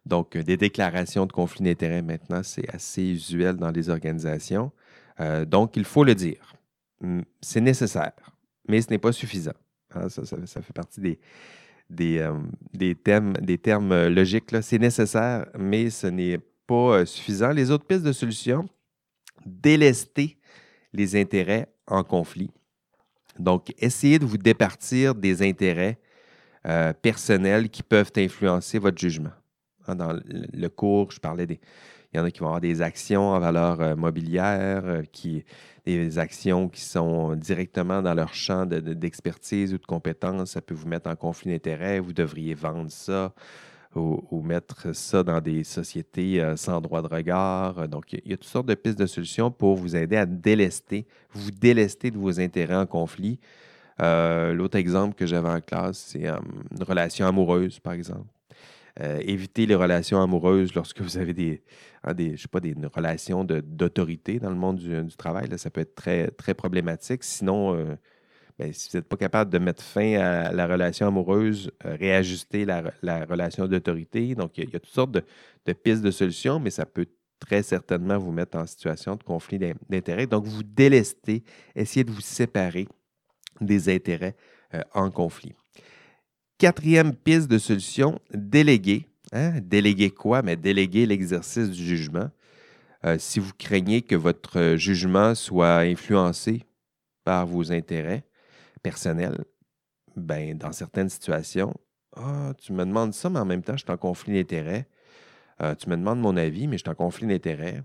Donc, 0.05 0.37
des 0.37 0.57
déclarations 0.57 1.25
de 1.25 1.31
conflit 1.31 1.63
d'intérêts 1.63 2.01
maintenant, 2.01 2.43
c'est 2.43 2.69
assez 2.73 3.03
usuel 3.03 3.55
dans 3.55 3.71
les 3.71 3.89
organisations. 3.89 4.71
Euh, 5.19 5.45
donc, 5.45 5.77
il 5.77 5.85
faut 5.85 6.03
le 6.03 6.15
dire. 6.15 6.55
Hum, 7.01 7.23
c'est 7.41 7.61
nécessaire, 7.61 8.13
mais 8.67 8.81
ce 8.81 8.89
n'est 8.89 8.97
pas 8.97 9.11
suffisant. 9.11 9.53
Hein. 9.95 10.09
ça, 10.09 10.61
fait 10.61 10.73
partie 10.73 10.99
des, 10.99 11.19
des, 11.89 12.19
euh, 12.19 12.33
des, 12.73 12.95
thèmes, 12.95 13.33
des 13.33 13.57
termes 13.57 14.07
logiques. 14.07 14.53
C'est 14.61 14.79
nécessaire, 14.79 15.45
mais 15.57 15.89
ce 15.89 16.07
n'est 16.07 16.39
pas 16.67 16.97
euh, 16.97 17.05
suffisant. 17.05 17.51
Les 17.51 17.71
autres 17.71 17.85
pistes 17.85 18.03
de 18.03 18.11
solution, 18.11 18.67
délester 19.45 20.37
les 20.91 21.15
intérêts 21.19 21.67
en 21.87 22.03
conflit. 22.03 22.51
Donc, 23.39 23.73
essayez 23.79 24.19
de 24.19 24.25
vous 24.25 24.37
départir 24.37 25.15
des 25.15 25.41
intérêts 25.41 25.97
personnels 27.01 27.69
qui 27.69 27.83
peuvent 27.83 28.11
influencer 28.15 28.79
votre 28.79 28.97
jugement. 28.97 29.31
Hein, 29.87 29.95
dans 29.95 30.19
le 30.27 30.67
cours, 30.69 31.11
je 31.11 31.19
parlais 31.19 31.45
des. 31.45 31.59
Il 32.13 32.17
y 32.17 32.19
en 32.19 32.25
a 32.25 32.31
qui 32.31 32.41
vont 32.41 32.47
avoir 32.47 32.61
des 32.61 32.83
actions 32.83 33.29
en 33.29 33.39
valeur 33.39 33.81
euh, 33.81 33.95
mobilière, 33.95 34.83
euh, 34.85 35.01
qui, 35.11 35.43
des 35.83 36.19
actions 36.19 36.69
qui 36.69 36.81
sont 36.81 37.35
directement 37.35 38.03
dans 38.03 38.13
leur 38.13 38.35
champ 38.35 38.67
d'expertise 38.67 39.73
ou 39.73 39.79
de 39.79 39.85
compétences. 39.85 40.51
Ça 40.51 40.61
peut 40.61 40.75
vous 40.75 40.87
mettre 40.87 41.09
en 41.09 41.15
conflit 41.15 41.51
d'intérêts. 41.51 41.99
Vous 41.99 42.13
devriez 42.13 42.53
vendre 42.53 42.91
ça 42.91 43.33
ou, 43.95 44.41
mettre 44.43 44.95
ça 44.95 45.23
dans 45.23 45.39
des 45.39 45.63
sociétés 45.63 46.41
euh, 46.41 46.55
sans 46.55 46.81
droit 46.81 47.01
de 47.01 47.07
regard. 47.07 47.87
Donc, 47.87 48.13
il 48.13 48.21
y, 48.25 48.33
a, 48.33 48.37
toutes 48.37 48.45
sortes 48.45 48.67
de 48.67 48.75
pistes 48.75 48.97
de 48.97 49.05
solutions 49.07 49.49
pour 49.51 49.75
vous 49.75 49.95
aider 49.95 50.17
à 50.17 50.25
délester, 50.27 51.07
vous 51.31 51.51
délester 51.51 52.11
de 52.11 52.17
vos 52.17 52.39
intérêts 52.39 52.75
en 52.75 52.85
conflit. 52.85 53.39
L'autre 53.99 54.77
exemple 54.77 55.15
que 55.15 55.25
j'avais 55.25 55.49
en 55.49 55.61
classe, 55.61 55.97
c'est 56.09 56.27
une 56.27 56.83
relation 56.83 57.27
amoureuse, 57.27 57.79
par 57.79 57.93
exemple. 57.93 58.32
Euh, 59.01 59.19
éviter 59.23 59.65
les 59.65 59.73
relations 59.73 60.21
amoureuses 60.21 60.75
lorsque 60.75 61.01
vous 61.01 61.17
avez 61.17 61.33
des, 61.33 61.63
hein, 62.03 62.13
sais 62.15 62.47
pas, 62.47 62.59
des 62.59 62.75
relations 62.93 63.43
d'autorité 63.43 64.37
dans 64.37 64.51
le 64.51 64.55
monde 64.55 64.77
du, 64.77 65.15
travail. 65.17 65.47
Là, 65.47 65.57
ça 65.57 65.71
peut 65.71 65.81
être 65.81 65.95
très, 65.95 66.29
très 66.29 66.53
problématique. 66.53 67.23
Sinon, 67.23 67.73
euh, 67.73 67.95
ben, 68.59 68.71
si 68.71 68.91
vous 68.91 68.99
n'êtes 68.99 69.09
pas 69.09 69.17
capable 69.17 69.49
de 69.49 69.57
mettre 69.57 69.81
fin 69.81 70.13
à 70.19 70.51
la 70.51 70.67
relation 70.67 71.07
amoureuse, 71.07 71.71
euh, 71.85 71.95
réajuster 71.95 72.65
la, 72.65 72.83
relation 73.25 73.65
d'autorité. 73.65 74.35
Donc, 74.35 74.59
il 74.59 74.69
y, 74.69 74.75
a 74.75 74.79
toutes 74.79 74.93
sortes 74.93 75.11
de, 75.11 75.23
de, 75.65 75.73
pistes 75.73 76.03
de 76.03 76.11
solutions, 76.11 76.59
mais 76.59 76.69
ça 76.69 76.85
peut 76.85 77.07
très 77.39 77.63
certainement 77.63 78.19
vous 78.19 78.31
mettre 78.31 78.59
en 78.59 78.67
situation 78.67 79.15
de 79.15 79.23
conflit 79.23 79.57
d'intérêts. 79.89 80.27
Donc, 80.27 80.45
vous 80.45 80.61
délestez, 80.61 81.43
essayez 81.75 82.03
de 82.03 82.11
vous 82.11 82.21
séparer 82.21 82.87
des 83.59 83.89
intérêts 83.89 84.35
en 84.93 85.09
conflit. 85.09 85.53
Quatrième 86.63 87.13
piste 87.13 87.51
de 87.51 87.57
solution, 87.57 88.21
déléguer. 88.33 89.09
Hein? 89.33 89.59
Déléguer 89.59 90.11
quoi? 90.11 90.41
Mais 90.43 90.55
déléguer 90.55 91.05
l'exercice 91.05 91.69
du 91.69 91.83
jugement. 91.83 92.29
Euh, 93.03 93.17
si 93.19 93.41
vous 93.41 93.51
craignez 93.57 94.01
que 94.01 94.15
votre 94.15 94.75
jugement 94.77 95.35
soit 95.35 95.79
influencé 95.79 96.63
par 97.25 97.45
vos 97.47 97.73
intérêts 97.73 98.23
personnels, 98.81 99.43
ben, 100.15 100.57
dans 100.57 100.71
certaines 100.71 101.09
situations, 101.09 101.73
ah, 102.15 102.53
tu 102.57 102.71
me 102.71 102.85
demandes 102.85 103.13
ça, 103.13 103.29
mais 103.29 103.39
en 103.39 103.45
même 103.45 103.61
temps, 103.61 103.75
je 103.75 103.83
suis 103.83 103.91
en 103.91 103.97
conflit 103.97 104.33
d'intérêts. 104.33 104.87
Euh, 105.61 105.75
tu 105.75 105.89
me 105.89 105.97
demandes 105.97 106.21
mon 106.21 106.37
avis, 106.37 106.67
mais 106.67 106.77
je 106.77 106.83
suis 106.83 106.91
en 106.91 106.95
conflit 106.95 107.27
d'intérêts. 107.27 107.83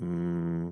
Hmm, 0.00 0.70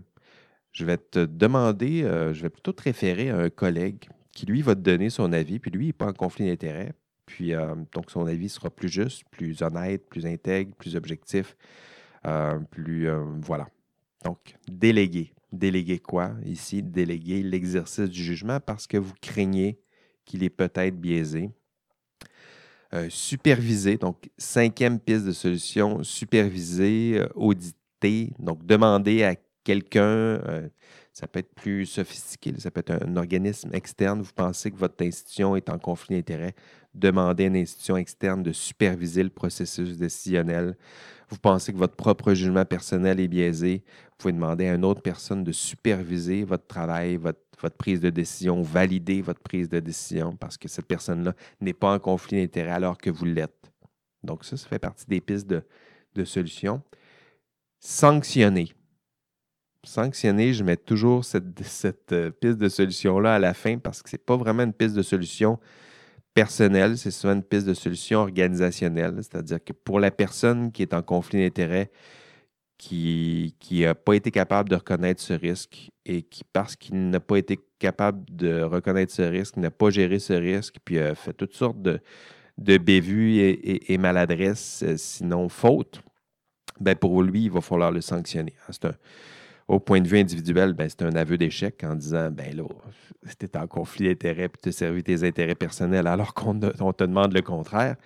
je 0.73 0.85
vais 0.85 0.99
te 0.99 1.25
demander, 1.25 2.03
euh, 2.03 2.35
je 2.35 2.43
vais 2.43 2.51
plutôt 2.51 2.73
te 2.73 2.83
référer 2.83 3.31
à 3.31 3.39
un 3.39 3.49
collègue 3.49 4.09
qui, 4.33 4.45
lui, 4.45 4.61
va 4.61 4.75
te 4.75 4.81
donner 4.81 5.09
son 5.09 5.33
avis, 5.33 5.61
puis 5.61 5.71
lui, 5.71 5.85
il 5.85 5.89
n'est 5.91 5.93
pas 5.93 6.09
en 6.09 6.13
conflit 6.15 6.49
d'intérêts. 6.49 6.95
Puis, 7.27 7.55
euh, 7.55 7.75
donc, 7.93 8.11
son 8.11 8.27
avis 8.27 8.49
sera 8.49 8.71
plus 8.71 8.89
juste, 8.89 9.25
plus 9.31 9.63
honnête, 9.63 10.07
plus 10.09 10.27
intègre, 10.27 10.75
plus 10.77 10.97
objectif, 10.97 11.57
euh, 12.27 12.59
plus. 12.71 13.09
Euh, 13.09 13.25
voilà. 13.41 13.69
Donc, 14.25 14.57
déléguer. 14.69 15.33
Déléguer 15.53 15.99
quoi 15.99 16.33
ici? 16.45 16.83
Déléguer 16.83 17.43
l'exercice 17.43 18.09
du 18.09 18.23
jugement 18.23 18.59
parce 18.61 18.87
que 18.87 18.97
vous 18.97 19.15
craignez 19.21 19.79
qu'il 20.25 20.43
est 20.43 20.51
peut-être 20.51 20.99
biaisé. 20.99 21.51
superviser, 23.09 23.97
donc 23.97 24.31
cinquième 24.39 25.01
piste 25.01 25.27
de 25.27 25.33
solution, 25.33 26.03
superviser, 26.05 27.21
auditer, 27.35 28.33
donc 28.39 28.65
demander 28.65 29.25
à 29.25 29.35
quelqu'un, 29.65 30.41
ça 31.15 31.29
peut 31.29 31.39
être 31.39 31.55
plus 31.55 31.87
sophistiqué, 31.87 32.53
ça 32.59 32.73
peut 32.73 32.81
être 32.81 32.91
un, 32.91 33.17
organisme 33.17 33.71
externe, 33.73 34.21
vous 34.21 34.33
pensez 34.35 34.73
que 34.73 34.77
votre 34.77 35.01
institution 35.05 35.55
est 35.55 35.71
en 35.71 35.79
conflit 35.79 36.17
d'intérêts, 36.17 36.57
demandez 36.93 37.45
à 37.45 37.47
une 37.47 37.57
institution 37.57 37.97
externe 37.97 38.43
de 38.43 38.51
superviser 38.51 39.23
le 39.23 39.31
processus 39.31 39.97
décisionnel. 39.97 40.77
Vous 41.29 41.39
pensez 41.39 41.73
que 41.73 41.79
votre 41.79 41.95
propre 41.95 42.35
jugement 42.35 42.65
personnel 42.65 43.21
est 43.21 43.29
biaisé, 43.29 43.85
vous 43.87 44.17
pouvez 44.19 44.33
demander 44.33 44.67
à 44.67 44.75
une 44.75 44.85
autre 44.85 45.03
personne 45.03 45.45
de 45.45 45.53
superviser 45.53 46.43
votre 46.43 46.67
travail, 46.67 47.17
votre, 47.17 47.39
prise 47.79 48.01
de 48.01 48.11
décision, 48.11 48.61
valider 48.61 49.23
votre 49.23 49.41
prise 49.41 49.69
de 49.69 49.79
décision 49.79 50.37
parce 50.37 50.59
que 50.59 50.69
cette 50.69 50.87
personne-là 50.87 51.33
n'est 51.61 51.73
pas 51.73 51.95
en 51.95 51.99
conflit 51.99 52.41
d'intérêt 52.43 52.73
alors 52.73 52.99
que 52.99 53.09
vous 53.09 53.25
l'êtes. 53.25 53.73
Donc 54.25 54.45
ça, 54.45 54.57
ça 54.57 54.69
fait 54.69 54.81
partie 54.81 55.07
des 55.07 55.21
pistes 55.21 55.47
de, 55.47 55.63
de 56.15 56.25
solutions. 56.25 56.83
Sanctionner. 57.79 58.75
Sanctionner, 59.85 60.53
je 60.53 60.65
mets 60.65 60.77
toujours 60.77 61.25
cette, 61.25 61.63
cette 61.63 62.13
euh, 62.13 62.31
piste 62.31 62.59
de 62.59 62.69
solution-là 62.69 63.35
à 63.35 63.39
la 63.39 63.55
fin 63.55 63.79
parce 63.79 64.03
que 64.03 64.11
ce 64.11 64.17
n'est 64.17 64.23
pas 64.25 64.37
vraiment 64.37 64.63
une 64.63 64.73
piste 64.73 64.95
de 64.95 65.03
solution 65.03 65.59
personnel, 66.35 66.99
c'est 66.99 67.11
souvent 67.11 67.35
une 67.35 67.43
piste 67.43 67.67
de 67.67 67.75
solution 67.75 68.21
organisationnelle, 68.21 69.15
c'est-à-dire 69.19 69.63
que 69.63 69.73
pour 69.73 70.01
la 70.01 70.11
personne 70.11 70.73
qui 70.73 70.83
est 70.83 70.93
en 70.93 71.03
conflit 71.03 71.43
d'intérêts, 71.43 71.91
qui 72.77 73.55
n'a 73.71 73.95
pas 73.95 74.15
été 74.15 74.31
capable 74.31 74.69
de 74.69 74.75
reconnaître 74.75 75.23
ce 75.23 75.33
risque 75.33 75.91
et 76.05 76.23
qui, 76.23 76.43
parce 76.53 76.77
qu'il 76.77 77.09
n'a 77.09 77.21
pas 77.21 77.37
été 77.37 77.59
capable 77.79 78.25
de 78.31 78.63
reconnaître 78.63 79.13
ce 79.13 79.23
risque, 79.23 79.57
n'a 79.57 79.71
pas 79.71 79.91
géré 79.91 80.19
ce 80.19 80.33
risque, 80.33 80.77
puis 80.85 80.99
a 80.99 81.15
fait 81.15 81.33
toutes 81.33 81.55
sortes 81.55 81.81
de, 81.81 82.01
de 82.59 82.77
bévues 82.79 83.39
et, 83.39 83.99
maladresses, 83.99 84.83
euh, 84.83 84.97
sinon 84.97 85.49
fautes, 85.49 86.03
ben 86.81 86.97
pour 86.97 87.23
lui, 87.23 87.45
il 87.45 87.51
va 87.51 87.61
falloir 87.61 87.93
le 87.93 88.01
sanctionner. 88.01 88.55
C'est 88.71 88.87
un, 88.87 88.95
au 89.69 89.81
point 89.81 90.01
de 90.01 90.09
vue 90.09 90.19
individuel, 90.19 90.75
ben, 90.75 90.89
c'est 90.89 91.03
un 91.03 91.15
aveu 91.15 91.39
d'échec 91.39 91.83
en 91.85 91.95
disant 91.95 92.31
ben 92.31 92.55
là, 92.57 92.65
c'était 93.27 93.57
en 93.57 93.67
conflit 93.67 94.09
d'intérêts 94.09 94.49
puis 94.49 94.61
tu 94.63 94.69
as 94.69 94.73
servi 94.73 95.03
tes 95.03 95.25
intérêts 95.25 95.55
personnels 95.55 96.07
alors 96.07 96.35
qu'on 96.35 96.59
te 96.59 97.05
demande 97.05 97.33
le 97.33 97.43
contraire. 97.43 97.97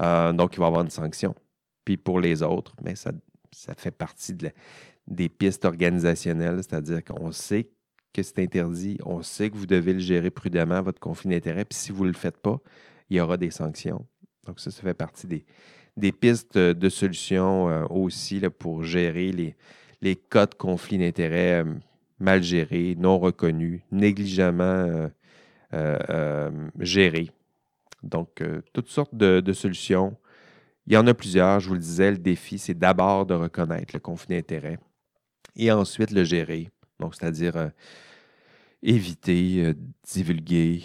Euh, 0.00 0.32
donc, 0.32 0.54
il 0.54 0.58
va 0.58 0.66
y 0.66 0.68
avoir 0.68 0.82
une 0.82 0.90
sanction. 0.90 1.34
Puis 1.84 1.96
pour 1.96 2.20
les 2.20 2.42
autres, 2.42 2.74
ben, 2.82 2.96
ça, 2.96 3.12
ça 3.52 3.74
fait 3.74 3.92
partie 3.92 4.36
des 5.06 5.28
pistes 5.28 5.64
organisationnelles, 5.64 6.58
c'est-à-dire 6.62 7.02
qu'on 7.04 7.30
sait 7.32 7.70
que 8.12 8.22
c'est 8.22 8.40
interdit, 8.40 8.98
on 9.04 9.22
sait 9.22 9.50
que 9.50 9.56
vous 9.56 9.66
devez 9.66 9.92
le 9.92 10.00
gérer 10.00 10.30
prudemment, 10.30 10.82
votre 10.82 11.00
conflit 11.00 11.30
d'intérêts, 11.30 11.64
puis 11.64 11.78
si 11.78 11.92
vous 11.92 12.04
ne 12.04 12.08
le 12.08 12.16
faites 12.16 12.38
pas, 12.38 12.58
il 13.10 13.18
y 13.18 13.20
aura 13.20 13.36
des 13.36 13.50
sanctions. 13.50 14.04
Donc, 14.46 14.58
ça, 14.58 14.70
ça 14.70 14.82
fait 14.82 14.94
partie 14.94 15.26
des, 15.26 15.44
des 15.96 16.12
pistes 16.12 16.58
de 16.58 16.88
solutions 16.88 17.68
euh, 17.68 17.84
aussi 17.88 18.40
là, 18.40 18.50
pour 18.50 18.82
gérer 18.82 19.32
les, 19.32 19.56
les 20.00 20.16
cas 20.16 20.46
de 20.46 20.54
conflit 20.54 20.98
d'intérêts 20.98 21.62
euh, 21.62 21.74
mal 22.18 22.42
gérés, 22.42 22.94
non 22.98 23.18
reconnus, 23.18 23.82
négligemment 23.90 24.62
euh, 24.62 25.08
euh, 25.74 26.70
gérés. 26.80 27.30
Donc, 28.02 28.42
toutes 28.72 28.88
sortes 28.88 29.14
de, 29.14 29.52
solutions. 29.52 30.16
Il 30.86 30.92
y 30.92 30.96
en 30.96 31.06
a 31.08 31.14
plusieurs, 31.14 31.58
je 31.58 31.68
vous 31.68 31.74
le 31.74 31.80
disais, 31.80 32.12
le 32.12 32.18
défi, 32.18 32.58
c'est 32.58 32.78
d'abord 32.78 33.26
de 33.26 33.34
reconnaître 33.34 33.94
le 33.94 34.00
conflit 34.00 34.36
d'intérêts 34.36 34.78
et 35.56 35.72
ensuite 35.72 36.12
le 36.12 36.22
gérer. 36.22 36.70
Donc, 37.00 37.16
c'est-à-dire 37.16 37.72
éviter, 38.80 39.74
divulguer, 40.04 40.82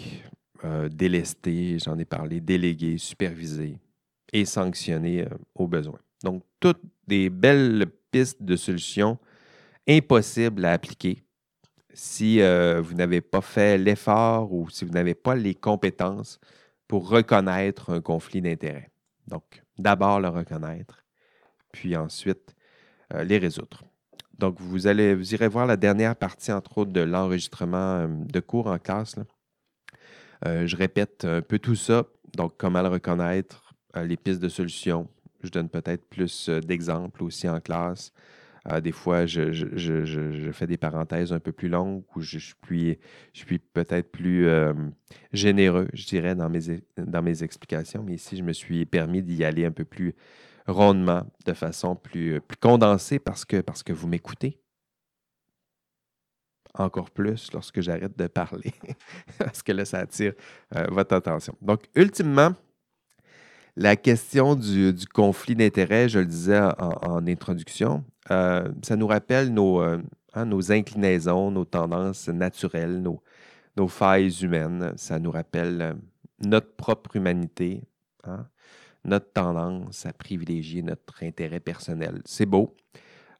délester, 0.90 1.78
j'en 1.78 1.96
ai 1.98 2.04
parlé, 2.04 2.40
déléguer, 2.40 2.98
superviser 2.98 3.78
et 4.32 4.44
sanctionner 4.44 5.26
au 5.54 5.68
besoin. 5.68 6.00
Donc, 6.24 6.42
toutes 6.58 6.82
des 7.06 7.30
belles 7.30 7.86
pistes 8.12 8.42
de 8.42 8.54
solutions 8.54 9.18
impossibles 9.88 10.64
à 10.64 10.72
appliquer 10.72 11.24
si 11.94 12.40
euh, 12.40 12.80
vous 12.80 12.94
n'avez 12.94 13.20
pas 13.20 13.40
fait 13.40 13.78
l'effort 13.78 14.52
ou 14.52 14.68
si 14.70 14.84
vous 14.84 14.92
n'avez 14.92 15.14
pas 15.14 15.34
les 15.34 15.54
compétences 15.54 16.38
pour 16.88 17.08
reconnaître 17.08 17.90
un 17.90 18.00
conflit 18.00 18.40
d'intérêts. 18.40 18.90
Donc, 19.26 19.62
d'abord 19.78 20.20
le 20.20 20.28
reconnaître, 20.28 21.04
puis 21.72 21.96
ensuite 21.96 22.54
euh, 23.14 23.24
les 23.24 23.38
résoudre. 23.38 23.82
Donc, 24.38 24.60
vous, 24.60 24.86
allez, 24.86 25.14
vous 25.14 25.34
irez 25.34 25.48
voir 25.48 25.66
la 25.66 25.76
dernière 25.76 26.16
partie, 26.16 26.52
entre 26.52 26.78
autres, 26.78 26.92
de 26.92 27.00
l'enregistrement 27.00 27.98
euh, 27.98 28.08
de 28.08 28.40
cours 28.40 28.66
en 28.66 28.78
classe. 28.78 29.16
je 30.44 30.76
répète 30.76 31.24
un 31.24 31.42
peu 31.42 31.58
tout 31.58 31.76
ça. 31.76 32.04
Donc, 32.36 32.54
comment 32.56 32.82
le 32.82 32.88
reconnaître, 32.88 33.74
les 33.94 34.16
pistes 34.16 34.40
de 34.40 34.48
solutions, 34.48 35.08
Je 35.42 35.50
donne 35.50 35.68
peut-être 35.68 36.04
plus 36.08 36.48
d'exemples 36.48 37.22
aussi 37.22 37.48
en 37.48 37.60
classe. 37.60 38.12
des 38.82 38.92
fois, 38.92 39.26
je, 39.26 40.50
fais 40.52 40.66
des 40.66 40.76
parenthèses 40.76 41.32
un 41.32 41.40
peu 41.40 41.52
plus 41.52 41.68
longues 41.68 42.04
ou 42.14 42.20
je, 42.20 42.38
suis, 42.38 43.58
peut-être 43.72 44.10
plus 44.12 44.48
généreux, 45.32 45.88
je 45.92 46.06
dirais, 46.06 46.34
dans 46.34 46.48
mes, 46.48 47.42
explications. 47.42 48.02
Mais 48.02 48.14
ici, 48.14 48.36
je 48.36 48.42
me 48.42 48.52
suis 48.52 48.86
permis 48.86 49.22
d'y 49.22 49.44
aller 49.44 49.64
un 49.64 49.72
peu 49.72 49.84
plus 49.84 50.14
rondement, 50.66 51.26
de 51.46 51.52
façon 51.52 51.96
plus, 51.96 52.40
condensée 52.60 53.18
parce 53.18 53.44
que, 53.44 53.92
vous 53.92 54.08
m'écoutez 54.08 54.58
encore 56.74 57.10
plus 57.10 57.52
lorsque 57.52 57.80
j'arrête 57.80 58.16
de 58.16 58.26
parler, 58.26 58.72
parce 59.38 59.62
que 59.62 59.72
là, 59.72 59.84
ça 59.84 59.98
attire 59.98 60.32
euh, 60.74 60.86
votre 60.90 61.14
attention. 61.14 61.54
Donc, 61.60 61.88
ultimement, 61.94 62.54
la 63.76 63.96
question 63.96 64.54
du, 64.54 64.94
conflit 65.12 65.56
d'intérêts, 65.56 66.08
je 66.08 66.18
le 66.18 66.26
disais 66.26 66.60
en, 66.78 67.26
introduction, 67.26 68.04
euh, 68.30 68.70
ça 68.82 68.96
nous 68.96 69.06
rappelle 69.06 69.52
nos, 69.52 69.80
euh, 69.80 69.98
hein, 70.34 70.44
nos, 70.44 70.72
inclinaisons, 70.72 71.50
nos 71.50 71.64
tendances 71.64 72.28
naturelles, 72.28 73.02
nos, 73.02 73.88
failles 73.88 74.42
humaines. 74.42 74.92
Ça 74.96 75.18
nous 75.18 75.30
rappelle 75.30 75.96
notre 76.40 76.74
propre 76.76 77.16
humanité, 77.16 77.82
hein, 78.24 78.46
notre 79.04 79.32
tendance 79.32 80.06
à 80.06 80.12
privilégier 80.12 80.82
notre 80.82 81.24
intérêt 81.24 81.60
personnel. 81.60 82.20
C'est 82.24 82.46
beau. 82.46 82.76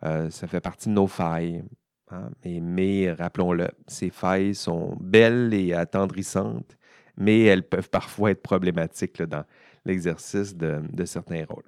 ça 0.02 0.46
fait 0.48 0.60
partie 0.60 0.88
de 0.88 0.94
nos 0.94 1.06
failles. 1.06 1.62
Hein, 2.10 2.30
mais, 2.44 3.12
rappelons-le, 3.12 3.68
ces 3.86 4.10
failles 4.10 4.54
sont 4.54 4.96
belles 5.00 5.54
et 5.54 5.72
attendrissantes, 5.72 6.76
mais 7.16 7.42
elles 7.44 7.66
peuvent 7.66 7.90
parfois 7.90 8.30
être 8.30 8.42
problématiques 8.42 9.22
dans 9.22 9.44
l'exercice 9.84 10.56
de, 10.56 11.04
certains 11.04 11.44
rôles. 11.44 11.64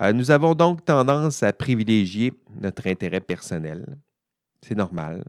Euh, 0.00 0.12
nous 0.12 0.30
avons 0.30 0.54
donc 0.54 0.84
tendance 0.84 1.42
à 1.42 1.52
privilégier 1.52 2.32
notre 2.60 2.86
intérêt 2.86 3.20
personnel. 3.20 3.96
C'est 4.62 4.74
normal. 4.74 5.24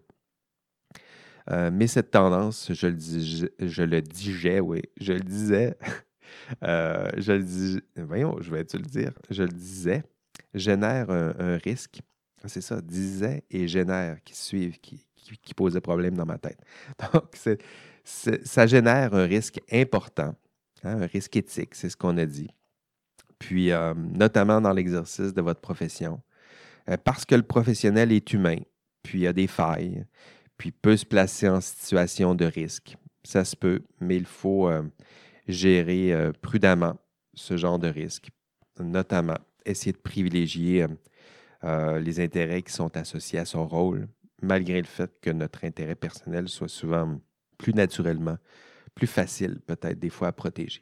Euh, 1.50 1.72
mais 1.72 1.88
cette 1.88 2.12
tendance, 2.12 2.74
je 2.74 2.88
le, 2.88 4.02
disais, 4.02 4.60
oui, 4.60 4.82
je 5.00 5.14
le 5.14 5.22
disais, 5.22 5.78
euh, 6.64 7.10
je 7.18 7.32
le 7.32 7.44
dis, 7.44 7.80
voyons, 7.96 8.36
je 8.42 8.52
vais 8.52 8.66
te 8.66 8.76
le 8.76 8.84
dire, 8.84 9.14
je 9.30 9.44
le 9.44 9.50
disais, 9.50 10.04
génère 10.54 11.10
un 11.10 11.58
risque 11.58 12.02
ah, 12.44 12.48
c'est 12.48 12.62
ça, 12.62 12.82
disait 12.82 13.44
et 13.50 13.68
génère 13.68 14.24
qui 14.24 14.36
suivent, 14.36 14.80
qui, 14.80 15.06
qui, 15.16 15.54
posaient 15.54 15.82
problème 15.82 16.16
dans 16.16 16.26
ma 16.26 16.38
tête. 16.38 16.60
Donc, 17.14 17.36
ça 18.04 18.68
génère 18.68 19.14
un 19.14 19.26
risque 19.26 19.60
important, 19.72 20.36
hein, 20.84 21.02
un 21.02 21.06
risque 21.06 21.36
éthique, 21.36 21.76
c'est 21.76 21.90
ce 21.90 21.98
qu'on 21.98 22.18
a 22.18 22.26
dit. 22.26 22.50
Puis, 23.40 23.72
euh, 23.72 23.94
notamment 23.96 24.62
dans 24.62 24.74
l'exercice 24.74 25.34
de 25.34 25.42
votre 25.42 25.62
profession, 25.62 26.22
euh, 26.90 26.98
parce 27.04 27.26
que 27.26 27.36
le 27.36 27.44
professionnel 27.44 28.12
est 28.12 28.34
humain, 28.34 28.58
puis 29.04 29.22
il 29.22 29.28
a 29.28 29.34
des 29.34 29.48
failles, 29.48 30.06
puis 30.58 30.72
peut 30.72 30.98
se 30.98 31.06
placer 31.06 31.48
en 31.48 31.62
situation 31.62 32.34
de 32.34 32.46
risque. 32.46 32.98
Ça 33.24 33.46
se 33.46 33.56
peut, 33.56 33.82
mais 34.00 34.16
il 34.16 34.26
faut 34.26 34.70
euh, 34.70 34.84
gérer 35.48 36.32
prudemment 36.42 36.98
ce 37.34 37.58
genre 37.58 37.80
de 37.80 37.88
risque, 37.88 38.30
notamment 38.80 39.38
essayer 39.66 39.92
de 39.92 39.98
privilégier 39.98 40.86
les 41.64 42.20
intérêts 42.20 42.62
qui 42.62 42.74
sont 42.74 42.96
associés 42.98 43.40
à 43.40 43.46
son 43.46 43.66
rôle, 43.68 44.08
malgré 44.42 44.82
le 44.82 44.88
fait 44.88 45.12
que 45.22 45.30
notre 45.30 45.64
intérêt 45.66 45.96
personnel 45.96 46.50
soit 46.50 46.68
souvent 46.68 47.20
plus 47.58 47.74
naturellement, 47.74 48.38
plus 48.98 49.08
facile 49.08 49.60
peut-être 49.68 50.00
des 50.00 50.10
fois 50.10 50.30
à 50.30 50.32
protéger. 50.32 50.82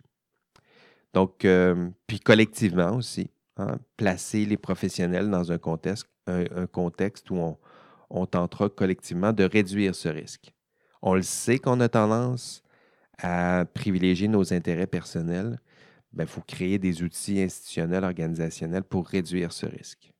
Donc, 1.14 1.44
euh, 1.44 1.90
puis 2.08 2.22
collectivement 2.22 2.96
aussi, 2.96 3.30
hein, 3.58 3.78
placer 3.98 4.46
les 4.46 4.56
professionnels 4.58 5.30
dans 5.30 5.52
un 5.52 5.58
contexte, 5.58 6.08
un, 6.28 6.66
contexte 6.68 7.30
où 7.30 7.58
on, 8.10 8.26
tentera 8.26 8.70
collectivement 8.70 9.34
de 9.34 9.44
réduire 9.44 9.94
ce 9.96 10.08
risque. 10.08 10.54
On 11.02 11.14
le 11.14 11.24
sait 11.24 11.60
qu'on 11.60 11.82
a 11.82 11.90
tendance 11.90 12.64
à 13.18 13.66
privilégier 13.74 14.30
nos 14.30 14.54
intérêts 14.54 14.88
personnels. 14.88 15.60
Il 16.14 16.18
ben, 16.20 16.28
faut 16.28 16.42
créer 16.42 16.80
des 16.80 17.04
outils 17.04 17.42
institutionnels, 17.42 18.06
organisationnels 18.06 18.84
pour 18.84 19.08
réduire 19.08 19.52
ce 19.52 19.66
risque. 19.66 20.12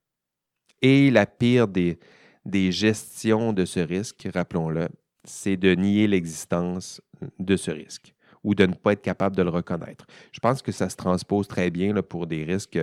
Et 0.82 1.10
la 1.10 1.24
pire 1.24 1.66
des, 1.66 1.98
des 2.44 2.70
gestions 2.72 3.54
de 3.54 3.64
ce 3.64 3.80
risque, 3.80 4.28
rappelons-le, 4.32 4.88
c'est 5.28 5.56
de 5.56 5.74
nier 5.74 6.06
l'existence 6.06 7.00
de 7.38 7.56
ce 7.56 7.70
risque 7.70 8.14
ou 8.44 8.54
de 8.54 8.66
ne 8.66 8.74
pas 8.74 8.92
être 8.92 9.02
capable 9.02 9.36
de 9.36 9.42
le 9.42 9.50
reconnaître. 9.50 10.06
Je 10.32 10.38
pense 10.40 10.62
que 10.62 10.72
ça 10.72 10.88
se 10.88 10.96
transpose 10.96 11.48
très 11.48 11.70
bien 11.70 11.94
pour 12.02 12.26
des 12.26 12.44
risques 12.44 12.78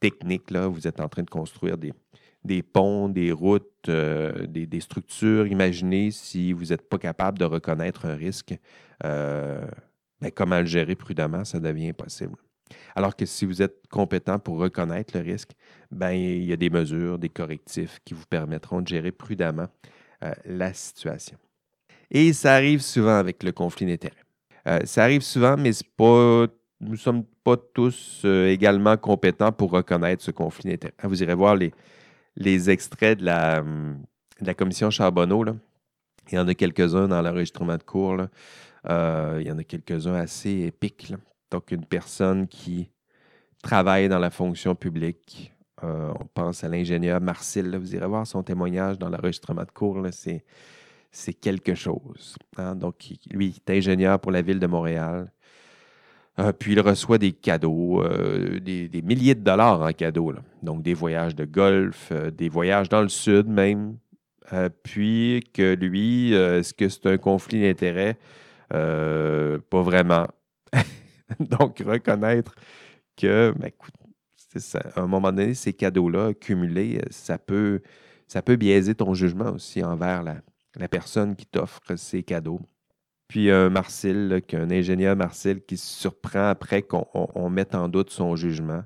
techniques. 0.00 0.50
Là. 0.50 0.68
Vous 0.68 0.86
êtes 0.86 1.00
en 1.00 1.08
train 1.08 1.22
de 1.22 1.30
construire 1.30 1.76
des, 1.76 2.62
ponts, 2.62 3.08
des 3.08 3.30
routes, 3.30 3.88
euh, 3.88 4.46
des, 4.46 4.80
structures. 4.80 5.46
Imaginez 5.46 6.10
si 6.10 6.52
vous 6.52 6.66
n'êtes 6.66 6.88
pas 6.88 6.98
capable 6.98 7.38
de 7.38 7.44
reconnaître 7.44 8.06
un 8.06 8.14
risque, 8.14 8.54
euh, 9.04 9.66
ben, 10.20 10.30
comment 10.30 10.60
le 10.60 10.66
gérer 10.66 10.94
prudemment, 10.94 11.44
ça 11.44 11.60
devient 11.60 11.90
impossible. 11.90 12.36
Alors 12.94 13.14
que 13.14 13.26
si 13.26 13.44
vous 13.44 13.62
êtes 13.62 13.86
compétent 13.88 14.38
pour 14.38 14.58
reconnaître 14.58 15.16
le 15.16 15.22
risque, 15.22 15.52
ben, 15.90 16.12
il 16.12 16.44
y 16.44 16.52
a 16.52 16.56
des 16.56 16.70
mesures, 16.70 17.18
des 17.18 17.28
correctifs 17.28 18.00
qui 18.04 18.14
vous 18.14 18.26
permettront 18.26 18.80
de 18.80 18.88
gérer 18.88 19.12
prudemment 19.12 19.68
euh, 20.24 20.32
la 20.46 20.72
situation. 20.72 21.36
Et 22.10 22.32
ça 22.32 22.54
arrive 22.54 22.80
souvent 22.80 23.16
avec 23.16 23.42
le 23.42 23.52
conflit 23.52 23.86
d'intérêts. 23.86 24.14
Euh, 24.66 24.80
ça 24.84 25.04
arrive 25.04 25.22
souvent, 25.22 25.56
mais 25.56 25.70
pas, 25.96 26.46
nous 26.80 26.92
ne 26.92 26.96
sommes 26.96 27.24
pas 27.44 27.56
tous 27.56 28.22
euh, 28.24 28.48
également 28.48 28.96
compétents 28.96 29.52
pour 29.52 29.70
reconnaître 29.70 30.22
ce 30.22 30.30
conflit 30.30 30.70
d'intérêts. 30.70 30.94
Vous 31.04 31.22
irez 31.22 31.34
voir 31.34 31.56
les, 31.56 32.70
extraits 32.70 33.18
de 33.18 33.24
la, 33.24 33.62
de 33.62 34.46
la 34.46 34.54
commission 34.54 34.90
Charbonneau. 34.90 35.44
Il 36.30 36.34
y 36.34 36.38
en 36.38 36.48
a 36.48 36.54
quelques-uns 36.54 37.08
dans 37.08 37.22
l'enregistrement 37.22 37.76
de 37.76 37.82
cours. 37.82 38.22
il 38.84 39.46
y 39.46 39.50
en 39.50 39.58
a 39.58 39.64
quelques-uns 39.64 40.14
assez 40.14 40.62
épiques. 40.66 41.12
Donc, 41.50 41.70
une 41.70 41.84
personne 41.84 42.48
qui 42.48 42.90
travaille 43.62 44.08
dans 44.08 44.18
la 44.18 44.30
fonction 44.30 44.74
publique. 44.74 45.52
Euh, 45.84 46.12
on 46.20 46.26
pense 46.26 46.64
à 46.64 46.68
l'ingénieur 46.68 47.20
Marcel. 47.20 47.76
vous 47.76 47.94
irez 47.94 48.06
voir 48.06 48.26
son 48.26 48.42
témoignage 48.42 48.98
dans 48.98 49.08
l'enregistrement 49.08 49.64
de 49.64 49.70
cours. 49.70 50.06
C'est 50.12 50.44
quelque 51.40 51.74
chose. 51.74 52.36
Hein. 52.56 52.74
Donc, 52.74 52.96
lui, 53.30 53.46
il 53.48 53.56
est 53.56 53.78
ingénieur 53.78 54.20
pour 54.20 54.32
la 54.32 54.42
ville 54.42 54.60
de 54.60 54.66
Montréal. 54.66 55.32
Euh, 56.38 56.52
puis 56.52 56.72
il 56.72 56.80
reçoit 56.80 57.16
des 57.16 57.32
cadeaux, 57.32 58.02
euh, 58.02 58.60
des, 58.60 59.02
milliers 59.02 59.34
de 59.34 59.40
dollars 59.40 59.80
en 59.80 59.92
cadeaux. 59.92 60.34
Donc 60.62 60.82
des 60.82 60.92
voyages 60.92 61.34
de 61.34 61.46
golf, 61.46 62.12
des 62.12 62.50
voyages 62.50 62.90
dans 62.90 63.00
le 63.00 63.08
sud 63.08 63.48
même. 63.48 63.96
puis 64.82 65.42
que 65.54 65.74
lui, 65.74 66.34
est-ce 66.34 66.74
que 66.74 66.88
c'est 66.88 67.06
un 67.06 67.18
conflit 67.18 67.62
d'intérêts? 67.62 68.18
pas 68.68 69.82
vraiment. 69.82 70.26
Donc, 71.40 71.82
reconnaître 71.84 72.54
que, 73.16 73.54
ben, 73.56 73.68
écoute, 73.68 73.94
à 74.94 75.00
un 75.00 75.06
moment 75.06 75.32
donné, 75.32 75.54
ces 75.54 75.72
cadeaux-là 75.72 76.34
cumulés, 76.34 77.00
ça 77.10 77.38
peut 77.38 77.80
biaiser 78.58 78.94
ton 78.94 79.14
jugement 79.14 79.52
aussi 79.52 79.82
envers 79.82 80.22
la, 80.22 80.36
personne 80.88 81.36
qui 81.36 81.46
t'offre 81.46 81.96
ces 81.96 82.22
cadeaux. 82.22 82.60
Puis 83.28 83.50
un 83.50 83.70
Marcel, 83.70 84.42
qu'un 84.46 84.70
ingénieur 84.70 85.16
Marcel 85.16 85.64
qui 85.64 85.76
se 85.76 85.86
surprend 85.86 86.48
après 86.48 86.82
qu'on 86.82 87.50
mette 87.50 87.74
en 87.74 87.88
doute 87.88 88.10
son 88.10 88.36
jugement, 88.36 88.82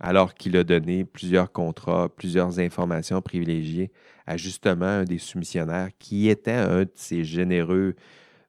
alors 0.00 0.34
qu'il 0.34 0.56
a 0.56 0.64
donné 0.64 1.04
plusieurs 1.04 1.52
contrats, 1.52 2.08
plusieurs 2.08 2.58
informations 2.58 3.20
privilégiées 3.22 3.92
à 4.26 4.36
justement 4.36 4.86
un 4.86 5.04
des 5.04 5.18
soumissionnaires 5.18 5.90
qui 5.98 6.28
était 6.28 6.52
un 6.52 6.82
de 6.82 6.90
ces 6.94 7.24
généreux 7.24 7.94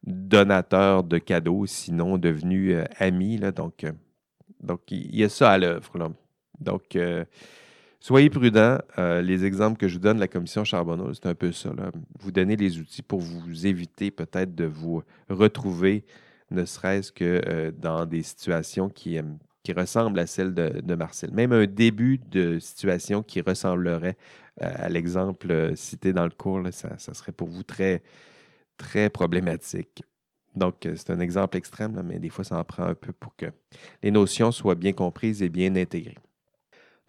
donateur 0.06 1.04
de 1.04 1.18
cadeaux, 1.18 1.66
sinon 1.66 2.18
devenu 2.18 2.74
euh, 2.74 2.86
ami. 2.98 3.40
Donc, 3.40 3.84
euh, 3.84 3.92
il 4.90 5.16
y 5.16 5.24
a 5.24 5.30
ça 5.30 5.52
à 5.52 5.58
l'œuvre. 5.58 6.14
Donc, 6.60 6.96
euh, 6.96 7.26
soyez 8.00 8.30
prudents. 8.30 8.80
les 8.98 9.46
exemples 9.46 9.78
que 9.78 9.88
je 9.88 9.96
vous 9.96 10.02
donne 10.02 10.20
la 10.20 10.28
commission 10.28 10.64
Charbonneau, 10.64 11.14
c'est 11.14 11.26
un 11.26 11.36
peu 11.36 11.52
ça. 11.52 11.72
Vous 12.20 12.32
donnez 12.32 12.56
les 12.56 12.80
outils 12.80 13.02
pour 13.02 13.20
vous 13.20 13.66
éviter 13.66 14.12
peut-être 14.12 14.56
de 14.56 14.66
vous 14.66 15.04
retrouver, 15.30 16.06
ne 16.52 16.66
serait-ce 16.66 17.12
que 17.12 17.74
dans 17.78 18.06
des 18.06 18.24
situations 18.24 18.90
qui, 18.90 19.20
qui 19.68 19.74
ressemblent 19.74 20.20
à 20.20 20.28
celles 20.28 20.54
de, 20.54 20.96
Marcel. 20.96 21.32
Même 21.34 21.52
un 21.52 21.66
début 21.66 22.20
de 22.20 22.58
situation 22.58 23.22
qui 23.22 23.42
ressemblerait 23.42 24.16
à 24.62 24.88
l'exemple 24.88 25.76
cité 25.76 26.14
dans 26.14 26.24
le 26.24 26.30
cours, 26.30 26.62
ça, 26.72 26.98
serait 27.14 27.34
pour 27.34 27.50
vous 27.50 27.64
très, 27.64 28.02
problématique. 29.10 30.04
Donc, 30.56 30.86
euh, 30.86 30.94
c'est 30.96 31.10
un 31.10 31.20
exemple 31.20 31.58
extrême, 31.58 32.02
mais 32.06 32.18
des 32.18 32.30
fois, 32.30 32.46
ça 32.46 32.58
en 32.58 32.64
prend 32.64 32.84
un 32.86 32.96
peu 32.96 33.12
pour 33.12 33.36
que 33.36 33.48
les 34.02 34.10
notions 34.10 34.54
soient 34.54 34.76
bien 34.76 34.94
comprises 34.94 35.44
et 35.44 35.50
bien 35.50 35.76
intégrées. 35.76 36.18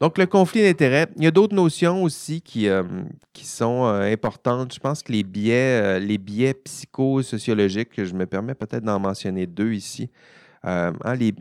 Donc, 0.01 0.17
le 0.17 0.27
conflit 0.27 0.63
d'intérêts, 0.63 1.09
il 1.17 1.25
y 1.25 1.27
a 1.27 1.33
d'autres 1.33 1.57
notions 1.57 2.05
aussi 2.05 2.41
qui, 2.41 2.69
euh, 2.69 2.85
qui 3.33 3.45
sont 3.45 3.85
euh, 3.85 4.13
importantes. 4.13 4.73
Je 4.73 4.79
pense 4.79 5.03
que 5.03 5.11
les 5.11 5.25
biais, 5.25 5.99
les 5.99 6.19
biais 6.19 6.55
psychosociologiques, 6.55 8.05
je 8.05 8.15
me 8.15 8.27
permets 8.27 8.55
peut-être 8.55 8.85
d'en 8.85 9.01
mentionner 9.01 9.47
deux 9.47 9.73
ici. 9.73 10.09
Hein, 10.63 10.93
il 11.21 11.33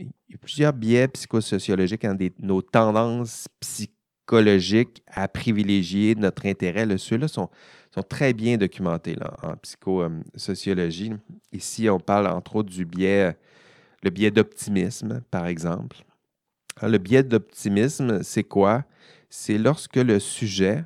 plusieurs 0.42 0.74
biais 0.74 1.08
psychosociologiques, 1.08 2.06
hein, 2.06 2.16
nos 2.40 2.62
tendances 2.62 3.48
psychologiques 3.60 5.04
à 5.08 5.28
privilégier 5.28 6.16
notre 6.16 6.46
intérêt. 6.46 6.98
Ceux-là 6.98 7.28
sont, 7.28 7.50
sont, 7.94 8.04
très 8.04 8.34
bien 8.34 8.58
documentés 8.58 9.16
en 9.44 9.56
psychosociologie. 9.58 11.14
Ici, 11.52 11.90
on 11.90 12.00
parle 12.00 12.28
entre 12.28 12.58
autres 12.58 12.70
du 12.70 12.86
biais, 12.86 13.36
le 14.04 14.10
biais 14.10 14.32
d'optimisme, 14.32 15.22
par 15.32 15.48
exemple. 15.48 15.98
Hein, 16.82 16.90
le 16.90 16.98
biais 16.98 17.24
d'optimisme, 17.24 18.22
c'est 18.24 18.44
quoi? 18.44 18.84
C'est 19.30 19.58
lorsque 19.58 19.96
le 19.96 20.20
sujet, 20.20 20.86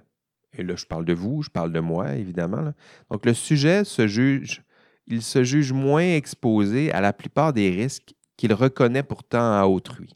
et 0.58 0.64
là 0.64 0.76
je 0.76 0.86
parle 0.86 1.06
de 1.06 1.14
vous, 1.14 1.44
je 1.44 1.50
parle 1.50 1.72
de 1.72 1.80
moi 1.80 2.16
évidemment, 2.16 2.74
donc 3.10 3.26
le 3.26 3.34
sujet 3.34 3.84
se 3.84 4.08
juge, 4.08 4.64
il 5.08 5.22
se 5.22 5.44
juge 5.44 5.74
moins 5.74 6.16
exposé 6.16 6.92
à 6.92 7.02
la 7.02 7.14
plupart 7.14 7.54
des 7.54 7.70
risques 7.70 8.14
qu'il 8.38 8.54
reconnaît 8.54 9.04
pourtant 9.04 9.60
à 9.60 9.66
autrui. 9.66 10.16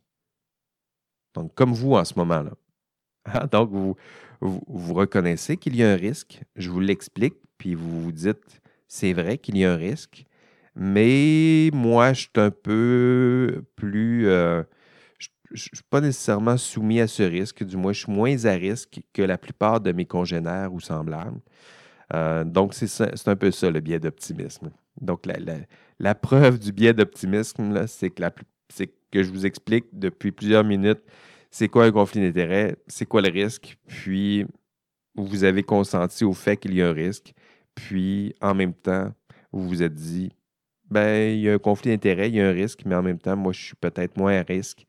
Donc 1.33 1.53
comme 1.53 1.73
vous 1.73 1.93
en 1.93 2.05
ce 2.05 2.13
moment-là. 2.17 2.51
Hein, 3.25 3.47
donc 3.51 3.71
vous, 3.71 4.93
reconnaissez 4.93 5.57
qu'il 5.57 5.75
y 5.75 5.83
a 5.83 5.91
un 5.91 5.95
risque, 5.95 6.41
je 6.55 6.69
vous 6.69 6.79
l'explique, 6.79 7.35
puis 7.57 7.75
vous 7.75 8.03
vous 8.03 8.11
dites, 8.11 8.61
c'est 8.87 9.13
vrai 9.13 9.37
qu'il 9.37 9.57
y 9.57 9.65
a 9.65 9.73
un 9.73 9.77
risque, 9.77 10.25
mais 10.75 11.69
moi 11.73 12.13
je 12.13 12.21
suis 12.21 12.29
un 12.35 12.51
peu 12.51 13.63
plus... 13.75 14.27
Euh, 14.27 14.63
je 15.51 15.69
ne 15.71 15.75
suis 15.75 15.85
pas 15.89 16.01
nécessairement 16.01 16.57
soumis 16.57 16.99
à 16.99 17.07
ce 17.07 17.23
risque, 17.23 17.63
du 17.63 17.77
moins 17.77 17.93
je 17.93 17.99
suis 17.99 18.11
moins 18.11 18.45
à 18.45 18.51
risque 18.51 19.01
que 19.13 19.21
la 19.21 19.37
plupart 19.37 19.81
de 19.81 19.91
mes 19.91 20.05
congénères 20.05 20.73
ou 20.73 20.79
semblables. 20.79 21.39
Euh, 22.13 22.43
donc, 22.43 22.73
c'est 22.73 23.27
un 23.27 23.35
peu 23.35 23.51
ça 23.51 23.71
le 23.71 23.79
biais 23.79 23.99
d'optimisme. 23.99 24.71
Donc, 25.01 25.25
la, 25.99 26.15
preuve 26.15 26.59
du 26.59 26.71
biais 26.71 26.93
d'optimisme, 26.93 27.87
c'est 27.87 28.09
que, 28.09 28.23
que 29.11 29.23
je 29.23 29.31
vous 29.31 29.45
explique 29.45 29.85
depuis 29.93 30.31
plusieurs 30.31 30.63
minutes 30.63 31.01
c'est 31.55 31.69
quoi 31.69 31.85
un 31.85 31.91
conflit 31.93 32.19
d'intérêt, 32.19 32.75
c'est 32.85 33.05
quoi 33.05 33.21
le 33.21 33.29
risque, 33.29 33.77
puis 33.87 34.45
vous 35.15 35.45
avez 35.45 35.63
consenti 35.63 36.25
au 36.25 36.33
fait 36.33 36.57
qu'il 36.57 36.73
y 36.73 36.81
a 36.81 36.89
un 36.89 36.91
risque, 36.91 37.33
puis 37.73 38.35
en 38.41 38.53
même 38.53 38.73
temps, 38.73 39.13
vous 39.53 39.65
vous 39.65 39.81
êtes 39.81 39.93
dit, 39.93 40.33
ben, 40.91 41.31
il 41.33 41.39
y 41.39 41.49
a 41.49 41.53
un 41.53 41.57
conflit 41.57 41.91
d'intérêt, 41.91 42.27
il 42.27 42.35
y 42.35 42.41
a 42.41 42.49
un 42.49 42.51
risque, 42.51 42.81
mais 42.85 42.93
en 42.93 43.01
même 43.01 43.19
temps, 43.19 43.37
moi, 43.37 43.53
je 43.53 43.67
suis 43.67 43.75
peut-être 43.75 44.17
moins 44.17 44.37
à 44.37 44.41
risque. 44.41 44.85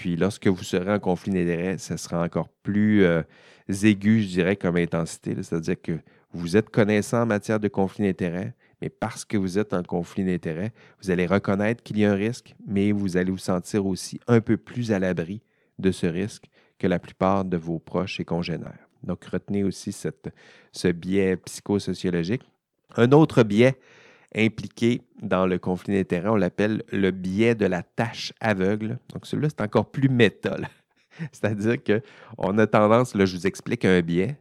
Puis 0.00 0.16
lorsque 0.16 0.46
vous 0.46 0.64
serez 0.64 0.94
en 0.94 0.98
conflit 0.98 1.30
d'intérêt, 1.30 1.76
ça 1.76 1.98
sera 1.98 2.24
encore 2.24 2.48
plus 2.62 3.04
euh, 3.04 3.20
aigu, 3.68 4.22
je 4.22 4.28
dirais, 4.28 4.56
comme 4.56 4.76
intensité. 4.76 5.34
C'est-à-dire 5.42 5.76
que 5.78 5.98
vous 6.32 6.56
êtes 6.56 6.70
connaissant 6.70 7.20
en 7.20 7.26
matière 7.26 7.60
de 7.60 7.68
conflit 7.68 8.06
d'intérêt, 8.06 8.54
mais 8.80 8.88
parce 8.88 9.26
que 9.26 9.36
vous 9.36 9.58
êtes 9.58 9.74
en 9.74 9.82
conflit 9.82 10.24
d'intérêt, 10.24 10.72
vous 11.02 11.10
allez 11.10 11.26
reconnaître 11.26 11.82
qu'il 11.82 11.98
y 11.98 12.06
a 12.06 12.12
un 12.12 12.14
risque, 12.14 12.54
mais 12.66 12.92
vous 12.92 13.18
allez 13.18 13.30
vous 13.30 13.36
sentir 13.36 13.84
aussi 13.84 14.18
un 14.26 14.40
peu 14.40 14.56
plus 14.56 14.90
à 14.90 14.98
l'abri 14.98 15.42
de 15.78 15.90
ce 15.90 16.06
risque 16.06 16.46
que 16.78 16.86
la 16.86 16.98
plupart 16.98 17.44
de 17.44 17.58
vos 17.58 17.78
proches 17.78 18.20
et 18.20 18.24
congénères. 18.24 18.88
Donc, 19.02 19.22
retenez 19.26 19.64
aussi 19.64 19.92
ce 19.92 20.88
biais 20.88 21.36
psychosociologique. 21.36 22.50
Un 22.96 23.12
autre 23.12 23.42
biais 23.42 23.76
impliqué 24.34 25.02
dans 25.20 25.46
le 25.46 25.58
conflit 25.58 25.94
d'intérêts. 25.94 26.28
On 26.28 26.36
l'appelle 26.36 26.82
le 26.92 27.10
biais 27.10 27.54
de 27.54 27.66
la 27.66 27.82
tâche 27.82 28.32
aveugle. 28.40 28.98
Donc, 29.12 29.26
celui-là, 29.26 29.48
c'est 29.50 29.62
encore 29.62 29.90
plus 29.90 30.08
méta. 30.08 30.56
C'est-à-dire 31.32 31.76
qu'on 31.82 32.58
a 32.58 32.66
tendance, 32.66 33.14
là, 33.14 33.24
je 33.26 33.36
vous 33.36 33.46
explique 33.46 33.84
un 33.84 34.00
biais, 34.00 34.38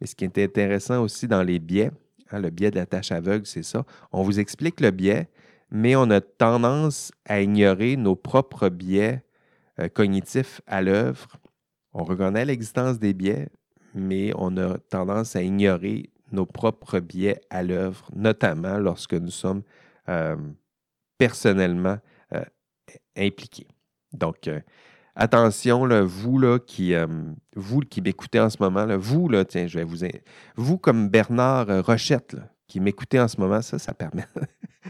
mais 0.00 0.06
ce 0.06 0.14
qui 0.14 0.24
est 0.24 0.38
intéressant 0.38 1.02
aussi 1.02 1.28
dans 1.28 1.42
les 1.42 1.58
biais, 1.58 1.90
hein, 2.30 2.40
le 2.40 2.50
biais 2.50 2.70
de 2.70 2.76
la 2.76 2.86
tâche 2.86 3.12
aveugle, 3.12 3.46
c'est 3.46 3.62
ça. 3.62 3.84
On 4.12 4.22
vous 4.22 4.40
explique 4.40 4.80
le 4.80 4.90
biais, 4.90 5.28
mais 5.70 5.96
on 5.96 6.10
a 6.10 6.20
tendance 6.20 7.12
à 7.24 7.40
ignorer 7.40 7.96
nos 7.96 8.16
propres 8.16 8.68
biais 8.68 9.22
euh, 9.80 9.88
cognitifs 9.88 10.60
à 10.66 10.82
l'œuvre. 10.82 11.28
On 11.92 12.04
reconnaît 12.04 12.44
l'existence 12.44 12.98
des 12.98 13.14
biais, 13.14 13.48
mais 13.94 14.32
on 14.36 14.56
a 14.56 14.78
tendance 14.78 15.36
à 15.36 15.42
ignorer 15.42 16.10
nos 16.32 16.46
propres 16.46 17.00
biais 17.00 17.40
à 17.50 17.62
l'œuvre, 17.62 18.08
notamment 18.14 18.78
lorsque 18.78 19.14
nous 19.14 19.30
sommes 19.30 19.62
euh, 20.08 20.36
personnellement 21.18 21.98
euh, 22.32 22.44
impliqués. 23.16 23.68
Donc, 24.12 24.48
euh, 24.48 24.60
attention, 25.14 25.84
là, 25.84 26.02
vous 26.02 26.38
là, 26.38 26.58
qui, 26.58 26.94
vous 27.54 27.80
qui 27.80 28.00
m'écoutez 28.00 28.40
en 28.40 28.50
ce 28.50 28.56
moment, 28.60 28.84
là, 28.84 28.96
vous, 28.96 29.28
là, 29.28 29.44
tiens, 29.44 29.66
je 29.66 29.78
vais 29.78 29.84
vous. 29.84 29.98
Vous, 30.56 30.78
comme 30.78 31.08
Bernard 31.08 31.84
Rochette, 31.84 32.36
qui 32.66 32.80
m'écoutez 32.80 33.20
en 33.20 33.28
ce 33.28 33.40
moment, 33.40 33.62
ça, 33.62 33.78
ça 33.78 33.94
permet. 33.94 34.24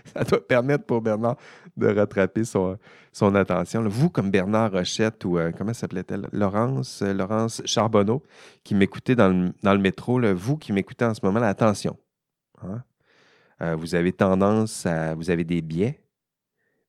ça 0.15 0.25
doit 0.25 0.47
permettre 0.47 0.85
pour 0.85 1.01
Bernard 1.01 1.37
de 1.77 1.87
rattraper 1.87 2.45
son, 2.45 2.79
son 3.13 3.35
attention. 3.35 3.83
Vous, 3.89 4.11
comme 4.11 4.31
Bernard 4.31 4.73
Rochette 4.73 5.25
ou 5.25 5.39
euh, 5.39 5.53
comment 5.57 5.75
s'appelait-elle? 5.75 6.29
Laurence, 6.33 7.03
euh, 7.03 7.13
Laurence 7.13 7.63
Charbonneau, 7.65 8.23
qui 8.65 8.75
m'écoutez 8.75 9.15
dans 9.15 9.29
le, 9.29 9.79
métro, 9.79 10.21
vous 10.35 10.57
qui 10.57 10.73
m'écoutez 10.73 11.05
en 11.05 11.15
ce 11.15 11.21
moment, 11.25 11.41
attention. 11.43 11.97
Hein? 12.63 12.83
Euh, 13.63 13.77
vous 13.77 13.95
avez 13.95 14.13
tendance 14.13 14.87
à. 14.87 15.15
Vous 15.15 15.31
avez 15.31 15.45
des 15.45 15.63
biais, 15.63 16.01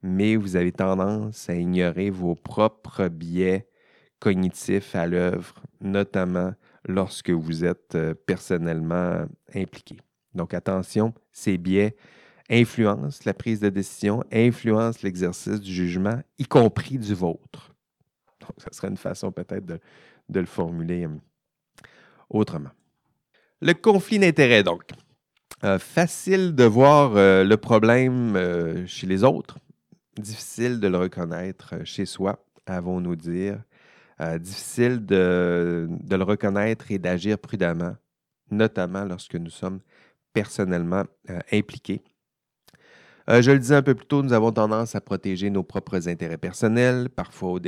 mais 0.01 0.35
vous 0.35 0.55
avez 0.55 0.71
tendance 0.71 1.49
à 1.49 1.55
ignorer 1.55 2.09
vos 2.09 2.35
propres 2.35 3.07
biais 3.07 3.67
cognitifs 4.19 4.95
à 4.95 5.07
l'œuvre, 5.07 5.55
notamment 5.81 6.53
lorsque 6.87 7.29
vous 7.29 7.63
êtes 7.63 7.97
personnellement 8.25 9.25
impliqué. 9.55 9.97
Donc 10.35 10.53
attention, 10.53 11.13
ces 11.31 11.57
biais 11.57 11.95
influence 12.49 13.25
la 13.25 13.33
prise 13.33 13.59
de 13.59 13.69
décision, 13.69 14.23
influence 14.31 15.01
l'exercice 15.03 15.59
du 15.59 15.71
jugement, 15.71 16.19
y 16.37 16.45
compris 16.45 16.97
du 16.97 17.13
vôtre. 17.13 17.73
Donc, 18.41 18.51
ça 18.57 18.69
serait 18.71 18.87
une 18.87 18.97
façon 18.97 19.31
peut-être 19.31 19.65
de, 19.65 19.79
le 20.29 20.45
formuler 20.45 21.05
euh, 21.05 21.09
autrement. 22.29 22.71
Le 23.61 23.73
conflit 23.73 24.19
d'intérêts, 24.19 24.63
donc. 24.63 24.83
Euh, 25.63 25.77
facile 25.77 26.55
de 26.55 26.63
voir 26.63 27.17
euh, 27.17 27.43
le 27.43 27.57
problème 27.57 28.85
chez 28.87 29.05
les 29.05 29.23
autres, 29.23 29.57
difficile 30.17 30.79
de 30.79 30.87
le 30.87 30.97
reconnaître 30.97 31.75
chez 31.83 32.05
soi, 32.05 32.43
avons-nous 32.65 33.15
dire. 33.15 33.61
difficile 34.39 35.05
de, 35.05 35.87
de, 35.89 36.15
le 36.15 36.23
reconnaître 36.23 36.91
et 36.91 36.97
d'agir 36.97 37.37
prudemment, 37.37 37.95
notamment 38.51 39.03
lorsque 39.03 39.35
nous 39.35 39.49
sommes 39.49 39.81
personnellement 40.33 41.03
impliqués. 41.51 42.03
Euh, 43.29 43.43
je 43.43 43.51
le 43.51 43.59
disais 43.59 43.75
un 43.75 43.83
peu 43.83 43.93
plus 43.93 44.07
tôt, 44.07 44.23
nous 44.23 44.33
avons 44.33 44.51
tendance 44.51 44.95
à 44.95 45.01
protéger 45.01 45.51
nos 45.51 45.61
propres 45.61 46.07
intérêts 46.09 46.39
personnels, 46.39 47.09
parfois 47.09 47.59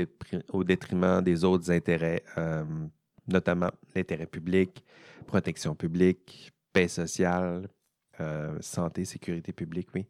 au, 0.51 0.63
détriment 0.63 1.21
des 1.21 1.43
autres 1.43 1.69
intérêts, 1.69 2.23
euh, 2.39 2.63
notamment 3.27 3.69
l'intérêt 3.95 4.25
public, 4.25 4.83
protection 5.27 5.75
publique, 5.75 6.51
paix 6.73 6.87
sociale, 6.87 7.67
euh, 8.21 8.57
santé, 8.59 9.05
sécurité 9.05 9.53
publique, 9.53 9.89
oui. 9.93 10.07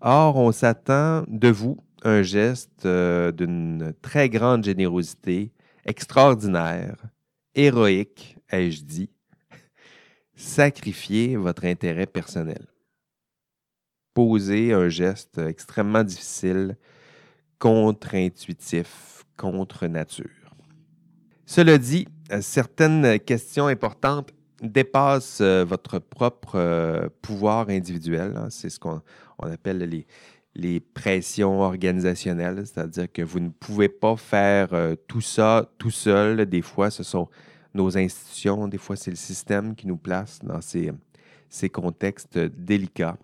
Or, 0.00 0.36
on 0.36 0.50
s'attend 0.50 1.22
de 1.28 1.48
vous 1.48 1.76
un 2.02 2.22
geste 2.22 2.86
d'une 2.86 3.92
très 4.02 4.28
grande 4.28 4.64
générosité, 4.64 5.52
extraordinaire, 5.84 6.96
héroïque, 7.54 8.36
ai-je 8.50 8.82
dit, 8.82 9.10
sacrifier 10.34 11.36
votre 11.36 11.64
intérêt 11.66 12.06
personnel 12.06 12.66
poser 14.18 14.72
un 14.72 14.88
geste 14.88 15.38
extrêmement 15.38 16.02
difficile, 16.02 16.76
contre-intuitif, 17.60 19.24
contre 19.36 19.86
nature. 19.86 20.56
Cela 21.46 21.78
dit, 21.78 22.08
euh, 22.32 22.40
certaines 22.40 23.20
questions 23.20 23.68
importantes 23.68 24.30
dépassent 24.60 25.40
euh, 25.40 25.64
votre 25.64 26.00
propre 26.00 26.56
euh, 26.56 27.08
pouvoir 27.22 27.68
individuel. 27.68 28.36
Hein. 28.36 28.48
C'est 28.50 28.70
ce 28.70 28.80
qu'on 28.80 29.02
appelle 29.40 30.04
les, 30.56 30.80
pressions 30.80 31.60
organisationnelles, 31.60 32.66
c'est-à-dire 32.66 33.12
que 33.12 33.22
vous 33.22 33.38
ne 33.38 33.50
pouvez 33.50 33.88
pas 33.88 34.16
faire 34.16 34.70
tout 35.06 35.20
ça 35.20 35.70
tout 35.78 35.92
seul. 35.92 36.44
Des 36.46 36.62
fois, 36.62 36.90
ce 36.90 37.04
sont 37.04 37.28
nos 37.72 37.96
institutions, 37.96 38.66
des 38.66 38.78
fois, 38.78 38.96
c'est 38.96 39.12
le 39.12 39.16
système 39.16 39.76
qui 39.76 39.86
nous 39.86 39.96
place 39.96 40.40
dans 40.42 40.60
ces 40.60 41.68
contextes 41.70 42.36
délicats. 42.36 43.16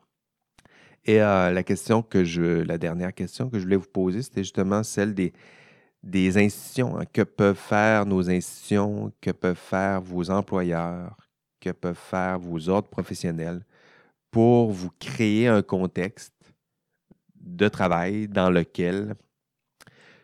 Et 1.06 1.20
euh, 1.20 1.50
la 1.50 1.62
question 1.62 2.02
que 2.02 2.24
je, 2.24 2.62
la 2.62 2.78
dernière 2.78 3.14
question 3.14 3.50
que 3.50 3.58
je 3.58 3.64
voulais 3.64 3.76
vous 3.76 3.88
poser, 3.88 4.22
c'était 4.22 4.42
justement 4.42 4.82
celle 4.82 5.14
des, 5.14 5.32
des 6.02 6.38
institutions. 6.38 6.98
Hein. 6.98 7.04
Que 7.12 7.22
peuvent 7.22 7.56
faire 7.56 8.06
nos 8.06 8.30
institutions? 8.30 9.12
Que 9.20 9.30
peuvent 9.30 9.56
faire 9.56 10.00
vos 10.00 10.30
employeurs? 10.30 11.16
Que 11.60 11.70
peuvent 11.70 11.98
faire 11.98 12.38
vos 12.38 12.68
ordres 12.68 12.88
professionnels 12.88 13.62
pour 14.30 14.72
vous 14.72 14.90
créer 14.98 15.46
un 15.46 15.62
contexte 15.62 16.34
de 17.36 17.68
travail 17.68 18.26
dans 18.26 18.50
lequel 18.50 19.14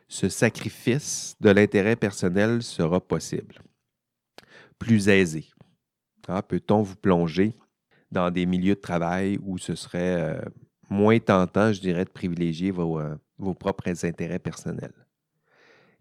ce 0.09 0.28
sacrifice 0.28 1.37
de 1.41 1.51
l'intérêt 1.51 1.95
personnel 1.95 2.62
sera 2.62 3.01
possible, 3.01 3.62
plus 4.78 5.09
aisé. 5.09 5.47
Ah, 6.26 6.43
peut-on 6.43 6.83
vous 6.83 6.97
plonger 6.97 7.55
dans 8.11 8.31
des 8.31 8.47
milieux 8.47 8.74
de 8.74 8.81
travail 8.81 9.39
où 9.45 9.59
ce 9.59 9.76
serait 9.76 10.20
euh, 10.20 10.41
moins 10.91 11.18
tentant, 11.18 11.72
je 11.72 11.80
dirais, 11.80 12.05
de 12.05 12.11
privilégier 12.11 12.70
vos, 12.70 12.99
euh, 12.99 13.14
vos 13.38 13.55
propres 13.55 14.05
intérêts 14.05 14.38
personnels. 14.38 14.93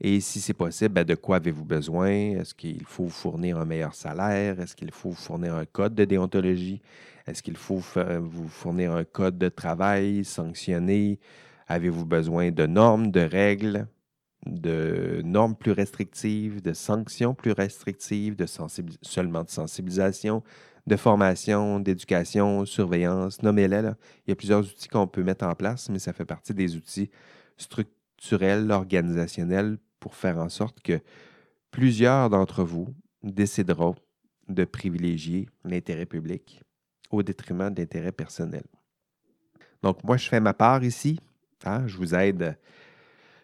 Et 0.02 0.22
si 0.22 0.40
c'est 0.40 0.54
possible, 0.54 0.94
ben, 0.94 1.04
de 1.04 1.16
quoi 1.16 1.38
avez-vous 1.38 1.66
besoin? 1.66 2.10
Est-ce 2.10 2.54
qu'il 2.54 2.86
faut 2.86 3.04
vous 3.04 3.10
fournir 3.10 3.58
un 3.58 3.66
meilleur 3.66 3.94
salaire? 3.94 4.60
Est-ce 4.60 4.76
qu'il 4.76 4.92
faut 4.92 5.10
vous 5.10 5.16
fournir 5.16 5.56
un 5.56 5.66
code 5.66 5.94
de 5.94 6.06
déontologie? 6.06 6.82
Est-ce 7.28 7.44
qu'il 7.44 7.58
faut 7.58 7.82
vous 8.22 8.48
fournir 8.48 8.94
un 8.94 9.04
code 9.04 9.38
de 9.38 9.50
travail 9.50 10.24
sanctionné? 10.24 11.20
Avez-vous 11.68 12.06
besoin 12.06 12.50
de 12.50 12.66
normes, 12.66 13.12
de 13.12 13.20
règles, 13.20 13.88
de 14.46 15.22
normes 15.24 15.56
plus 15.56 15.74
restrictives, 15.74 16.62
de 16.62 16.74
sanctions 16.74 17.36
plus 17.36 17.52
restrictives, 17.52 18.36
seulement 19.02 19.44
de 19.44 19.50
sensibilisation, 19.50 20.44
de 20.90 20.98
formation, 20.98 21.80
d'éducation, 21.80 22.66
surveillance, 22.66 23.42
nommez-les. 23.44 23.92
Il 24.26 24.30
y 24.30 24.32
a 24.32 24.36
plusieurs 24.36 24.62
outils 24.62 24.90
qu'on 24.90 25.08
peut 25.08 25.24
mettre 25.24 25.46
en 25.46 25.56
place, 25.56 25.88
mais 25.90 26.00
ça 26.00 26.12
fait 26.12 26.26
partie 26.26 26.54
des 26.54 26.76
outils 26.76 27.10
structurels, 27.58 28.72
organisationnels 28.72 29.78
pour 30.00 30.16
faire 30.16 30.40
en 30.40 30.50
sorte 30.50 30.82
que 30.82 31.00
plusieurs 31.72 32.30
d'entre 32.30 32.64
vous 32.64 32.94
décideront 33.24 33.96
de 34.48 34.66
privilégier 34.66 35.48
l'intérêt 35.64 36.08
public 36.08 36.62
au 37.12 37.22
détriment 37.22 37.72
de 37.72 37.80
l'intérêt 37.80 38.12
personnel. 38.12 38.64
Donc, 39.84 40.04
moi, 40.04 40.18
je 40.18 40.28
fais 40.28 40.40
ma 40.40 40.54
part 40.54 40.84
ici. 40.84 41.20
Hein, 41.66 41.86
je 41.86 41.98
vous 41.98 42.16
aide, 42.16 42.58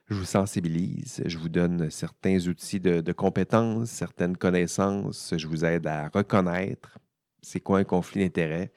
je 0.10 0.16
vous 0.16 0.26
sensibilise, 0.26 1.22
je 1.26 1.38
vous 1.38 1.50
donne 1.50 1.90
certains 1.92 2.48
outils 2.48 2.80
de, 2.80 3.12
compétences, 3.12 3.90
certaines 3.90 4.38
connaissances, 4.38 5.34
je 5.38 5.48
vous 5.48 5.64
aide 5.66 5.86
à 5.86 6.08
reconnaître 6.08 6.98
c'est 7.46 7.60
quoi 7.60 7.80
un 7.80 7.84
conflit 7.84 8.24
d'intérêts, 8.24 8.72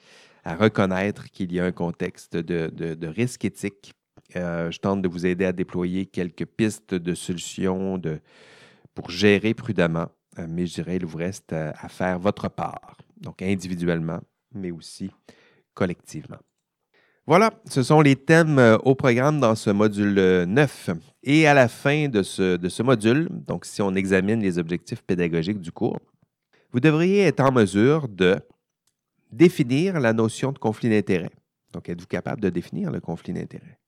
à 0.45 0.55
reconnaître 0.55 1.31
qu'il 1.31 1.53
y 1.53 1.61
a 1.61 1.65
un 1.65 1.73
contexte 1.73 2.37
de 2.37 3.07
risque 3.07 3.45
éthique 3.45 3.95
euh, 4.37 4.71
je 4.71 4.79
tente 4.79 5.01
de 5.01 5.09
vous 5.09 5.25
aider 5.25 5.47
à 5.47 5.53
déployer 5.53 6.05
quelques 6.05 6.45
pistes 6.45 6.95
de 6.95 7.15
solutions 7.15 7.97
de, 7.97 8.21
pour 8.95 9.11
gérer 9.11 9.55
prudemment, 9.55 10.09
euh, 10.39 10.47
mais 10.49 10.67
je 10.67 10.75
dirais, 10.75 10.97
il 10.97 11.07
vous 11.07 11.17
reste 11.17 11.53
à, 11.53 11.71
à, 11.71 11.89
faire 11.89 12.19
votre 12.19 12.49
part, 12.49 12.99
donc 13.19 13.41
individuellement, 13.41 14.21
mais 14.55 14.71
aussi 14.71 15.11
collectivement. 15.73 16.37
Voilà, 17.27 17.51
ce 17.67 17.83
sont 17.83 18.01
les 18.03 18.17
thèmes 18.17 18.59
euh, 18.59 18.77
au 18.79 18.95
programme 18.95 19.41
dans 19.41 19.55
ce 19.55 19.71
module 19.71 20.15
9. 20.47 20.91
Et 21.23 21.47
à 21.47 21.55
la 21.55 21.69
fin 21.69 22.09
de 22.09 22.23
ce, 22.23 22.57
de 22.57 22.69
ce 22.69 22.83
module, 22.83 23.29
donc 23.31 23.65
si 23.65 23.81
on 23.81 23.95
examine 23.95 24.41
les 24.41 24.59
objectifs 24.59 25.03
pédagogiques 25.03 25.61
du 25.61 25.73
cours, 25.73 25.99
vous 26.73 26.81
devriez 26.81 27.23
être 27.23 27.41
en 27.41 27.53
mesure 27.53 28.09
de 28.09 28.37
définir 29.31 30.01
la 30.01 30.13
notion 30.13 30.53
de 30.53 30.59
conflit 30.59 30.89
d'intérêt. 30.89 31.31
Donc, 31.73 31.89
êtes-vous 31.89 32.07
capable 32.07 32.41
de 32.41 32.51
définir 32.51 32.91
le 32.91 33.01
conflit 33.01 33.33
d'intérêt? 33.33 33.79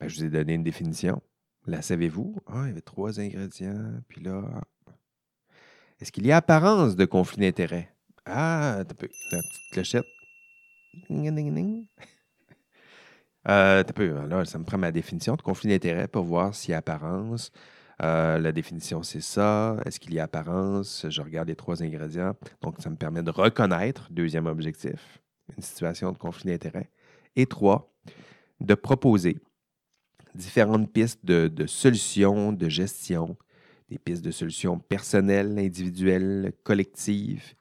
Ben, 0.00 0.08
je 0.08 0.16
vous 0.16 0.24
ai 0.24 0.30
donné 0.30 0.54
une 0.54 0.62
définition. 0.62 1.22
La 1.66 1.82
savez-vous? 1.82 2.36
Ah, 2.46 2.62
il 2.64 2.68
y 2.68 2.70
avait 2.70 2.80
trois 2.80 3.20
ingrédients. 3.20 4.00
Puis 4.08 4.20
là, 4.20 4.62
est-ce 6.00 6.10
qu'il 6.10 6.26
y 6.26 6.32
a 6.32 6.38
apparence 6.38 6.96
de 6.96 7.04
conflit 7.04 7.42
d'intérêt? 7.42 7.94
Ah, 8.24 8.78
un 8.78 8.84
peu. 8.84 9.08
La 9.30 9.38
petite 9.38 9.72
clochette. 9.72 10.06
Euh, 13.48 13.84
peu. 13.84 14.26
Là, 14.26 14.44
ça 14.44 14.58
me 14.58 14.64
prend 14.64 14.78
ma 14.78 14.92
définition 14.92 15.34
de 15.34 15.42
conflit 15.42 15.68
d'intérêt 15.68 16.08
pour 16.08 16.24
voir 16.24 16.54
s'il 16.54 16.72
y 16.72 16.74
a 16.74 16.78
apparence. 16.78 17.50
Euh, 18.02 18.38
la 18.38 18.52
définition, 18.52 19.02
c'est 19.02 19.20
ça. 19.20 19.76
Est-ce 19.86 20.00
qu'il 20.00 20.12
y 20.14 20.18
a 20.18 20.24
apparence? 20.24 21.06
Je 21.08 21.22
regarde 21.22 21.48
les 21.48 21.56
trois 21.56 21.82
ingrédients. 21.82 22.34
Donc, 22.60 22.76
ça 22.80 22.90
me 22.90 22.96
permet 22.96 23.22
de 23.22 23.30
reconnaître, 23.30 24.08
deuxième 24.10 24.46
objectif, 24.46 25.20
une 25.56 25.62
situation 25.62 26.10
de 26.10 26.18
conflit 26.18 26.50
d'intérêt. 26.50 26.90
Et 27.36 27.46
trois, 27.46 27.92
de 28.60 28.74
proposer 28.74 29.38
différentes 30.34 30.92
pistes 30.92 31.24
de, 31.24 31.66
solutions, 31.66 32.52
de 32.52 32.68
gestion, 32.68 33.36
des 33.88 33.98
pistes 33.98 34.24
de 34.24 34.30
solutions 34.30 34.78
personnelles, 34.78 35.58
individuelles, 35.58 36.52
collectives, 36.64 37.54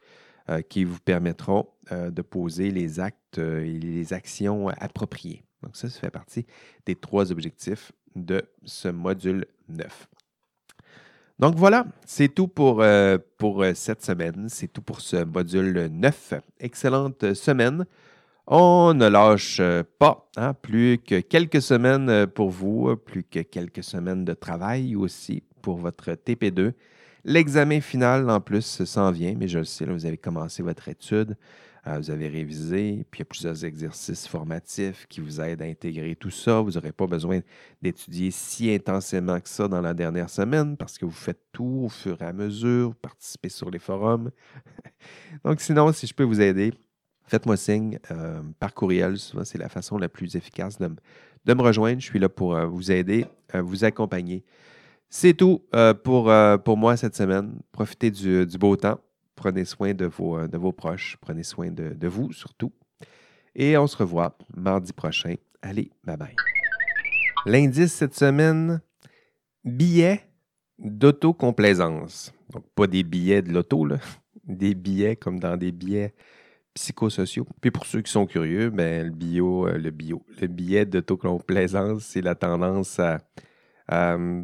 euh, 0.49 0.61
qui 0.61 0.85
vous 0.85 0.99
permettront 0.99 1.67
euh, 1.91 2.09
de 2.09 2.21
poser 2.23 2.71
les 2.71 2.99
actes 2.99 3.37
et 3.37 3.77
les 3.77 4.13
actions 4.13 4.69
appropriées. 4.69 5.43
Donc 5.61 5.75
ça, 5.75 5.87
ça 5.87 5.99
fait 5.99 6.09
partie 6.09 6.47
des 6.85 6.95
trois 6.95 7.31
objectifs 7.31 7.91
de 8.15 8.43
ce 8.65 8.87
module 8.87 9.45
9. 9.69 10.07
Donc 11.41 11.55
voilà, 11.55 11.85
c'est 12.05 12.29
tout 12.29 12.47
pour, 12.47 12.83
pour 13.37 13.65
cette 13.73 14.05
semaine. 14.05 14.45
C'est 14.47 14.67
tout 14.67 14.81
pour 14.81 15.01
ce 15.01 15.23
module 15.23 15.89
9. 15.91 16.35
Excellente 16.59 17.33
semaine. 17.33 17.85
On 18.53 18.93
ne 18.93 19.07
lâche 19.07 19.59
euh, 19.61 19.83
pas. 19.99 20.27
Hein? 20.35 20.53
Plus 20.53 20.97
que 20.97 21.21
quelques 21.21 21.61
semaines 21.61 22.09
euh, 22.09 22.27
pour 22.27 22.49
vous, 22.49 22.89
euh, 22.89 22.95
plus 22.95 23.23
que 23.23 23.39
quelques 23.39 23.83
semaines 23.83 24.25
de 24.25 24.33
travail 24.33 24.95
aussi 24.95 25.43
pour 25.61 25.77
votre 25.77 26.11
TP2. 26.11 26.73
L'examen 27.23 27.79
final, 27.81 28.29
en 28.29 28.41
plus, 28.41 28.83
s'en 28.83 29.11
vient, 29.11 29.35
mais 29.37 29.47
je 29.47 29.59
le 29.59 29.63
sais, 29.63 29.85
vous 29.85 30.05
avez 30.05 30.17
commencé 30.17 30.63
votre 30.63 30.89
étude, 30.89 31.37
vous 31.85 32.11
avez 32.11 32.27
révisé, 32.27 33.05
puis 33.09 33.19
il 33.19 33.21
y 33.21 33.23
a 33.23 33.25
plusieurs 33.25 33.65
exercices 33.65 34.27
formatifs 34.27 35.07
qui 35.09 35.19
vous 35.19 35.41
aident 35.41 35.63
à 35.63 35.65
intégrer 35.65 36.15
tout 36.15 36.29
ça. 36.29 36.61
Vous 36.61 36.71
n'aurez 36.71 36.91
pas 36.91 37.07
besoin 37.07 37.39
d'étudier 37.81 38.29
si 38.29 38.71
intensément 38.71 39.39
que 39.39 39.49
ça 39.49 39.67
dans 39.67 39.81
la 39.81 39.95
dernière 39.95 40.29
semaine 40.29 40.77
parce 40.77 40.99
que 40.99 41.05
vous 41.05 41.11
faites 41.11 41.41
tout 41.51 41.83
au 41.85 41.89
fur 41.89 42.21
et 42.21 42.25
à 42.25 42.33
mesure, 42.33 42.89
vous 42.89 42.95
participez 42.95 43.49
sur 43.49 43.71
les 43.71 43.79
forums. 43.79 44.29
Donc, 45.43 45.59
sinon, 45.59 45.91
si 45.91 46.05
je 46.05 46.13
peux 46.13 46.23
vous 46.23 46.39
aider, 46.39 46.71
faites-moi 47.25 47.57
signe 47.57 47.97
euh, 48.11 48.41
par 48.59 48.75
courriel. 48.75 49.17
Souvent, 49.17 49.43
c'est 49.43 49.57
la 49.57 49.69
façon 49.69 49.97
la 49.97 50.09
plus 50.09 50.35
efficace 50.35 50.77
de, 50.77 50.87
me 51.53 51.61
rejoindre. 51.61 51.99
Je 51.99 52.05
suis 52.05 52.19
là 52.19 52.29
pour 52.29 52.55
euh, 52.55 52.67
vous 52.67 52.91
aider, 52.91 53.25
euh, 53.55 53.61
vous 53.61 53.83
accompagner. 53.83 54.43
C'est 55.09 55.33
tout 55.33 55.61
pour, 56.05 56.31
pour 56.63 56.77
moi 56.77 56.95
cette 56.95 57.17
semaine. 57.17 57.59
Profitez 57.73 58.11
du, 58.11 58.45
beau 58.57 58.77
temps. 58.77 58.97
Prenez 59.41 59.65
soin 59.65 59.95
de 59.95 60.05
vos, 60.05 60.47
de 60.47 60.55
vos 60.55 60.71
proches. 60.71 61.17
Prenez 61.19 61.41
soin 61.41 61.71
de, 61.71 62.07
vous 62.07 62.31
surtout. 62.31 62.71
Et 63.55 63.75
on 63.75 63.87
se 63.87 63.97
revoit 63.97 64.37
mardi 64.55 64.93
prochain. 64.93 65.33
Allez, 65.63 65.89
bye 66.03 66.15
bye. 66.15 66.35
L'indice 67.47 67.91
cette 67.91 68.13
semaine, 68.13 68.81
billets 69.65 70.21
d'autocomplaisance. 70.77 72.31
Donc, 72.51 72.65
pas 72.75 72.85
des 72.85 73.01
billets 73.01 73.41
de 73.41 73.51
l'auto, 73.51 73.87
des 74.45 74.75
billets 74.75 75.15
comme 75.15 75.39
dans 75.39 75.57
des 75.57 75.71
billets 75.71 76.13
psychosociaux. 76.75 77.47
Puis 77.61 77.71
pour 77.71 77.87
ceux 77.87 78.03
qui 78.03 78.11
sont 78.11 78.27
curieux, 78.27 78.69
ben, 78.69 79.07
le 79.07 79.11
bio, 79.11 79.67
euh, 79.67 79.79
le 79.79 79.89
bio, 79.89 80.23
le 80.39 80.45
billet 80.45 80.85
d'autocomplaisance, 80.85 82.03
c'est 82.03 82.21
la 82.21 82.35
tendance 82.35 82.99
à, 82.99 83.17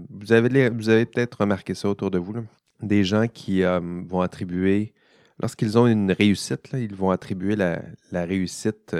vous 0.09 0.31
avez, 0.31 0.69
vous 0.71 0.89
avez 0.89 1.05
peut-être 1.05 1.41
remarqué 1.41 1.75
ça 1.75 1.87
autour 1.87 2.09
de 2.09 2.17
vous, 2.17 2.33
des 2.81 3.03
gens 3.03 3.27
qui 3.27 3.63
euh, 3.63 3.79
vont 4.05 4.21
attribuer, 4.21 4.93
lorsqu'ils 5.39 5.77
ont 5.77 5.87
une 5.87 6.11
réussite, 6.11 6.69
ils 6.73 6.95
vont 6.95 7.11
attribuer 7.11 7.55
la, 7.55 7.81
réussite, 8.11 8.95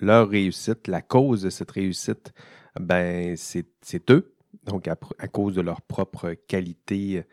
leur 0.00 0.28
réussite, 0.28 0.88
la 0.88 1.02
cause 1.02 1.42
de 1.42 1.50
cette 1.50 1.70
réussite, 1.70 2.32
ben 2.80 3.36
c'est 3.36 4.10
eux, 4.10 4.34
donc 4.64 4.88
à, 4.88 4.96
cause 5.28 5.54
de 5.54 5.60
leurs 5.60 5.82
propres 5.82 6.34
qualités 6.46 7.24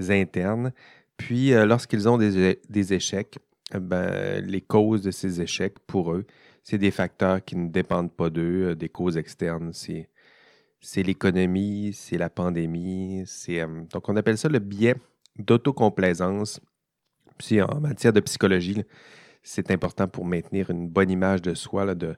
euh, 0.00 0.10
internes. 0.10 0.72
Puis 1.16 1.50
lorsqu'ils 1.50 2.08
ont 2.08 2.18
des 2.18 2.92
échecs, 2.92 3.38
ben, 3.72 4.44
les 4.44 4.60
causes 4.60 5.02
de 5.02 5.10
ces 5.10 5.40
échecs 5.40 5.78
pour 5.86 6.12
eux, 6.12 6.26
c'est 6.64 6.78
des 6.78 6.90
facteurs 6.90 7.44
qui 7.44 7.56
ne 7.56 7.68
dépendent 7.68 8.12
pas 8.12 8.30
d'eux, 8.30 8.70
euh, 8.70 8.74
des 8.74 8.88
causes 8.88 9.16
externes. 9.16 9.72
C'est, 9.72 10.08
l'économie, 11.02 11.92
c'est 11.92 12.18
la 12.18 12.30
pandémie. 12.30 13.22
C'est, 13.26 13.60
euh, 13.60 13.84
donc, 13.92 14.08
on 14.08 14.16
appelle 14.16 14.38
ça 14.38 14.48
le 14.48 14.58
biais 14.58 14.96
d'autocomplaisance. 15.38 16.60
Puis, 17.38 17.60
en 17.60 17.80
matière 17.80 18.12
de 18.12 18.20
psychologie, 18.20 18.84
c'est 19.42 19.70
important 19.70 20.08
pour 20.08 20.24
maintenir 20.24 20.70
une 20.70 20.88
bonne 20.88 21.10
image 21.10 21.42
de 21.42 21.54
soi, 21.54 21.94
de, 21.94 22.16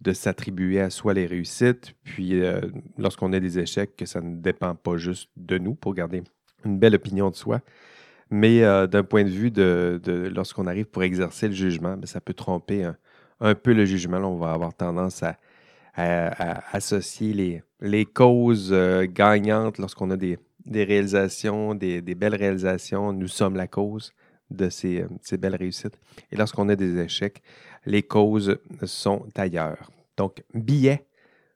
de 0.00 0.12
s'attribuer 0.12 0.80
à 0.80 0.90
soi 0.90 1.14
les 1.14 1.26
réussites. 1.26 1.94
Puis, 2.04 2.42
euh, 2.42 2.60
lorsqu'on 2.98 3.32
a 3.32 3.40
des 3.40 3.58
échecs, 3.58 3.96
que 3.96 4.06
ça 4.06 4.20
ne 4.20 4.36
dépend 4.36 4.74
pas 4.74 4.96
juste 4.96 5.30
de 5.36 5.58
nous 5.58 5.74
pour 5.74 5.94
garder 5.94 6.22
une 6.64 6.78
belle 6.78 6.94
opinion 6.94 7.30
de 7.30 7.34
soi, 7.34 7.60
mais 8.30 8.62
euh, 8.62 8.86
d'un 8.86 9.02
point 9.02 9.24
de 9.24 9.28
vue 9.28 9.50
de, 9.50 10.00
lorsqu'on 10.34 10.66
arrive 10.66 10.86
pour 10.86 11.02
exercer 11.02 11.48
le 11.48 11.54
jugement, 11.54 11.96
ben, 11.96 12.06
ça 12.06 12.20
peut 12.20 12.34
tromper 12.34 12.84
un, 13.40 13.54
peu 13.54 13.72
le 13.72 13.84
jugement. 13.84 14.18
on 14.18 14.38
va 14.38 14.52
avoir 14.52 14.74
tendance 14.74 15.22
à, 15.22 15.36
associer 16.72 17.62
les, 17.80 18.04
causes 18.04 18.70
euh, 18.72 19.06
gagnantes 19.08 19.78
lorsqu'on 19.78 20.10
a 20.10 20.16
des, 20.16 20.38
réalisations, 20.66 21.74
des, 21.74 22.00
belles 22.02 22.34
réalisations. 22.34 23.12
Nous 23.12 23.28
sommes 23.28 23.56
la 23.56 23.66
cause 23.66 24.12
de 24.50 24.68
ces, 24.68 25.02
euh, 25.02 25.08
ces 25.22 25.36
belles 25.36 25.56
réussites. 25.56 25.98
Et 26.30 26.36
lorsqu'on 26.36 26.68
a 26.68 26.76
des 26.76 26.98
échecs, 26.98 27.42
les 27.86 28.02
causes 28.02 28.58
sont 28.84 29.26
ailleurs. 29.36 29.90
Donc, 30.16 30.42
billet 30.54 31.06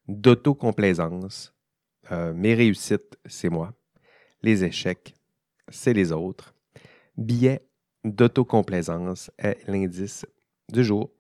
d'autocomplaisance. 0.09 1.55
mes 2.35 2.55
réussites, 2.55 3.19
c'est 3.27 3.51
moi. 3.51 3.75
Les 4.43 4.65
échecs, 4.65 5.15
c'est 5.69 5.93
les 5.93 6.13
autres. 6.13 6.55
Billet 7.17 7.63
d'autocomplaisance 8.05 9.31
est 9.39 9.59
l'indice 9.67 10.27
du 10.73 10.85
jour. 10.85 11.11